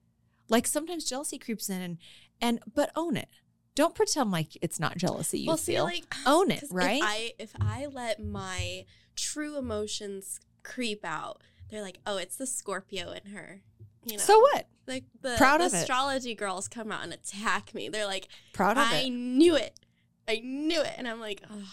like 0.47 0.67
sometimes 0.67 1.09
jealousy 1.09 1.39
creeps 1.39 1.69
in 1.69 1.81
and 1.81 1.97
and 2.39 2.59
but 2.71 2.91
own 2.95 3.17
it 3.17 3.29
don't 3.75 3.95
pretend 3.95 4.31
like 4.31 4.57
it's 4.61 4.79
not 4.79 4.97
jealousy 4.97 5.39
you 5.39 5.47
well, 5.47 5.57
see, 5.57 5.73
feel 5.73 5.83
like 5.85 6.03
own 6.25 6.51
it, 6.51 6.63
right 6.71 6.97
If 6.97 7.03
I 7.03 7.33
if 7.39 7.51
I 7.59 7.85
let 7.87 8.23
my 8.23 8.85
true 9.15 9.57
emotions 9.57 10.39
creep 10.63 11.03
out, 11.05 11.41
they're 11.69 11.81
like, 11.81 11.99
oh, 12.05 12.17
it's 12.17 12.35
the 12.35 12.47
Scorpio 12.47 13.11
in 13.11 13.31
her. 13.31 13.61
You 14.03 14.17
know. 14.17 14.23
so 14.23 14.39
what 14.39 14.67
Like 14.87 15.03
the, 15.21 15.35
Proud 15.37 15.61
the 15.61 15.65
of 15.67 15.73
it. 15.73 15.77
astrology 15.77 16.33
girls 16.33 16.67
come 16.67 16.91
out 16.91 17.03
and 17.03 17.13
attack 17.13 17.73
me. 17.75 17.87
They're 17.87 18.07
like, 18.07 18.27
proud 18.51 18.77
of 18.77 18.87
I 18.87 19.01
it 19.01 19.09
knew 19.09 19.55
it. 19.55 19.79
I 20.27 20.39
knew 20.43 20.81
it. 20.81 20.93
And 20.97 21.07
I'm 21.07 21.19
like, 21.19 21.43
oh, 21.51 21.67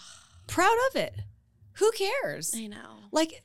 proud 0.47 0.77
of 0.89 0.95
it 0.95 1.15
who 1.73 1.91
cares 1.91 2.53
I 2.55 2.67
know. 2.67 2.97
Like, 3.11 3.43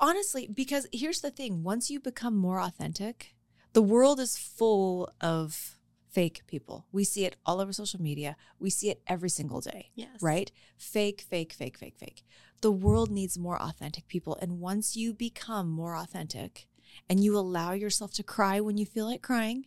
honestly, 0.00 0.48
because 0.52 0.86
here's 0.92 1.20
the 1.20 1.30
thing 1.30 1.62
once 1.62 1.90
you 1.90 2.00
become 2.00 2.36
more 2.36 2.60
authentic, 2.60 3.34
the 3.72 3.82
world 3.82 4.18
is 4.20 4.36
full 4.38 5.10
of 5.20 5.78
fake 6.12 6.42
people. 6.46 6.86
We 6.92 7.04
see 7.04 7.24
it 7.24 7.36
all 7.46 7.60
over 7.60 7.72
social 7.72 8.00
media, 8.00 8.36
we 8.58 8.70
see 8.70 8.90
it 8.90 9.02
every 9.06 9.30
single 9.30 9.60
day, 9.60 9.90
Yes. 9.94 10.20
right? 10.20 10.50
Fake, 10.76 11.22
fake, 11.28 11.52
fake, 11.52 11.78
fake, 11.78 11.96
fake. 11.98 12.22
The 12.60 12.70
world 12.72 13.10
needs 13.10 13.38
more 13.38 13.60
authentic 13.60 14.06
people. 14.08 14.36
And 14.40 14.60
once 14.60 14.94
you 14.96 15.12
become 15.14 15.68
more 15.70 15.96
authentic 15.96 16.68
and 17.08 17.24
you 17.24 17.36
allow 17.36 17.72
yourself 17.72 18.12
to 18.14 18.22
cry 18.22 18.60
when 18.60 18.76
you 18.76 18.86
feel 18.86 19.06
like 19.06 19.22
crying 19.22 19.66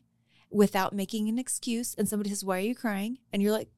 without 0.51 0.93
making 0.93 1.27
an 1.27 1.37
excuse, 1.39 1.93
and 1.97 2.07
somebody 2.07 2.29
says, 2.29 2.45
Why 2.45 2.57
are 2.59 2.61
you 2.61 2.75
crying? 2.75 3.17
And 3.33 3.41
you're 3.41 3.51
like, 3.51 3.69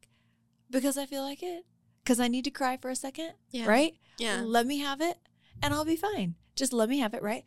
Because 0.70 0.98
I 0.98 1.06
feel 1.06 1.24
like 1.24 1.42
it. 1.42 1.66
Because 2.04 2.20
I 2.20 2.28
need 2.28 2.44
to 2.44 2.52
cry 2.52 2.78
for 2.78 2.90
a 2.92 2.96
second, 2.96 3.32
Yeah. 3.50 3.66
right? 3.68 3.94
Yeah. 4.20 4.42
Let 4.46 4.68
me 4.68 4.80
have 4.80 5.02
it 5.02 5.18
and 5.64 5.74
I'll 5.74 5.86
be 5.86 5.96
fine. 5.96 6.36
Just 6.56 6.74
let 6.74 6.90
me 6.90 7.00
have 7.00 7.14
it, 7.14 7.22
right? 7.24 7.46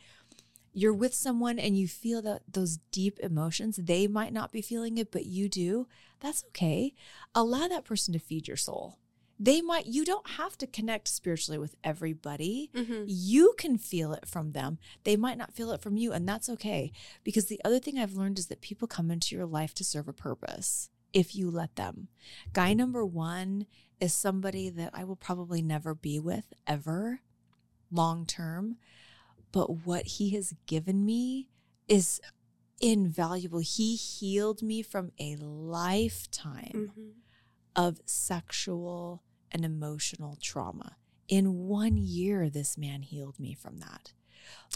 You're 0.72 0.94
with 0.94 1.14
someone 1.14 1.58
and 1.58 1.76
you 1.76 1.88
feel 1.88 2.22
that 2.22 2.42
those 2.50 2.78
deep 2.92 3.18
emotions, 3.20 3.76
they 3.76 4.06
might 4.06 4.32
not 4.32 4.52
be 4.52 4.62
feeling 4.62 4.98
it, 4.98 5.10
but 5.10 5.26
you 5.26 5.48
do. 5.48 5.86
That's 6.20 6.44
okay. 6.48 6.94
Allow 7.34 7.68
that 7.68 7.84
person 7.84 8.12
to 8.12 8.18
feed 8.20 8.46
your 8.46 8.56
soul. 8.56 8.98
They 9.42 9.62
might, 9.62 9.86
you 9.86 10.04
don't 10.04 10.30
have 10.32 10.58
to 10.58 10.66
connect 10.66 11.08
spiritually 11.08 11.58
with 11.58 11.74
everybody. 11.82 12.70
hmm 12.76 13.04
You 13.06 13.54
can 13.56 13.78
feel 13.78 14.12
it 14.12 14.28
from 14.28 14.52
them. 14.52 14.78
They 15.04 15.16
might 15.16 15.38
not 15.38 15.54
feel 15.54 15.72
it 15.72 15.80
from 15.80 15.96
you, 15.96 16.12
and 16.12 16.28
that's 16.28 16.50
okay. 16.50 16.92
Because 17.24 17.46
the 17.46 17.60
other 17.64 17.78
thing 17.78 17.98
I've 17.98 18.12
learned 18.12 18.38
is 18.38 18.48
that 18.48 18.60
people 18.60 18.86
come 18.86 19.10
into 19.10 19.34
your 19.34 19.46
life 19.46 19.72
to 19.74 19.84
serve 19.84 20.08
a 20.08 20.12
purpose 20.12 20.90
if 21.14 21.34
you 21.34 21.50
let 21.50 21.74
them. 21.76 22.08
Guy 22.52 22.74
number 22.74 23.04
one 23.04 23.66
is 23.98 24.12
somebody 24.12 24.68
that 24.68 24.90
I 24.92 25.04
will 25.04 25.16
probably 25.16 25.62
never 25.62 25.94
be 25.94 26.20
with 26.20 26.52
ever 26.66 27.22
long 27.90 28.26
term. 28.26 28.76
But 29.52 29.84
what 29.86 30.06
he 30.06 30.30
has 30.30 30.54
given 30.66 31.04
me 31.04 31.48
is 31.88 32.20
invaluable. 32.80 33.58
He 33.60 33.96
healed 33.96 34.62
me 34.62 34.82
from 34.82 35.12
a 35.18 35.36
lifetime 35.36 36.92
hmm 36.94 37.08
of 37.76 38.00
sexual 38.04 39.22
and 39.52 39.64
emotional 39.64 40.36
trauma. 40.42 40.96
In 41.28 41.54
one 41.68 41.96
year, 41.96 42.50
this 42.50 42.76
man 42.76 43.02
healed 43.02 43.38
me 43.38 43.54
from 43.54 43.78
that. 43.78 44.12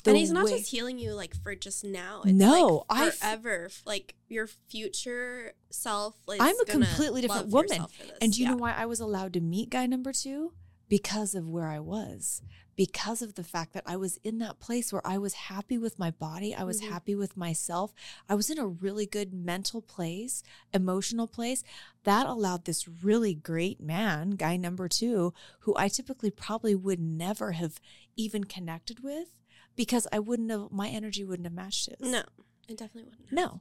The 0.04 0.10
and 0.10 0.18
he's 0.18 0.30
not 0.30 0.44
way- 0.44 0.58
just 0.58 0.70
healing 0.70 1.00
you 1.00 1.12
like 1.12 1.34
for 1.42 1.56
just 1.56 1.82
now. 1.84 2.22
It's 2.24 2.32
No, 2.32 2.84
I 2.88 3.06
like 3.06 3.14
forever. 3.14 3.68
Like 3.84 4.14
your 4.28 4.46
future 4.46 5.54
self. 5.70 6.14
Like, 6.28 6.40
I'm 6.40 6.54
a 6.60 6.64
completely 6.66 7.20
different 7.22 7.48
woman. 7.48 7.68
yourself 7.70 7.92
for 7.94 8.04
this. 8.04 8.18
And 8.20 8.32
do 8.32 8.38
you 8.40 8.44
Yeah. 8.46 8.50
know 8.52 8.58
why 8.58 8.72
I 8.72 8.86
was 8.86 9.00
allowed 9.00 9.32
to 9.32 9.40
meet 9.40 9.70
guy 9.70 9.86
number 9.86 10.12
two? 10.12 10.52
Because 10.88 11.34
of 11.34 11.48
where 11.48 11.66
I 11.66 11.80
was. 11.80 12.42
Because 12.76 13.22
of 13.22 13.34
the 13.34 13.44
fact 13.44 13.72
that 13.74 13.84
I 13.86 13.96
was 13.96 14.16
in 14.24 14.38
that 14.38 14.58
place 14.58 14.92
where 14.92 15.06
I 15.06 15.16
was 15.18 15.34
happy 15.34 15.78
with 15.78 15.98
my 15.98 16.10
body. 16.10 16.54
I 16.54 16.64
was 16.64 16.80
Mhm. 16.80 16.88
happy 16.88 17.14
with 17.14 17.36
myself. 17.36 17.92
I 18.28 18.34
was 18.34 18.50
in 18.50 18.58
a 18.58 18.66
really 18.66 19.06
good 19.06 19.32
mental 19.32 19.80
place, 19.80 20.42
emotional 20.72 21.28
place. 21.28 21.62
That 22.02 22.26
allowed 22.26 22.64
this 22.64 22.88
really 22.88 23.34
great 23.34 23.80
man, 23.80 24.30
guy 24.30 24.56
number 24.56 24.88
two, 24.88 25.32
who 25.60 25.74
I 25.76 25.88
typically 25.88 26.30
probably 26.30 26.74
would 26.74 27.00
never 27.00 27.52
have 27.52 27.80
even 28.16 28.44
connected 28.44 29.00
with 29.00 29.28
because 29.76 30.06
I 30.12 30.18
wouldn't 30.18 30.50
have, 30.50 30.70
my 30.72 30.88
energy 30.88 31.22
wouldn't 31.24 31.46
have 31.46 31.52
matched 31.54 31.86
his. 31.86 32.00
No, 32.00 32.22
it 32.68 32.76
definitely 32.76 33.04
wouldn't. 33.04 33.28
have. 33.30 33.32
No. 33.32 33.60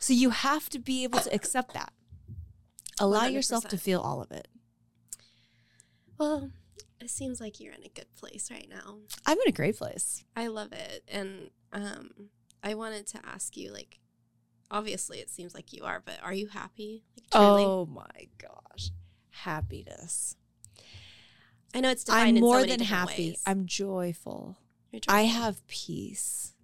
So 0.00 0.12
you 0.12 0.30
have 0.30 0.68
to 0.70 0.78
be 0.78 1.02
able 1.04 1.20
to 1.20 1.32
accept 1.34 1.72
that. 1.74 1.92
Allow 3.00 3.26
yourself 3.26 3.66
to 3.68 3.78
feel 3.78 4.00
all 4.00 4.20
of 4.22 4.30
it. 4.30 4.48
Well, 6.18 6.50
it 7.04 7.10
seems 7.10 7.40
like 7.40 7.60
you're 7.60 7.72
in 7.74 7.84
a 7.84 7.88
good 7.88 8.12
place 8.16 8.50
right 8.50 8.68
now. 8.68 8.98
I'm 9.26 9.38
in 9.38 9.48
a 9.48 9.52
great 9.52 9.76
place. 9.76 10.24
I 10.36 10.46
love 10.48 10.72
it. 10.72 11.02
And 11.08 11.50
um 11.72 12.30
I 12.62 12.74
wanted 12.74 13.06
to 13.08 13.20
ask 13.24 13.56
you 13.56 13.72
like 13.72 13.98
obviously 14.70 15.18
it 15.18 15.30
seems 15.30 15.54
like 15.54 15.72
you 15.72 15.84
are, 15.84 16.02
but 16.04 16.18
are 16.22 16.32
you 16.34 16.48
happy? 16.48 17.04
Like? 17.16 17.32
Oh 17.32 17.86
my 17.86 18.28
gosh. 18.38 18.90
happiness. 19.30 20.36
I 21.74 21.80
know 21.80 21.90
it's 21.90 22.04
defined 22.04 22.28
I'm 22.28 22.36
in 22.36 22.42
so 22.42 22.46
more 22.46 22.60
many 22.60 22.76
than 22.76 22.86
happy. 22.86 23.28
ways. 23.30 23.42
I'm 23.46 23.66
joyful. 23.66 24.56
You're 24.92 25.00
I 25.08 25.24
joyful. 25.24 25.40
have 25.42 25.66
peace. 25.66 26.54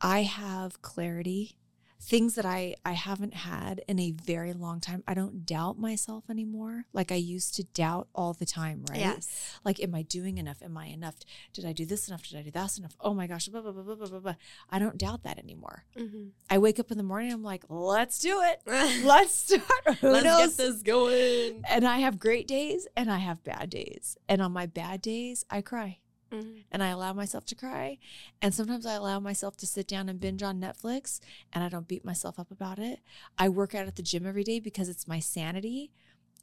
I 0.00 0.22
have 0.22 0.80
clarity. 0.82 1.56
Things 2.00 2.36
that 2.36 2.46
I 2.46 2.76
I 2.84 2.92
haven't 2.92 3.34
had 3.34 3.82
in 3.88 3.98
a 3.98 4.12
very 4.12 4.52
long 4.52 4.80
time. 4.80 5.02
I 5.06 5.14
don't 5.14 5.44
doubt 5.44 5.78
myself 5.78 6.24
anymore 6.30 6.84
like 6.92 7.10
I 7.10 7.16
used 7.16 7.54
to 7.56 7.64
doubt 7.64 8.06
all 8.14 8.32
the 8.32 8.46
time, 8.46 8.84
right? 8.88 9.00
Yes. 9.00 9.58
Like, 9.64 9.80
am 9.82 9.94
I 9.94 10.02
doing 10.02 10.38
enough? 10.38 10.62
Am 10.62 10.76
I 10.76 10.86
enough? 10.86 11.16
Did 11.52 11.64
I 11.64 11.72
do 11.72 11.84
this 11.84 12.06
enough? 12.08 12.22
Did 12.22 12.38
I 12.38 12.42
do 12.42 12.50
that 12.52 12.78
enough? 12.78 12.96
Oh 13.00 13.14
my 13.14 13.26
gosh, 13.26 13.48
blah, 13.48 13.60
blah, 13.60 13.72
blah, 13.72 13.82
blah, 13.82 13.96
blah, 13.96 14.06
blah, 14.06 14.20
blah. 14.20 14.34
I 14.70 14.78
don't 14.78 14.96
doubt 14.96 15.24
that 15.24 15.38
anymore. 15.38 15.84
Mhm. 15.96 16.30
I 16.48 16.58
wake 16.58 16.78
up 16.78 16.90
in 16.92 16.98
the 16.98 17.04
morning, 17.04 17.32
I'm 17.32 17.42
like, 17.42 17.64
let's 17.68 18.18
do 18.20 18.40
it. 18.42 18.60
Let's 19.04 19.34
start. 19.34 19.96
Who 20.00 20.08
Let's 20.10 20.24
knows? 20.24 20.56
get 20.56 20.56
this 20.56 20.82
going. 20.82 21.62
And 21.68 21.86
I 21.86 21.98
have 21.98 22.18
great 22.18 22.46
days 22.46 22.86
and 22.96 23.10
I 23.10 23.18
have 23.18 23.42
bad 23.42 23.70
days. 23.70 24.16
And 24.28 24.40
on 24.40 24.52
my 24.52 24.66
bad 24.66 25.02
days, 25.02 25.44
I 25.50 25.60
cry 25.62 25.98
Mhm. 26.30 26.64
and 26.70 26.82
I 26.82 26.88
allow 26.88 27.12
myself 27.12 27.46
to 27.46 27.54
cry. 27.54 27.98
And 28.42 28.54
sometimes 28.54 28.84
I 28.84 28.94
allow 28.94 29.18
myself 29.18 29.56
to 29.58 29.66
sit 29.66 29.86
down 29.88 30.08
and 30.08 30.20
binge 30.20 30.42
on 30.42 30.60
Netflix 30.60 31.20
and 31.52 31.64
I 31.64 31.68
don't 31.68 31.88
beat 31.88 32.04
myself 32.04 32.38
up 32.38 32.50
about 32.50 32.78
it. 32.78 33.00
I 33.38 33.48
work 33.48 33.74
out 33.74 33.86
at 33.86 33.96
the 33.96 34.02
gym 34.02 34.26
every 34.26 34.44
day 34.44 34.60
because 34.60 34.88
it's 34.88 35.08
my 35.08 35.20
sanity. 35.20 35.90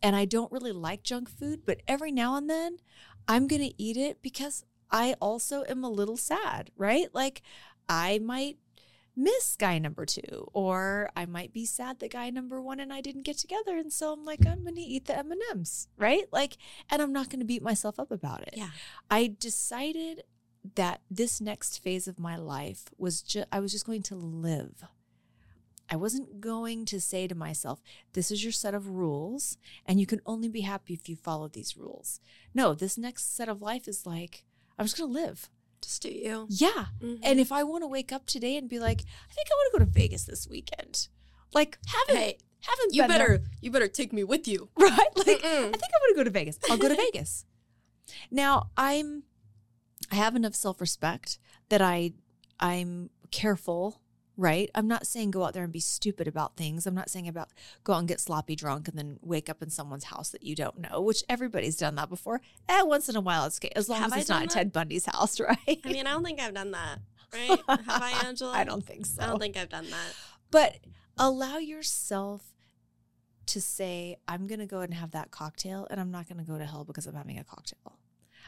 And 0.02 0.16
I 0.16 0.26
don't 0.26 0.52
really 0.52 0.72
like 0.72 1.04
junk 1.04 1.30
food, 1.30 1.66
but 1.66 1.82
every 1.88 2.12
now 2.12 2.36
and 2.36 2.50
then 2.50 2.78
I'm 3.28 3.48
going 3.48 3.62
to 3.62 3.82
eat 3.82 3.98
it 3.98 4.22
because 4.22 4.66
I 4.92 5.16
also 5.22 5.64
am 5.68 5.84
a 5.84 5.90
little 5.90 6.18
sad, 6.18 6.72
right? 6.78 7.14
Like 7.14 7.42
I 7.88 8.20
might 8.20 8.58
miss 9.16 9.56
guy 9.56 9.80
number 9.80 10.06
two 10.06 10.50
or 10.54 11.10
i 11.16 11.26
might 11.26 11.54
be 11.54 11.66
sad 11.66 12.00
that 12.00 12.12
guy 12.12 12.30
number 12.30 12.62
one 12.62 12.80
and 12.80 12.92
i 12.92 13.00
didn't 13.02 13.24
get 13.24 13.38
together 13.38 13.78
and 13.78 13.94
so 13.94 14.12
i'm 14.12 14.26
like 14.26 14.46
i'm 14.46 14.64
gonna 14.64 14.76
eat 14.78 15.06
the 15.06 15.18
m&ms 15.18 15.88
right 15.98 16.26
like 16.34 16.58
and 16.90 17.02
i'm 17.02 17.14
not 17.14 17.30
gonna 17.30 17.46
beat 17.46 17.62
myself 17.64 18.00
up 18.00 18.12
about 18.12 18.42
it 18.42 18.54
Yeah. 18.58 18.70
I 19.10 19.36
decided 19.40 20.24
that 20.76 21.02
this 21.12 21.40
next 21.40 21.82
phase 21.84 22.08
of 22.08 22.20
my 22.20 22.36
life 22.36 22.86
was 22.98 23.22
just 23.22 23.48
I 23.52 23.60
was 23.60 23.72
just 23.72 23.86
going 23.86 24.02
to 24.04 24.16
live. 24.16 24.84
I 25.88 25.96
wasn't 25.96 26.42
going 26.42 26.86
to 26.86 27.00
say 27.00 27.28
to 27.28 27.36
myself, 27.36 27.80
this 28.14 28.32
is 28.32 28.44
your 28.44 28.52
set 28.52 28.74
of 28.74 28.90
rules 28.90 29.58
and 29.86 30.00
you 30.00 30.08
can 30.08 30.22
only 30.26 30.50
be 30.50 30.62
happy 30.62 30.96
if 30.96 31.08
you 31.08 31.16
follow 31.16 31.48
these 31.48 31.78
rules. 31.78 32.20
No, 32.56 32.74
this 32.74 32.98
next 32.98 33.36
set 33.36 33.48
of 33.48 33.62
life 33.62 33.88
is 33.88 34.08
like 34.08 34.44
I'm 34.80 34.86
just 34.86 34.98
going 34.98 35.14
to 35.14 35.20
live. 35.22 35.50
Do 36.02 36.10
you. 36.10 36.48
Yeah. 36.50 36.86
Mhm. 37.02 37.20
And 37.24 37.40
if 37.40 37.52
I 37.52 37.64
want 37.64 37.84
to 37.84 37.88
wake 37.88 38.12
up 38.12 38.26
today 38.26 38.58
and 38.58 38.68
be 38.70 38.80
like, 38.80 39.02
I 39.02 39.34
think 39.34 39.48
I 39.50 39.54
want 39.56 39.74
to 39.74 39.80
go 39.80 39.86
to 39.86 39.92
Vegas 39.92 40.24
this 40.26 40.48
weekend. 40.48 41.08
Like 41.54 41.78
haven't 41.88 42.16
hey, 42.22 42.38
haven't 42.62 42.94
you 42.96 43.04
been 43.04 43.10
there- 43.10 43.20
better 43.38 43.44
you 43.62 43.72
better 43.72 43.88
take 43.88 44.12
me 44.12 44.24
with 44.24 44.48
you. 44.48 44.70
right? 44.80 44.98
Like 45.16 45.42
Mm-mm. 45.42 45.68
I 45.68 45.72
think 45.72 45.84
I 45.94 45.98
want 46.02 46.10
to 46.10 46.16
go 46.16 46.24
to 46.24 46.30
Vegas. 46.32 46.58
I'll 46.70 46.78
go 46.78 46.90
to 46.90 46.96
Vegas. 47.14 47.46
Now, 48.32 48.70
I'm 48.78 49.24
I 50.12 50.16
have 50.16 50.36
enough 50.36 50.56
self-respect 50.56 51.40
that 51.70 51.82
I 51.82 52.14
I'm 52.60 53.10
careful, 53.32 54.02
right? 54.38 54.70
I'm 54.76 54.88
not 54.88 55.08
saying 55.08 55.32
go 55.32 55.44
out 55.44 55.54
there 55.54 55.64
and 55.64 55.72
be 55.72 55.80
stupid 55.80 56.28
about 56.28 56.58
things. 56.58 56.86
I'm 56.86 56.96
not 56.96 57.10
saying 57.10 57.28
about 57.28 57.50
go 57.84 57.94
out 57.94 58.00
and 58.00 58.08
get 58.08 58.20
sloppy 58.20 58.56
drunk 58.56 58.88
and 58.88 58.98
then 58.98 59.18
wake 59.22 59.50
up 59.50 59.62
in 59.62 59.70
someone's 59.70 60.06
house 60.06 60.30
that 60.30 60.44
you 60.44 60.56
don't 60.56 60.80
know, 60.80 61.02
which 61.02 61.24
everybody's 61.30 61.78
done 61.78 61.96
that 61.96 62.10
before. 62.10 62.42
Eh, 62.68 62.82
once 62.84 63.10
in 63.10 63.16
a 63.16 63.22
while 63.22 63.46
it's 63.46 63.58
okay, 63.58 63.72
as 63.76 63.90
long 63.90 64.00
Have 64.00 64.14
as 64.14 64.22
it's 64.22 64.30
not 64.30 64.42
that? 64.42 64.50
Ted 64.50 64.72
Bundy's 64.74 65.06
house, 65.06 65.40
right? 65.40 65.58
I 65.68 65.92
mean, 65.92 66.08
I 66.08 66.12
don't 66.12 66.24
think 66.24 66.42
I've 66.42 66.54
done 66.54 66.72
that. 66.72 67.00
Right? 67.34 67.60
Have 67.68 68.02
I, 68.02 68.24
Angela? 68.26 68.52
I 68.54 68.64
don't 68.64 68.86
think 68.86 69.06
so. 69.06 69.24
I 69.24 69.28
don't 69.28 69.40
think 69.40 69.58
I've 69.58 69.70
done 69.70 69.90
that. 69.90 70.16
But 70.52 70.78
allow 71.18 71.58
yourself 71.58 72.54
to 73.48 73.62
say, 73.62 74.18
I'm 74.28 74.48
going 74.48 74.60
to 74.60 74.66
go 74.66 74.80
and 74.80 74.94
have 74.94 75.12
that 75.12 75.32
cocktail 75.32 75.88
and 75.90 76.00
I'm 76.00 76.12
not 76.12 76.28
going 76.28 76.40
to 76.40 76.44
go 76.44 76.58
to 76.58 76.66
hell 76.66 76.84
because 76.84 77.06
I'm 77.08 77.16
having 77.16 77.38
a 77.38 77.44
cocktail. 77.44 78.00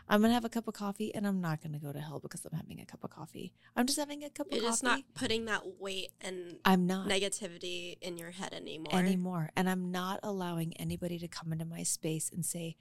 I'm 0.10 0.22
going 0.22 0.30
to 0.30 0.36
have 0.36 0.45
a 0.45 0.49
cup 0.49 0.68
of 0.68 0.74
coffee 0.74 1.14
and 1.14 1.28
I'm 1.28 1.41
not 1.41 1.62
going 1.62 1.74
to 1.74 1.80
go 1.80 1.91
to 1.91 1.99
hell 1.99 2.20
because 2.20 2.45
I'm 2.45 2.58
having 2.58 2.80
a 2.80 2.86
cup 2.86 3.03
of 3.03 3.10
coffee. 3.10 3.53
I'm 3.76 3.86
just 3.86 3.99
having 3.99 4.24
a 4.24 4.30
cup 4.30 4.47
You're 4.49 4.62
of 4.62 4.66
just 4.66 4.84
not 4.84 5.01
putting 5.14 5.45
that 5.45 5.64
weight 5.80 6.12
and 6.22 6.58
I'm 6.64 6.88
not 6.88 7.08
negativity 7.08 7.97
in 8.01 8.18
your 8.18 8.32
head 8.32 8.53
anymore. 8.53 8.95
anymore. 8.95 9.49
And 9.55 9.70
I'm 9.70 9.91
not 9.91 10.20
allowing 10.24 10.76
anybody 10.78 11.20
to 11.20 11.28
come 11.28 11.51
into 11.51 11.66
my 11.66 11.84
space 11.84 12.32
and 12.34 12.45
say, 12.45 12.78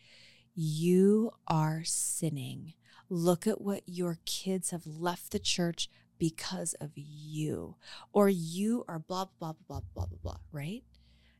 You 0.54 1.32
are 1.48 1.82
sinning. 1.84 2.74
Look 3.08 3.46
at 3.46 3.60
what 3.60 3.82
your 3.86 4.18
kids 4.24 4.70
have 4.70 4.86
left 4.86 5.32
the 5.32 5.38
church 5.38 5.88
because 6.18 6.74
of 6.74 6.92
you, 6.94 7.76
or 8.12 8.28
you 8.28 8.84
are 8.88 8.98
blah, 8.98 9.26
blah, 9.38 9.52
blah, 9.68 9.80
blah, 9.80 9.80
blah, 9.94 10.06
blah, 10.06 10.18
blah, 10.22 10.36
right? 10.52 10.82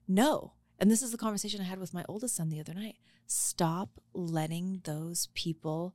No. 0.08 0.52
And 0.78 0.90
this 0.90 1.02
is 1.02 1.10
the 1.10 1.18
conversation 1.18 1.60
I 1.60 1.64
had 1.64 1.78
with 1.78 1.94
my 1.94 2.04
oldest 2.08 2.36
son 2.36 2.50
the 2.50 2.60
other 2.60 2.74
night. 2.74 2.96
Stop 3.26 4.00
letting 4.12 4.80
those 4.84 5.28
people 5.34 5.94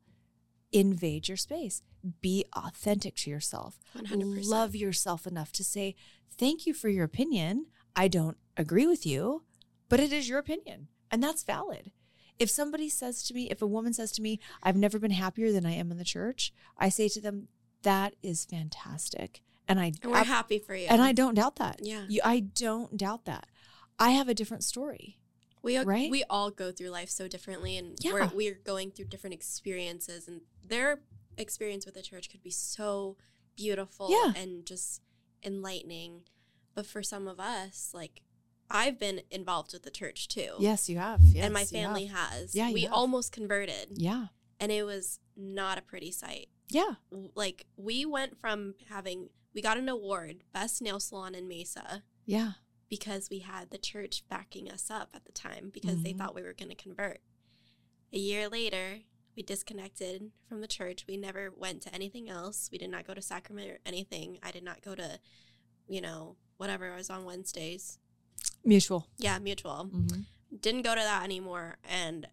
invade 0.71 1.27
your 1.27 1.38
space. 1.38 1.82
Be 2.21 2.45
authentic 2.55 3.15
to 3.17 3.29
yourself. 3.29 3.79
100%. 3.95 4.47
Love 4.49 4.75
yourself 4.75 5.27
enough 5.27 5.51
to 5.53 5.63
say, 5.63 5.95
Thank 6.38 6.65
you 6.65 6.73
for 6.73 6.89
your 6.89 7.03
opinion. 7.05 7.67
I 7.95 8.07
don't 8.07 8.38
agree 8.57 8.88
with 8.88 9.05
you, 9.05 9.43
but 9.89 9.99
it 9.99 10.11
is 10.13 10.27
your 10.29 10.39
opinion. 10.39 10.88
And 11.11 11.21
that's 11.21 11.43
valid. 11.43 11.91
If 12.39 12.49
somebody 12.49 12.89
says 12.89 13.21
to 13.23 13.34
me, 13.36 13.49
if 13.51 13.61
a 13.61 13.67
woman 13.67 13.93
says 13.93 14.11
to 14.13 14.21
me, 14.21 14.39
I've 14.63 14.77
never 14.77 14.97
been 14.97 15.11
happier 15.11 15.51
than 15.51 15.65
I 15.65 15.73
am 15.73 15.91
in 15.91 15.97
the 15.99 16.03
church, 16.05 16.51
I 16.77 16.89
say 16.89 17.07
to 17.09 17.21
them, 17.21 17.49
That 17.84 18.15
is 18.23 18.45
fantastic. 18.45 19.41
And 19.67 19.79
I 19.79 19.91
And 20.01 20.11
we're 20.11 20.17
I- 20.17 20.23
happy 20.23 20.57
for 20.57 20.73
you. 20.73 20.88
and 20.89 21.01
I 21.01 21.11
don't 21.11 21.36
doubt 21.36 21.57
that. 21.57 21.79
Yeah. 21.84 22.05
You, 22.09 22.21
I 22.23 22.39
don't 22.39 22.97
doubt 22.97 23.25
that. 23.25 23.45
I 24.02 24.12
have 24.12 24.28
a 24.30 24.34
different 24.34 24.64
story. 24.64 25.18
we 25.64 25.78
right? 25.78 26.10
we 26.10 26.24
all 26.30 26.49
go 26.49 26.72
through 26.72 26.89
life 26.89 27.10
so 27.10 27.28
differently 27.28 27.78
and 27.78 27.95
Yeah. 28.02 28.14
we're 28.14 28.28
we're 28.34 28.60
going 28.64 28.91
through 28.91 29.06
different 29.06 29.34
experiences 29.36 30.28
and 30.28 30.41
their 30.64 31.02
experience 31.38 31.86
with 31.86 31.95
the 31.95 32.02
church 32.02 32.30
could 32.32 32.41
be 32.43 32.52
so 32.52 33.18
beautiful 33.56 34.08
Yeah. 34.10 34.34
and 34.41 34.66
just 34.66 35.02
enlightening. 35.43 36.22
But 36.74 36.86
for 36.86 37.04
some 37.04 37.28
of 37.28 37.39
us, 37.39 37.91
like 37.93 38.22
I've 38.70 38.97
been 38.97 39.22
involved 39.30 39.74
with 39.74 39.84
the 39.84 39.91
church 39.91 40.28
too. 40.30 40.54
Yes, 40.60 40.89
you 40.89 40.97
have. 40.97 41.20
Yes, 41.22 41.43
and 41.45 41.54
my 41.54 41.66
family 41.66 42.06
has. 42.06 42.56
Yeah, 42.56 42.72
we 42.72 42.88
almost 42.88 43.32
converted. 43.34 43.88
Yeah. 43.97 44.28
And 44.60 44.72
it 44.72 44.84
was 44.84 45.20
not 45.36 45.78
a 45.78 45.82
pretty 45.82 46.12
sight. 46.12 46.47
Yeah. 46.70 46.93
Like 47.36 47.66
we 47.76 48.06
went 48.06 48.39
from 48.39 48.76
having 48.89 49.30
we 49.54 49.62
got 49.62 49.78
an 49.78 49.89
award, 49.89 50.43
best 50.54 50.82
nail 50.82 50.99
salon 51.02 51.36
in 51.36 51.47
Mesa, 51.47 52.04
Yeah. 52.26 52.54
Because 52.92 53.30
we 53.32 53.39
had 53.39 53.72
the 53.72 53.78
church 53.78 54.24
backing 54.30 54.70
us 54.70 54.92
up 54.92 55.10
at 55.16 55.24
the 55.26 55.32
time 55.32 55.70
because 55.74 56.04
they 56.04 56.12
Mhm. 56.14 56.18
thought 56.18 56.36
we 56.36 56.42
were 56.44 56.54
going 56.54 56.70
to 56.70 56.76
convert. 56.76 57.22
A 58.12 58.20
year 58.20 58.50
later, 58.50 59.00
we 59.36 59.44
disconnected 59.44 60.34
from 60.46 60.60
the 60.60 60.68
church. 60.68 61.08
We 61.08 61.16
never 61.16 61.50
went 61.50 61.82
to 61.84 61.96
anything 61.96 62.28
else. 62.30 62.70
We 62.70 62.78
did 62.78 62.89
not 62.89 63.08
go 63.08 63.14
to 63.14 63.22
sacrament 63.22 63.72
or 63.72 63.80
anything. 63.86 64.38
I 64.44 64.52
did 64.52 64.64
not 64.64 64.82
go 64.82 64.94
to, 64.94 65.22
you 65.88 66.02
know, 66.02 66.36
whatever 66.58 66.92
I 66.92 66.98
was 66.98 67.10
on 67.10 67.24
Wednesdays. 67.24 67.98
Mutual. 68.66 69.08
Yeah, 69.18 69.39
mutual. 69.39 69.86
Mm-hmm. 69.92 70.24
Didn't 70.60 70.82
go 70.82 70.94
to 70.94 71.00
that 71.02 71.24
anymore 71.24 71.78
and 71.86 72.28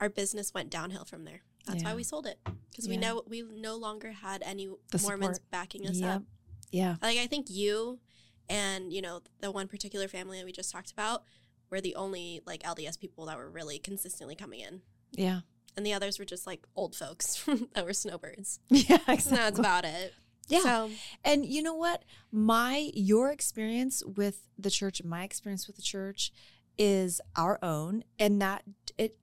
our 0.00 0.08
business 0.08 0.54
went 0.54 0.70
downhill 0.70 1.04
from 1.04 1.24
there. 1.24 1.42
That's 1.66 1.84
why 1.84 1.94
we 1.94 2.02
sold 2.02 2.26
it 2.26 2.38
because 2.70 2.88
we 2.88 2.96
know 2.96 3.22
we 3.26 3.42
no 3.42 3.76
longer 3.76 4.12
had 4.12 4.42
any 4.42 4.68
The 4.90 4.98
Mormons 5.00 5.36
support. 5.36 5.50
backing 5.50 5.86
us 5.86 5.96
Yep. 5.98 6.16
up. 6.16 6.22
Yeah. 6.70 6.96
Like 7.02 7.18
I 7.18 7.26
think 7.26 7.50
you 7.50 8.00
and 8.48 8.92
you 8.92 9.02
know 9.02 9.20
the 9.40 9.50
one 9.50 9.68
particular 9.68 10.08
family 10.08 10.38
that 10.38 10.44
we 10.44 10.52
just 10.52 10.70
talked 10.72 10.90
about 10.92 11.22
were 11.70 11.80
the 11.80 11.94
only 11.94 12.40
like 12.46 12.62
LDS 12.62 12.98
people 12.98 13.26
that 13.26 13.36
were 13.36 13.50
really 13.50 13.78
consistently 13.78 14.34
coming 14.34 14.60
in, 14.60 14.80
Yeah. 15.12 15.40
and 15.76 15.84
the 15.84 15.92
others 15.92 16.18
were 16.18 16.24
just 16.24 16.46
like 16.46 16.66
old 16.74 16.94
folks 16.96 17.44
that 17.74 17.84
were 17.84 17.92
snowbirds. 17.92 18.60
Yeah. 18.70 18.98
And 19.06 19.18
that's 19.20 19.58
about 19.58 19.84
it. 19.84 20.14
Yeah. 20.48 20.60
So 20.60 20.90
And 21.24 21.44
you 21.44 21.62
know 21.62 21.74
what? 21.74 22.04
My 22.32 22.90
your 22.94 23.30
experience 23.30 24.02
with 24.04 24.48
the 24.58 24.70
church 24.70 25.02
my 25.04 25.22
experience 25.24 25.66
with 25.66 25.76
the 25.76 25.82
church 25.82 26.32
is 26.78 27.20
our 27.36 27.58
own 27.62 28.04
and 28.18 28.40
that 28.40 28.62
it 28.96 29.18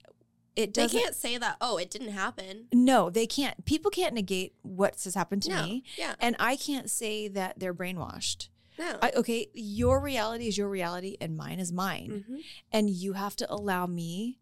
it 0.55 0.73
doesn't 0.73 0.95
They 0.95 1.03
can't 1.03 1.15
say 1.15 1.38
that. 1.38 1.57
Oh, 1.59 1.78
it 1.78 1.89
didn't 1.89 2.11
happen. 2.13 2.67
No, 2.71 3.09
they 3.09 3.28
can't. 3.28 3.65
People 3.65 3.91
can't 3.91 4.13
negate 4.13 4.53
what 4.61 5.01
has 5.03 5.13
happened 5.15 5.41
to 5.43 5.49
no. 5.49 5.63
me. 5.63 5.84
Yeah. 5.97 6.15
And 6.21 6.36
I 6.39 6.55
can't 6.55 6.89
say 6.89 7.28
that 7.28 7.59
they're 7.59 7.73
brainwashed. 7.73 8.47
No. 8.78 8.97
I, 9.01 9.11
okay, 9.15 9.47
your 9.53 10.01
reality 10.01 10.47
is 10.47 10.57
your 10.57 10.69
reality 10.69 11.17
and 11.21 11.36
mine 11.38 11.59
is 11.59 11.71
mine. 11.71 12.26
Mhm. 12.30 12.39
And 12.71 12.89
you 12.89 13.13
have 13.13 13.36
to 13.38 13.51
allow 13.53 13.86
me 13.86 14.39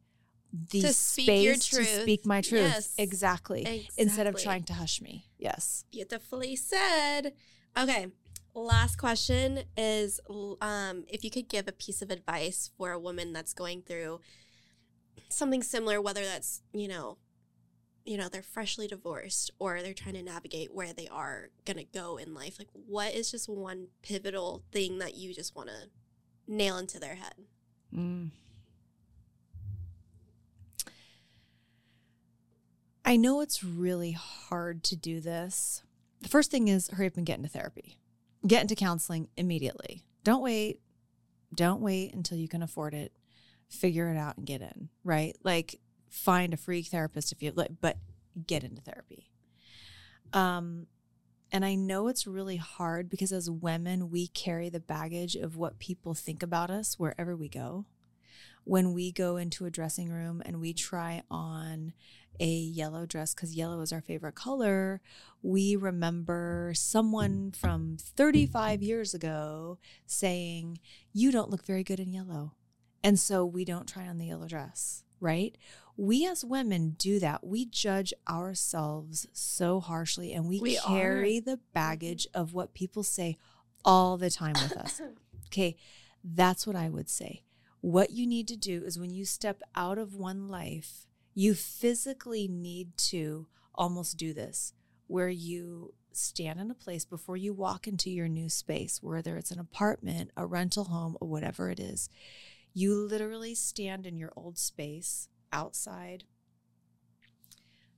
the 0.52 0.82
To 0.82 0.94
speak 0.94 1.44
your 1.44 1.56
space 1.56 1.96
to 1.96 2.02
speak 2.02 2.26
my 2.26 2.42
truth. 2.42 2.62
Yes. 2.62 2.94
Exactly. 2.98 3.88
Instead 3.98 4.28
of 4.28 4.42
trying 4.42 4.64
to 4.66 4.74
hush 4.74 5.02
me. 5.02 5.28
Yes. 5.40 5.86
Beautifully 5.92 6.56
said. 6.56 7.34
Okay. 7.78 8.08
Last 8.56 8.98
question 8.98 9.62
is 9.76 10.20
um, 10.62 11.06
if 11.08 11.24
you 11.24 11.32
could 11.32 11.50
give 11.50 11.68
a 11.68 11.72
piece 11.72 12.04
of 12.04 12.12
advice 12.12 12.70
for 12.78 12.92
a 12.92 13.00
woman 13.00 13.34
that's 13.34 13.54
going 13.54 13.82
through 13.82 14.20
something 15.30 15.64
similar, 15.64 16.00
whether 16.00 16.24
that's, 16.24 16.62
you 16.72 16.88
know, 16.88 17.18
you 18.06 18.18
know, 18.18 18.28
they're 18.28 18.44
freshly 18.44 18.88
divorced 18.88 19.52
or 19.60 19.82
they're 19.82 19.94
trying 19.94 20.16
to 20.16 20.24
navigate 20.24 20.74
where 20.74 20.94
they 20.94 21.08
are 21.08 21.50
going 21.66 21.78
to 21.78 21.86
go 21.86 22.18
in 22.18 22.34
life. 22.34 22.56
Like, 22.60 22.70
what 22.74 23.14
is 23.14 23.32
just 23.32 23.48
one 23.48 23.88
pivotal 24.02 24.64
thing 24.72 24.98
that 25.00 25.16
you 25.16 25.34
just 25.34 25.56
want 25.56 25.70
to 25.70 25.90
nail 26.48 26.78
into 26.78 27.00
their 27.00 27.16
head? 27.16 27.36
Mm. 27.96 28.32
I 33.06 33.16
know 33.16 33.42
it's 33.42 33.64
really 33.64 34.12
hard 34.12 34.84
to 34.86 34.96
do 34.96 35.20
this. 35.20 35.84
The 36.22 36.30
first 36.30 36.52
thing 36.52 36.68
is 36.68 36.90
hurry 36.90 37.08
up 37.08 37.18
and 37.18 37.26
get 37.26 37.38
into 37.38 37.50
therapy. 37.50 38.00
Get 38.46 38.62
into 38.62 38.76
counseling 38.76 39.30
immediately. 39.38 40.06
Don't 40.24 40.42
wait. 40.42 40.80
Don't 41.54 41.82
wait 41.82 42.14
until 42.14 42.38
you 42.38 42.48
can 42.48 42.64
afford 42.64 42.94
it. 42.94 43.14
Figure 43.70 44.10
it 44.10 44.18
out 44.18 44.38
and 44.38 44.46
get 44.46 44.62
in, 44.62 44.90
right? 45.04 45.36
Like 45.44 45.80
find 46.14 46.54
a 46.54 46.58
free 46.58 46.84
therapist 46.84 47.32
if 47.32 47.42
you 47.42 47.52
like, 47.56 47.72
but 47.82 47.98
get 48.48 48.64
into 48.64 48.82
therapy. 48.82 49.32
Um 50.32 50.88
and 51.52 51.64
I 51.64 51.76
know 51.76 52.08
it's 52.08 52.26
really 52.26 52.58
hard 52.58 53.12
because 53.12 53.32
as 53.32 53.48
women, 53.48 54.10
we 54.10 54.26
carry 54.28 54.70
the 54.70 54.80
baggage 54.80 55.36
of 55.36 55.56
what 55.56 55.78
people 55.78 56.16
think 56.16 56.42
about 56.42 56.72
us 56.72 56.98
wherever 56.98 57.36
we 57.36 57.48
go. 57.48 57.86
When 58.64 58.92
we 58.94 59.12
go 59.12 59.38
into 59.38 59.66
a 59.66 59.70
dressing 59.70 60.10
room 60.10 60.42
and 60.44 60.60
we 60.60 60.74
try 60.74 61.22
on 61.30 61.94
a 62.40 62.48
yellow 62.48 63.06
dress 63.06 63.36
because 63.36 63.56
yellow 63.56 63.82
is 63.82 63.94
our 63.94 64.02
favorite 64.02 64.34
color, 64.34 65.02
we 65.44 65.76
remember 65.76 66.74
someone 66.76 67.52
from 67.52 67.98
35 68.00 68.82
years 68.82 69.14
ago 69.14 69.78
saying, 70.08 70.80
You 71.12 71.32
don't 71.32 71.52
look 71.52 71.66
very 71.66 71.84
good 71.84 72.00
in 72.00 72.14
yellow. 72.14 72.54
And 73.04 73.20
so 73.20 73.46
we 73.46 73.64
don't 73.64 73.88
try 73.88 74.08
on 74.08 74.18
the 74.18 74.28
yellow 74.28 74.48
dress, 74.48 75.04
right? 75.20 75.56
We 75.96 76.26
as 76.26 76.44
women 76.44 76.96
do 76.98 77.20
that. 77.20 77.46
We 77.46 77.66
judge 77.66 78.14
ourselves 78.28 79.28
so 79.32 79.80
harshly 79.80 80.34
and 80.34 80.48
we, 80.48 80.60
We 80.60 80.78
carry 80.78 81.38
are. 81.38 81.42
the 81.42 81.52
mm-hmm. 81.52 81.74
baggage 81.74 82.28
of 82.34 82.54
what 82.54 82.74
people 82.74 83.04
say 83.04 83.38
all 83.86 84.18
the 84.18 84.30
time 84.30 84.56
with 84.62 84.78
us. 84.78 85.02
Okay, 85.48 85.76
that's 86.24 86.66
what 86.66 86.76
I 86.76 86.90
would 86.90 87.12
say. 87.12 87.44
What 87.82 88.10
you 88.10 88.26
need 88.26 88.48
to 88.48 88.56
do 88.58 88.82
is 88.84 88.98
when 88.98 89.14
you 89.14 89.24
step 89.24 89.62
out 89.76 90.00
of 90.00 90.16
one 90.16 90.48
life, 90.48 91.06
you 91.36 91.54
physically 91.54 92.48
need 92.48 92.98
to 93.10 93.46
almost 93.76 94.18
do 94.18 94.34
this 94.34 94.74
where 95.06 95.30
you 95.30 95.94
stand 96.12 96.60
in 96.60 96.72
a 96.72 96.76
place 96.76 97.06
before 97.06 97.38
you 97.38 97.54
walk 97.54 97.88
into 97.88 98.10
your 98.10 98.28
new 98.28 98.50
space, 98.50 99.00
whether 99.04 99.38
it's 99.38 99.52
an 99.52 99.60
apartment, 99.60 100.32
a 100.36 100.46
rental 100.46 100.86
home, 100.86 101.18
or 101.22 101.28
whatever 101.28 101.70
it 101.70 101.80
is. 101.80 102.10
You 102.74 102.96
literally 102.96 103.54
stand 103.54 104.08
in 104.08 104.18
your 104.18 104.32
old 104.36 104.58
space 104.58 105.28
outside, 105.54 106.26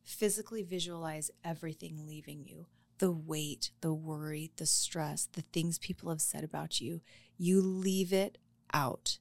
physically 0.03 0.61
visualize 0.61 1.31
everything 1.43 2.05
leaving 2.05 2.45
you 2.45 2.67
the 2.99 3.11
weight, 3.11 3.71
the 3.81 3.93
worry, 3.93 4.51
the 4.55 4.65
stress, 4.65 5.27
the 5.33 5.41
things 5.41 5.77
people 5.77 6.09
have 6.09 6.21
said 6.21 6.43
about 6.43 6.79
you. 6.79 7.01
You 7.37 7.61
leave 7.61 8.13
it 8.13 8.37
out 8.73 9.17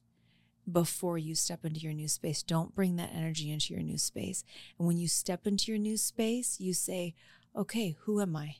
before 0.71 1.17
you 1.17 1.35
step 1.35 1.65
into 1.65 1.81
your 1.81 1.93
new 1.93 2.07
space. 2.07 2.41
Don't 2.41 2.73
bring 2.73 2.95
that 2.95 3.11
energy 3.13 3.51
into 3.51 3.73
your 3.73 3.83
new 3.83 3.97
space. 3.97 4.43
And 4.79 4.87
when 4.87 4.97
you 4.97 5.07
step 5.07 5.45
into 5.45 5.71
your 5.71 5.77
new 5.77 5.97
space, 5.97 6.59
you 6.59 6.73
say, 6.73 7.15
"Okay, 7.53 7.97
who 8.01 8.21
am 8.21 8.35
I? 8.35 8.57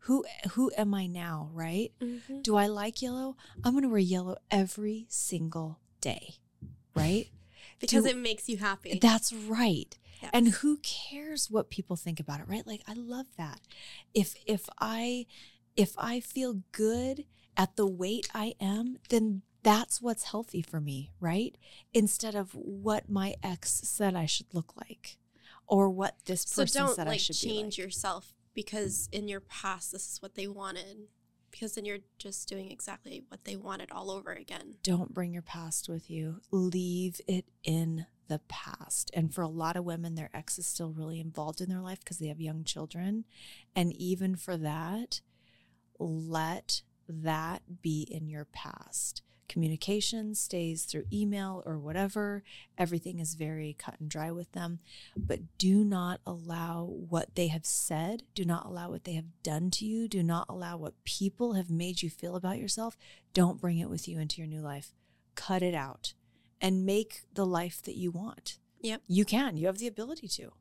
Who 0.00 0.24
who 0.52 0.72
am 0.76 0.92
I 0.92 1.06
now, 1.06 1.50
right? 1.52 1.92
Mhm. 2.00 2.42
Do 2.42 2.56
I 2.56 2.66
like 2.66 3.00
yellow? 3.00 3.36
I'm 3.62 3.72
going 3.72 3.82
to 3.82 3.88
wear 3.88 3.98
yellow 3.98 4.38
every 4.50 5.06
single 5.08 5.78
day." 6.00 6.38
Right? 6.94 7.30
Because 7.80 8.04
it 8.06 8.16
makes 8.16 8.48
you 8.48 8.58
happy. 8.58 8.98
That's 9.00 9.32
right. 9.32 9.96
Yes. 10.22 10.30
And 10.34 10.48
who 10.48 10.78
cares 10.78 11.50
what 11.50 11.70
people 11.70 11.96
think 11.96 12.18
about 12.18 12.40
it, 12.40 12.48
right? 12.48 12.66
Like 12.66 12.82
I 12.88 12.94
love 12.94 13.26
that. 13.36 13.60
If 14.14 14.34
if 14.46 14.68
I 14.80 15.26
if 15.76 15.94
I 15.96 16.20
feel 16.20 16.62
good 16.72 17.24
at 17.56 17.76
the 17.76 17.86
weight 17.86 18.28
I 18.34 18.54
am, 18.60 18.98
then 19.10 19.42
that's 19.62 20.00
what's 20.00 20.24
healthy 20.24 20.62
for 20.62 20.80
me, 20.80 21.12
right? 21.20 21.56
Instead 21.92 22.34
of 22.34 22.52
what 22.52 23.08
my 23.08 23.34
ex 23.42 23.70
said 23.84 24.14
I 24.16 24.26
should 24.26 24.52
look 24.52 24.74
like 24.76 25.18
or 25.66 25.90
what 25.90 26.16
this 26.24 26.42
so 26.42 26.62
person 26.62 26.84
don't 26.86 26.96
said 26.96 27.06
I 27.06 27.10
like 27.10 27.20
should 27.20 27.36
be 27.40 27.48
change 27.48 27.78
like. 27.78 27.84
yourself 27.84 28.34
because 28.54 29.08
in 29.12 29.28
your 29.28 29.40
past 29.40 29.92
this 29.92 30.10
is 30.12 30.22
what 30.22 30.34
they 30.34 30.46
wanted. 30.48 31.08
Because 31.58 31.74
then 31.74 31.84
you're 31.84 31.98
just 32.18 32.48
doing 32.48 32.70
exactly 32.70 33.24
what 33.28 33.44
they 33.44 33.56
wanted 33.56 33.90
all 33.90 34.12
over 34.12 34.30
again. 34.30 34.76
don't 34.84 35.12
bring 35.12 35.32
your 35.32 35.42
past 35.42 35.88
with 35.88 36.08
you. 36.08 36.40
Leave 36.52 37.20
it 37.26 37.46
in 37.64 38.06
the 38.28 38.40
past. 38.46 39.10
And 39.12 39.34
for 39.34 39.42
a 39.42 39.48
lot 39.48 39.76
of 39.76 39.84
women, 39.84 40.14
their 40.14 40.30
ex 40.32 40.58
is 40.58 40.66
still 40.66 40.92
really 40.92 41.18
involved 41.18 41.60
in 41.60 41.68
their 41.68 41.80
life 41.80 41.98
because 41.98 42.18
they 42.18 42.28
have 42.28 42.40
young 42.40 42.62
children. 42.62 43.24
And 43.74 43.92
even 43.94 44.36
for 44.36 44.56
that, 44.56 45.20
let 45.98 46.82
that 47.08 47.82
be 47.82 48.02
in 48.08 48.28
your 48.28 48.44
past. 48.44 49.22
Communication 49.48 50.34
stays 50.34 50.84
through 50.84 51.06
email 51.12 51.62
or 51.64 51.78
whatever. 51.78 52.42
Everything 52.76 53.18
is 53.18 53.34
very 53.34 53.74
cut 53.78 53.98
and 53.98 54.08
dry 54.08 54.30
with 54.30 54.52
them. 54.52 54.80
But 55.16 55.40
do 55.58 55.84
not 55.84 56.20
allow 56.26 56.84
what 56.84 57.34
they 57.34 57.48
have 57.48 57.64
said, 57.64 58.24
do 58.34 58.44
not 58.44 58.66
allow 58.66 58.90
what 58.90 59.04
they 59.04 59.14
have 59.14 59.42
done 59.42 59.70
to 59.72 59.86
you, 59.86 60.08
do 60.08 60.22
not 60.22 60.46
allow 60.48 60.76
what 60.76 61.04
people 61.04 61.54
have 61.54 61.70
made 61.70 62.02
you 62.02 62.10
feel 62.10 62.36
about 62.36 62.58
yourself. 62.58 62.96
Don't 63.32 63.60
bring 63.60 63.78
it 63.78 63.90
with 63.90 64.06
you 64.06 64.18
into 64.18 64.38
your 64.38 64.48
new 64.48 64.60
life. 64.60 64.92
Cut 65.34 65.62
it 65.62 65.74
out 65.74 66.12
and 66.60 66.84
make 66.84 67.22
the 67.34 67.46
life 67.46 67.82
that 67.82 67.96
you 67.96 68.10
want. 68.10 68.58
Yep. 68.80 69.02
You 69.08 69.24
can. 69.24 69.56
You 69.56 69.66
have 69.66 69.78
the 69.78 69.86
ability 69.86 70.28
to. 70.28 70.52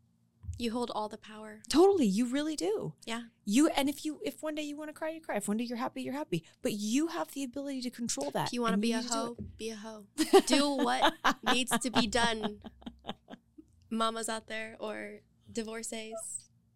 You 0.60 0.72
hold 0.72 0.91
all 0.95 1.08
the 1.08 1.18
power. 1.18 1.60
Totally, 1.70 2.08
you 2.08 2.26
really 2.26 2.55
do. 2.55 2.93
Yeah. 3.05 3.24
You 3.45 3.68
and 3.70 3.88
if 3.88 4.03
you 4.03 4.20
if 4.26 4.41
one 4.41 4.55
day 4.55 4.64
you 4.64 4.76
want 4.76 4.89
to 4.89 4.93
cry, 4.93 5.12
you 5.12 5.22
cry. 5.22 5.38
If 5.38 5.47
one 5.47 5.58
day 5.58 5.66
you're 5.66 5.78
happy, 5.78 6.01
you're 6.01 6.14
happy. 6.14 6.43
But 6.64 6.74
you 6.74 7.08
have 7.08 7.32
the 7.34 7.43
ability 7.43 7.82
to 7.82 7.91
control 7.91 8.32
that. 8.32 8.47
If 8.47 8.53
you 8.53 8.62
want 8.62 8.74
to 8.74 8.78
be 8.78 8.91
a 8.91 9.01
hoe, 9.01 9.38
be 9.58 9.70
a 9.70 9.76
hoe. 9.76 10.05
Do 10.47 10.72
what 10.72 11.14
needs 11.53 11.78
to 11.78 11.91
be 11.91 12.08
done. 12.08 12.58
Mamas 13.89 14.30
out 14.30 14.47
there 14.47 14.76
or 14.80 15.22
divorcees, 15.51 16.16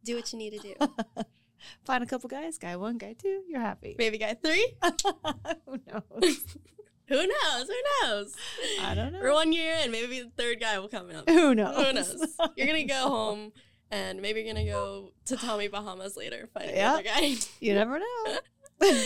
do 0.03 0.15
what 0.15 0.31
you 0.31 0.39
need 0.39 0.51
to 0.51 0.59
do. 0.59 0.75
Find 1.85 2.03
a 2.03 2.07
couple 2.07 2.29
guys, 2.29 2.57
guy 2.57 2.75
one, 2.75 2.97
guy 2.97 3.13
two, 3.13 3.41
you're 3.47 3.59
happy. 3.59 3.95
Maybe 3.97 4.17
guy 4.17 4.35
three? 4.35 4.75
Who 5.65 5.79
knows? 5.87 6.45
Who 7.07 7.27
knows? 7.27 7.67
Who 7.67 8.07
knows? 8.07 8.35
I 8.81 8.95
don't 8.95 9.11
know. 9.11 9.19
We're 9.21 9.33
one 9.33 9.51
year 9.51 9.75
in. 9.83 9.91
Maybe 9.91 10.21
the 10.21 10.31
third 10.37 10.61
guy 10.61 10.79
will 10.79 10.87
come 10.87 11.09
up. 11.13 11.27
Who 11.29 11.53
knows? 11.53 11.75
Who 11.75 11.93
knows? 11.93 12.37
You're 12.55 12.67
gonna 12.67 12.85
go 12.85 13.09
home 13.09 13.51
and 13.91 14.21
maybe 14.21 14.41
you're 14.41 14.53
gonna 14.53 14.65
go 14.65 15.11
to 15.25 15.37
Tommy 15.37 15.67
Bahamas 15.67 16.15
later, 16.17 16.49
find 16.53 16.69
Yeah. 16.71 16.93
another 16.99 17.03
guy. 17.03 17.35
you 17.59 17.73
never 17.73 17.99
know. 17.99 18.39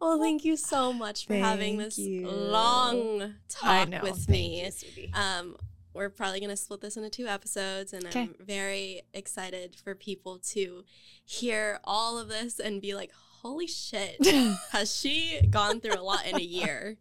well, 0.00 0.20
thank 0.20 0.44
you 0.44 0.56
so 0.56 0.92
much 0.92 1.26
for 1.26 1.34
having 1.34 1.76
this 1.78 1.98
you. 1.98 2.26
long 2.28 3.34
talk 3.48 3.88
with 4.02 4.16
Thank 4.26 4.28
me. 4.28 4.70
you. 4.96 5.08
Um, 5.12 5.56
we're 5.94 6.10
probably 6.10 6.38
to 6.50 6.56
split 6.56 6.80
this 6.80 6.96
into 6.96 7.10
two 7.10 7.26
episodes, 7.26 7.92
and 7.92 8.06
Okay. 8.06 8.20
I'm 8.22 8.34
very 8.38 9.02
excited 9.12 9.74
for 9.82 9.94
people 9.96 10.38
to 10.50 10.84
hear 11.24 11.80
all 11.82 12.18
of 12.18 12.28
this 12.28 12.60
and 12.60 12.80
be 12.80 12.94
like, 12.94 13.10
holy 13.42 13.66
shit, 13.66 14.24
has 14.70 14.94
she 14.94 15.40
gone 15.50 15.80
through 15.80 15.98
a 15.98 16.02
lot 16.02 16.24
in 16.26 16.36
a 16.36 16.42
year? 16.42 16.96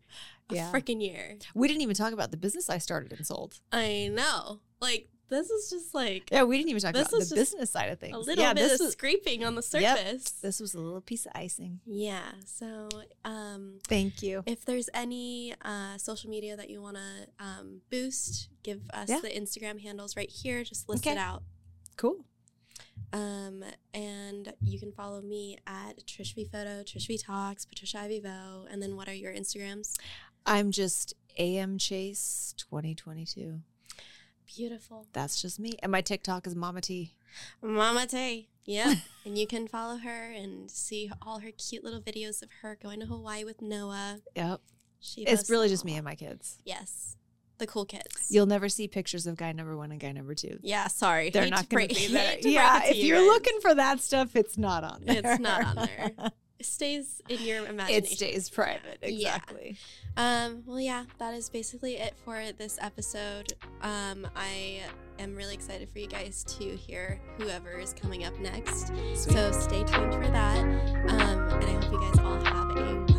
A 0.49 0.55
Yeah. 0.55 0.71
freaking 0.71 1.01
year. 1.01 1.37
we 1.53 1.67
didn't 1.67 1.81
even 1.81 1.95
talk 1.95 2.13
about 2.13 2.31
the 2.31 2.37
business 2.37 2.69
I 2.69 2.77
started 2.79 3.11
and 3.13 3.27
sold. 3.27 3.59
I 3.71 4.09
know. 4.11 4.61
Like, 4.79 5.09
this 5.29 5.49
is 5.49 5.69
just 5.69 5.93
like 5.93 6.29
Yeah, 6.31 6.43
we 6.43 6.57
didn't 6.57 6.69
even 6.69 6.81
talk 6.81 6.93
This 6.93 7.07
about 7.09 7.27
the 7.27 7.35
business 7.35 7.69
side 7.69 7.89
of 7.89 7.99
things. 7.99 8.15
a 8.15 8.19
little 8.19 8.43
yeah, 8.43 8.53
bit 8.53 8.61
this 8.61 8.79
of 8.79 8.85
was 8.85 8.93
scraping 8.93 9.43
on 9.43 9.55
the 9.55 9.67
Yep. 9.73 9.97
surface. 9.97 10.31
this 10.41 10.59
was 10.59 10.73
a 10.73 10.79
little 10.79 11.01
piece 11.01 11.25
of 11.25 11.31
icing. 11.35 11.79
Yeah. 11.85 12.31
So, 12.45 12.89
um, 13.25 13.79
Thank 13.87 14.21
you. 14.23 14.43
if 14.45 14.65
there's 14.65 14.89
any 14.93 15.53
uh, 15.63 15.97
social 15.97 16.29
media 16.29 16.55
that 16.55 16.69
you 16.69 16.81
want 16.81 16.97
to 16.97 17.43
um, 17.45 17.81
boost, 17.89 18.49
give 18.63 18.81
us 18.93 19.09
Yeah. 19.09 19.19
the 19.21 19.29
Instagram 19.29 19.81
handles 19.81 20.15
right 20.15 20.29
here. 20.29 20.63
Just 20.63 20.87
list 20.89 21.03
Okay. 21.05 21.11
it 21.15 21.17
out. 21.19 21.43
Cool. 21.97 22.23
Um, 23.13 23.63
and 23.93 24.53
you 24.61 24.79
can 24.79 24.91
follow 24.91 25.21
me 25.21 25.57
at 25.65 26.05
Trish 26.05 26.35
V 26.35 26.45
Photo, 26.45 26.83
Trish 26.83 27.07
V 27.07 27.17
Talks, 27.17 27.65
Patricia 27.65 27.99
Ivy 27.99 28.19
Vo. 28.19 28.65
And 28.69 28.81
then 28.81 28.95
what 28.95 29.07
are 29.07 29.13
your 29.13 29.33
Instagrams? 29.33 29.95
I'm 30.45 30.71
just 30.71 31.13
AM 31.37 31.77
Chase 31.77 32.53
2022. 32.57 33.61
Beautiful. 34.55 35.07
That's 35.13 35.41
just 35.41 35.59
me. 35.59 35.73
And 35.83 35.91
my 35.91 36.01
TikTok 36.01 36.47
is 36.47 36.55
Mama 36.55 36.81
T. 36.81 37.13
Mama 37.61 38.07
T. 38.07 38.49
Yeah. 38.65 38.95
and 39.25 39.37
you 39.37 39.45
can 39.47 39.67
follow 39.67 39.97
her 39.97 40.31
and 40.31 40.69
see 40.71 41.11
all 41.21 41.39
her 41.39 41.51
cute 41.51 41.83
little 41.83 42.01
videos 42.01 42.41
of 42.41 42.49
her 42.61 42.77
going 42.81 42.99
to 43.01 43.05
Hawaii 43.05 43.43
with 43.43 43.61
Noah. 43.61 44.19
Yep. 44.35 44.61
She 44.99 45.21
It's 45.21 45.49
really 45.49 45.69
just 45.69 45.85
me 45.85 45.95
and 45.95 46.03
my 46.05 46.15
kids. 46.15 46.57
Yes. 46.65 47.15
The 47.59 47.67
cool 47.67 47.85
kids. 47.85 48.27
You'll 48.29 48.45
never 48.45 48.69
see 48.69 48.87
pictures 48.87 49.25
of 49.27 49.35
guy 49.35 49.51
number 49.51 49.75
one 49.75 49.91
and 49.91 49.99
guy 49.99 50.11
number 50.11 50.35
two. 50.35 50.59
yeah, 50.61 50.87
sorry. 50.87 51.29
They're 51.31 51.43
Hate 51.43 51.49
not 51.51 51.69
going 51.69 51.87
to 51.89 51.95
be 51.95 52.07
there. 52.13 52.21
hate 52.21 52.37
to 52.37 52.41
break 52.43 52.53
Yeah, 52.55 52.83
if 52.85 52.97
you 52.97 53.03
you're 53.05 53.17
guys. 53.17 53.25
looking 53.27 53.59
for 53.61 53.75
that 53.75 53.99
stuff, 53.99 54.35
it's 54.35 54.57
not 54.57 54.83
on 54.83 55.01
there. 55.05 55.21
It's 55.23 55.39
not 55.39 55.65
on 55.65 55.75
there. 55.87 56.11
Stays 56.61 57.21
in 57.29 57.41
your 57.41 57.65
imagination. 57.67 58.03
it 58.03 58.07
stays 58.07 58.49
private. 58.49 58.97
Yeah. 59.01 59.35
Exactly. 59.35 59.77
Um, 60.15 60.63
well, 60.65 60.79
yeah, 60.79 61.05
that 61.19 61.33
is 61.33 61.49
basically 61.49 61.97
it 61.97 62.15
for 62.25 62.41
this 62.57 62.79
episode. 62.81 63.53
Um, 63.81 64.27
I 64.35 64.81
am 65.19 65.35
really 65.35 65.53
excited 65.53 65.89
for 65.89 65.99
you 65.99 66.07
guys 66.07 66.43
to 66.57 66.63
hear 66.75 67.19
whoever 67.37 67.77
is 67.77 67.93
coming 67.93 68.25
up 68.25 68.37
next. 68.39 68.87
Sweet. 68.87 69.17
So 69.17 69.51
stay 69.51 69.83
tuned 69.83 70.13
for 70.13 70.27
that. 70.31 70.59
Um, 70.59 71.47
and 71.49 71.63
I 71.63 71.85
hope 71.85 71.91
you 71.91 71.99
guys 71.99 72.19
all 72.19 72.43
have 72.43 72.77
a. 72.77 73.16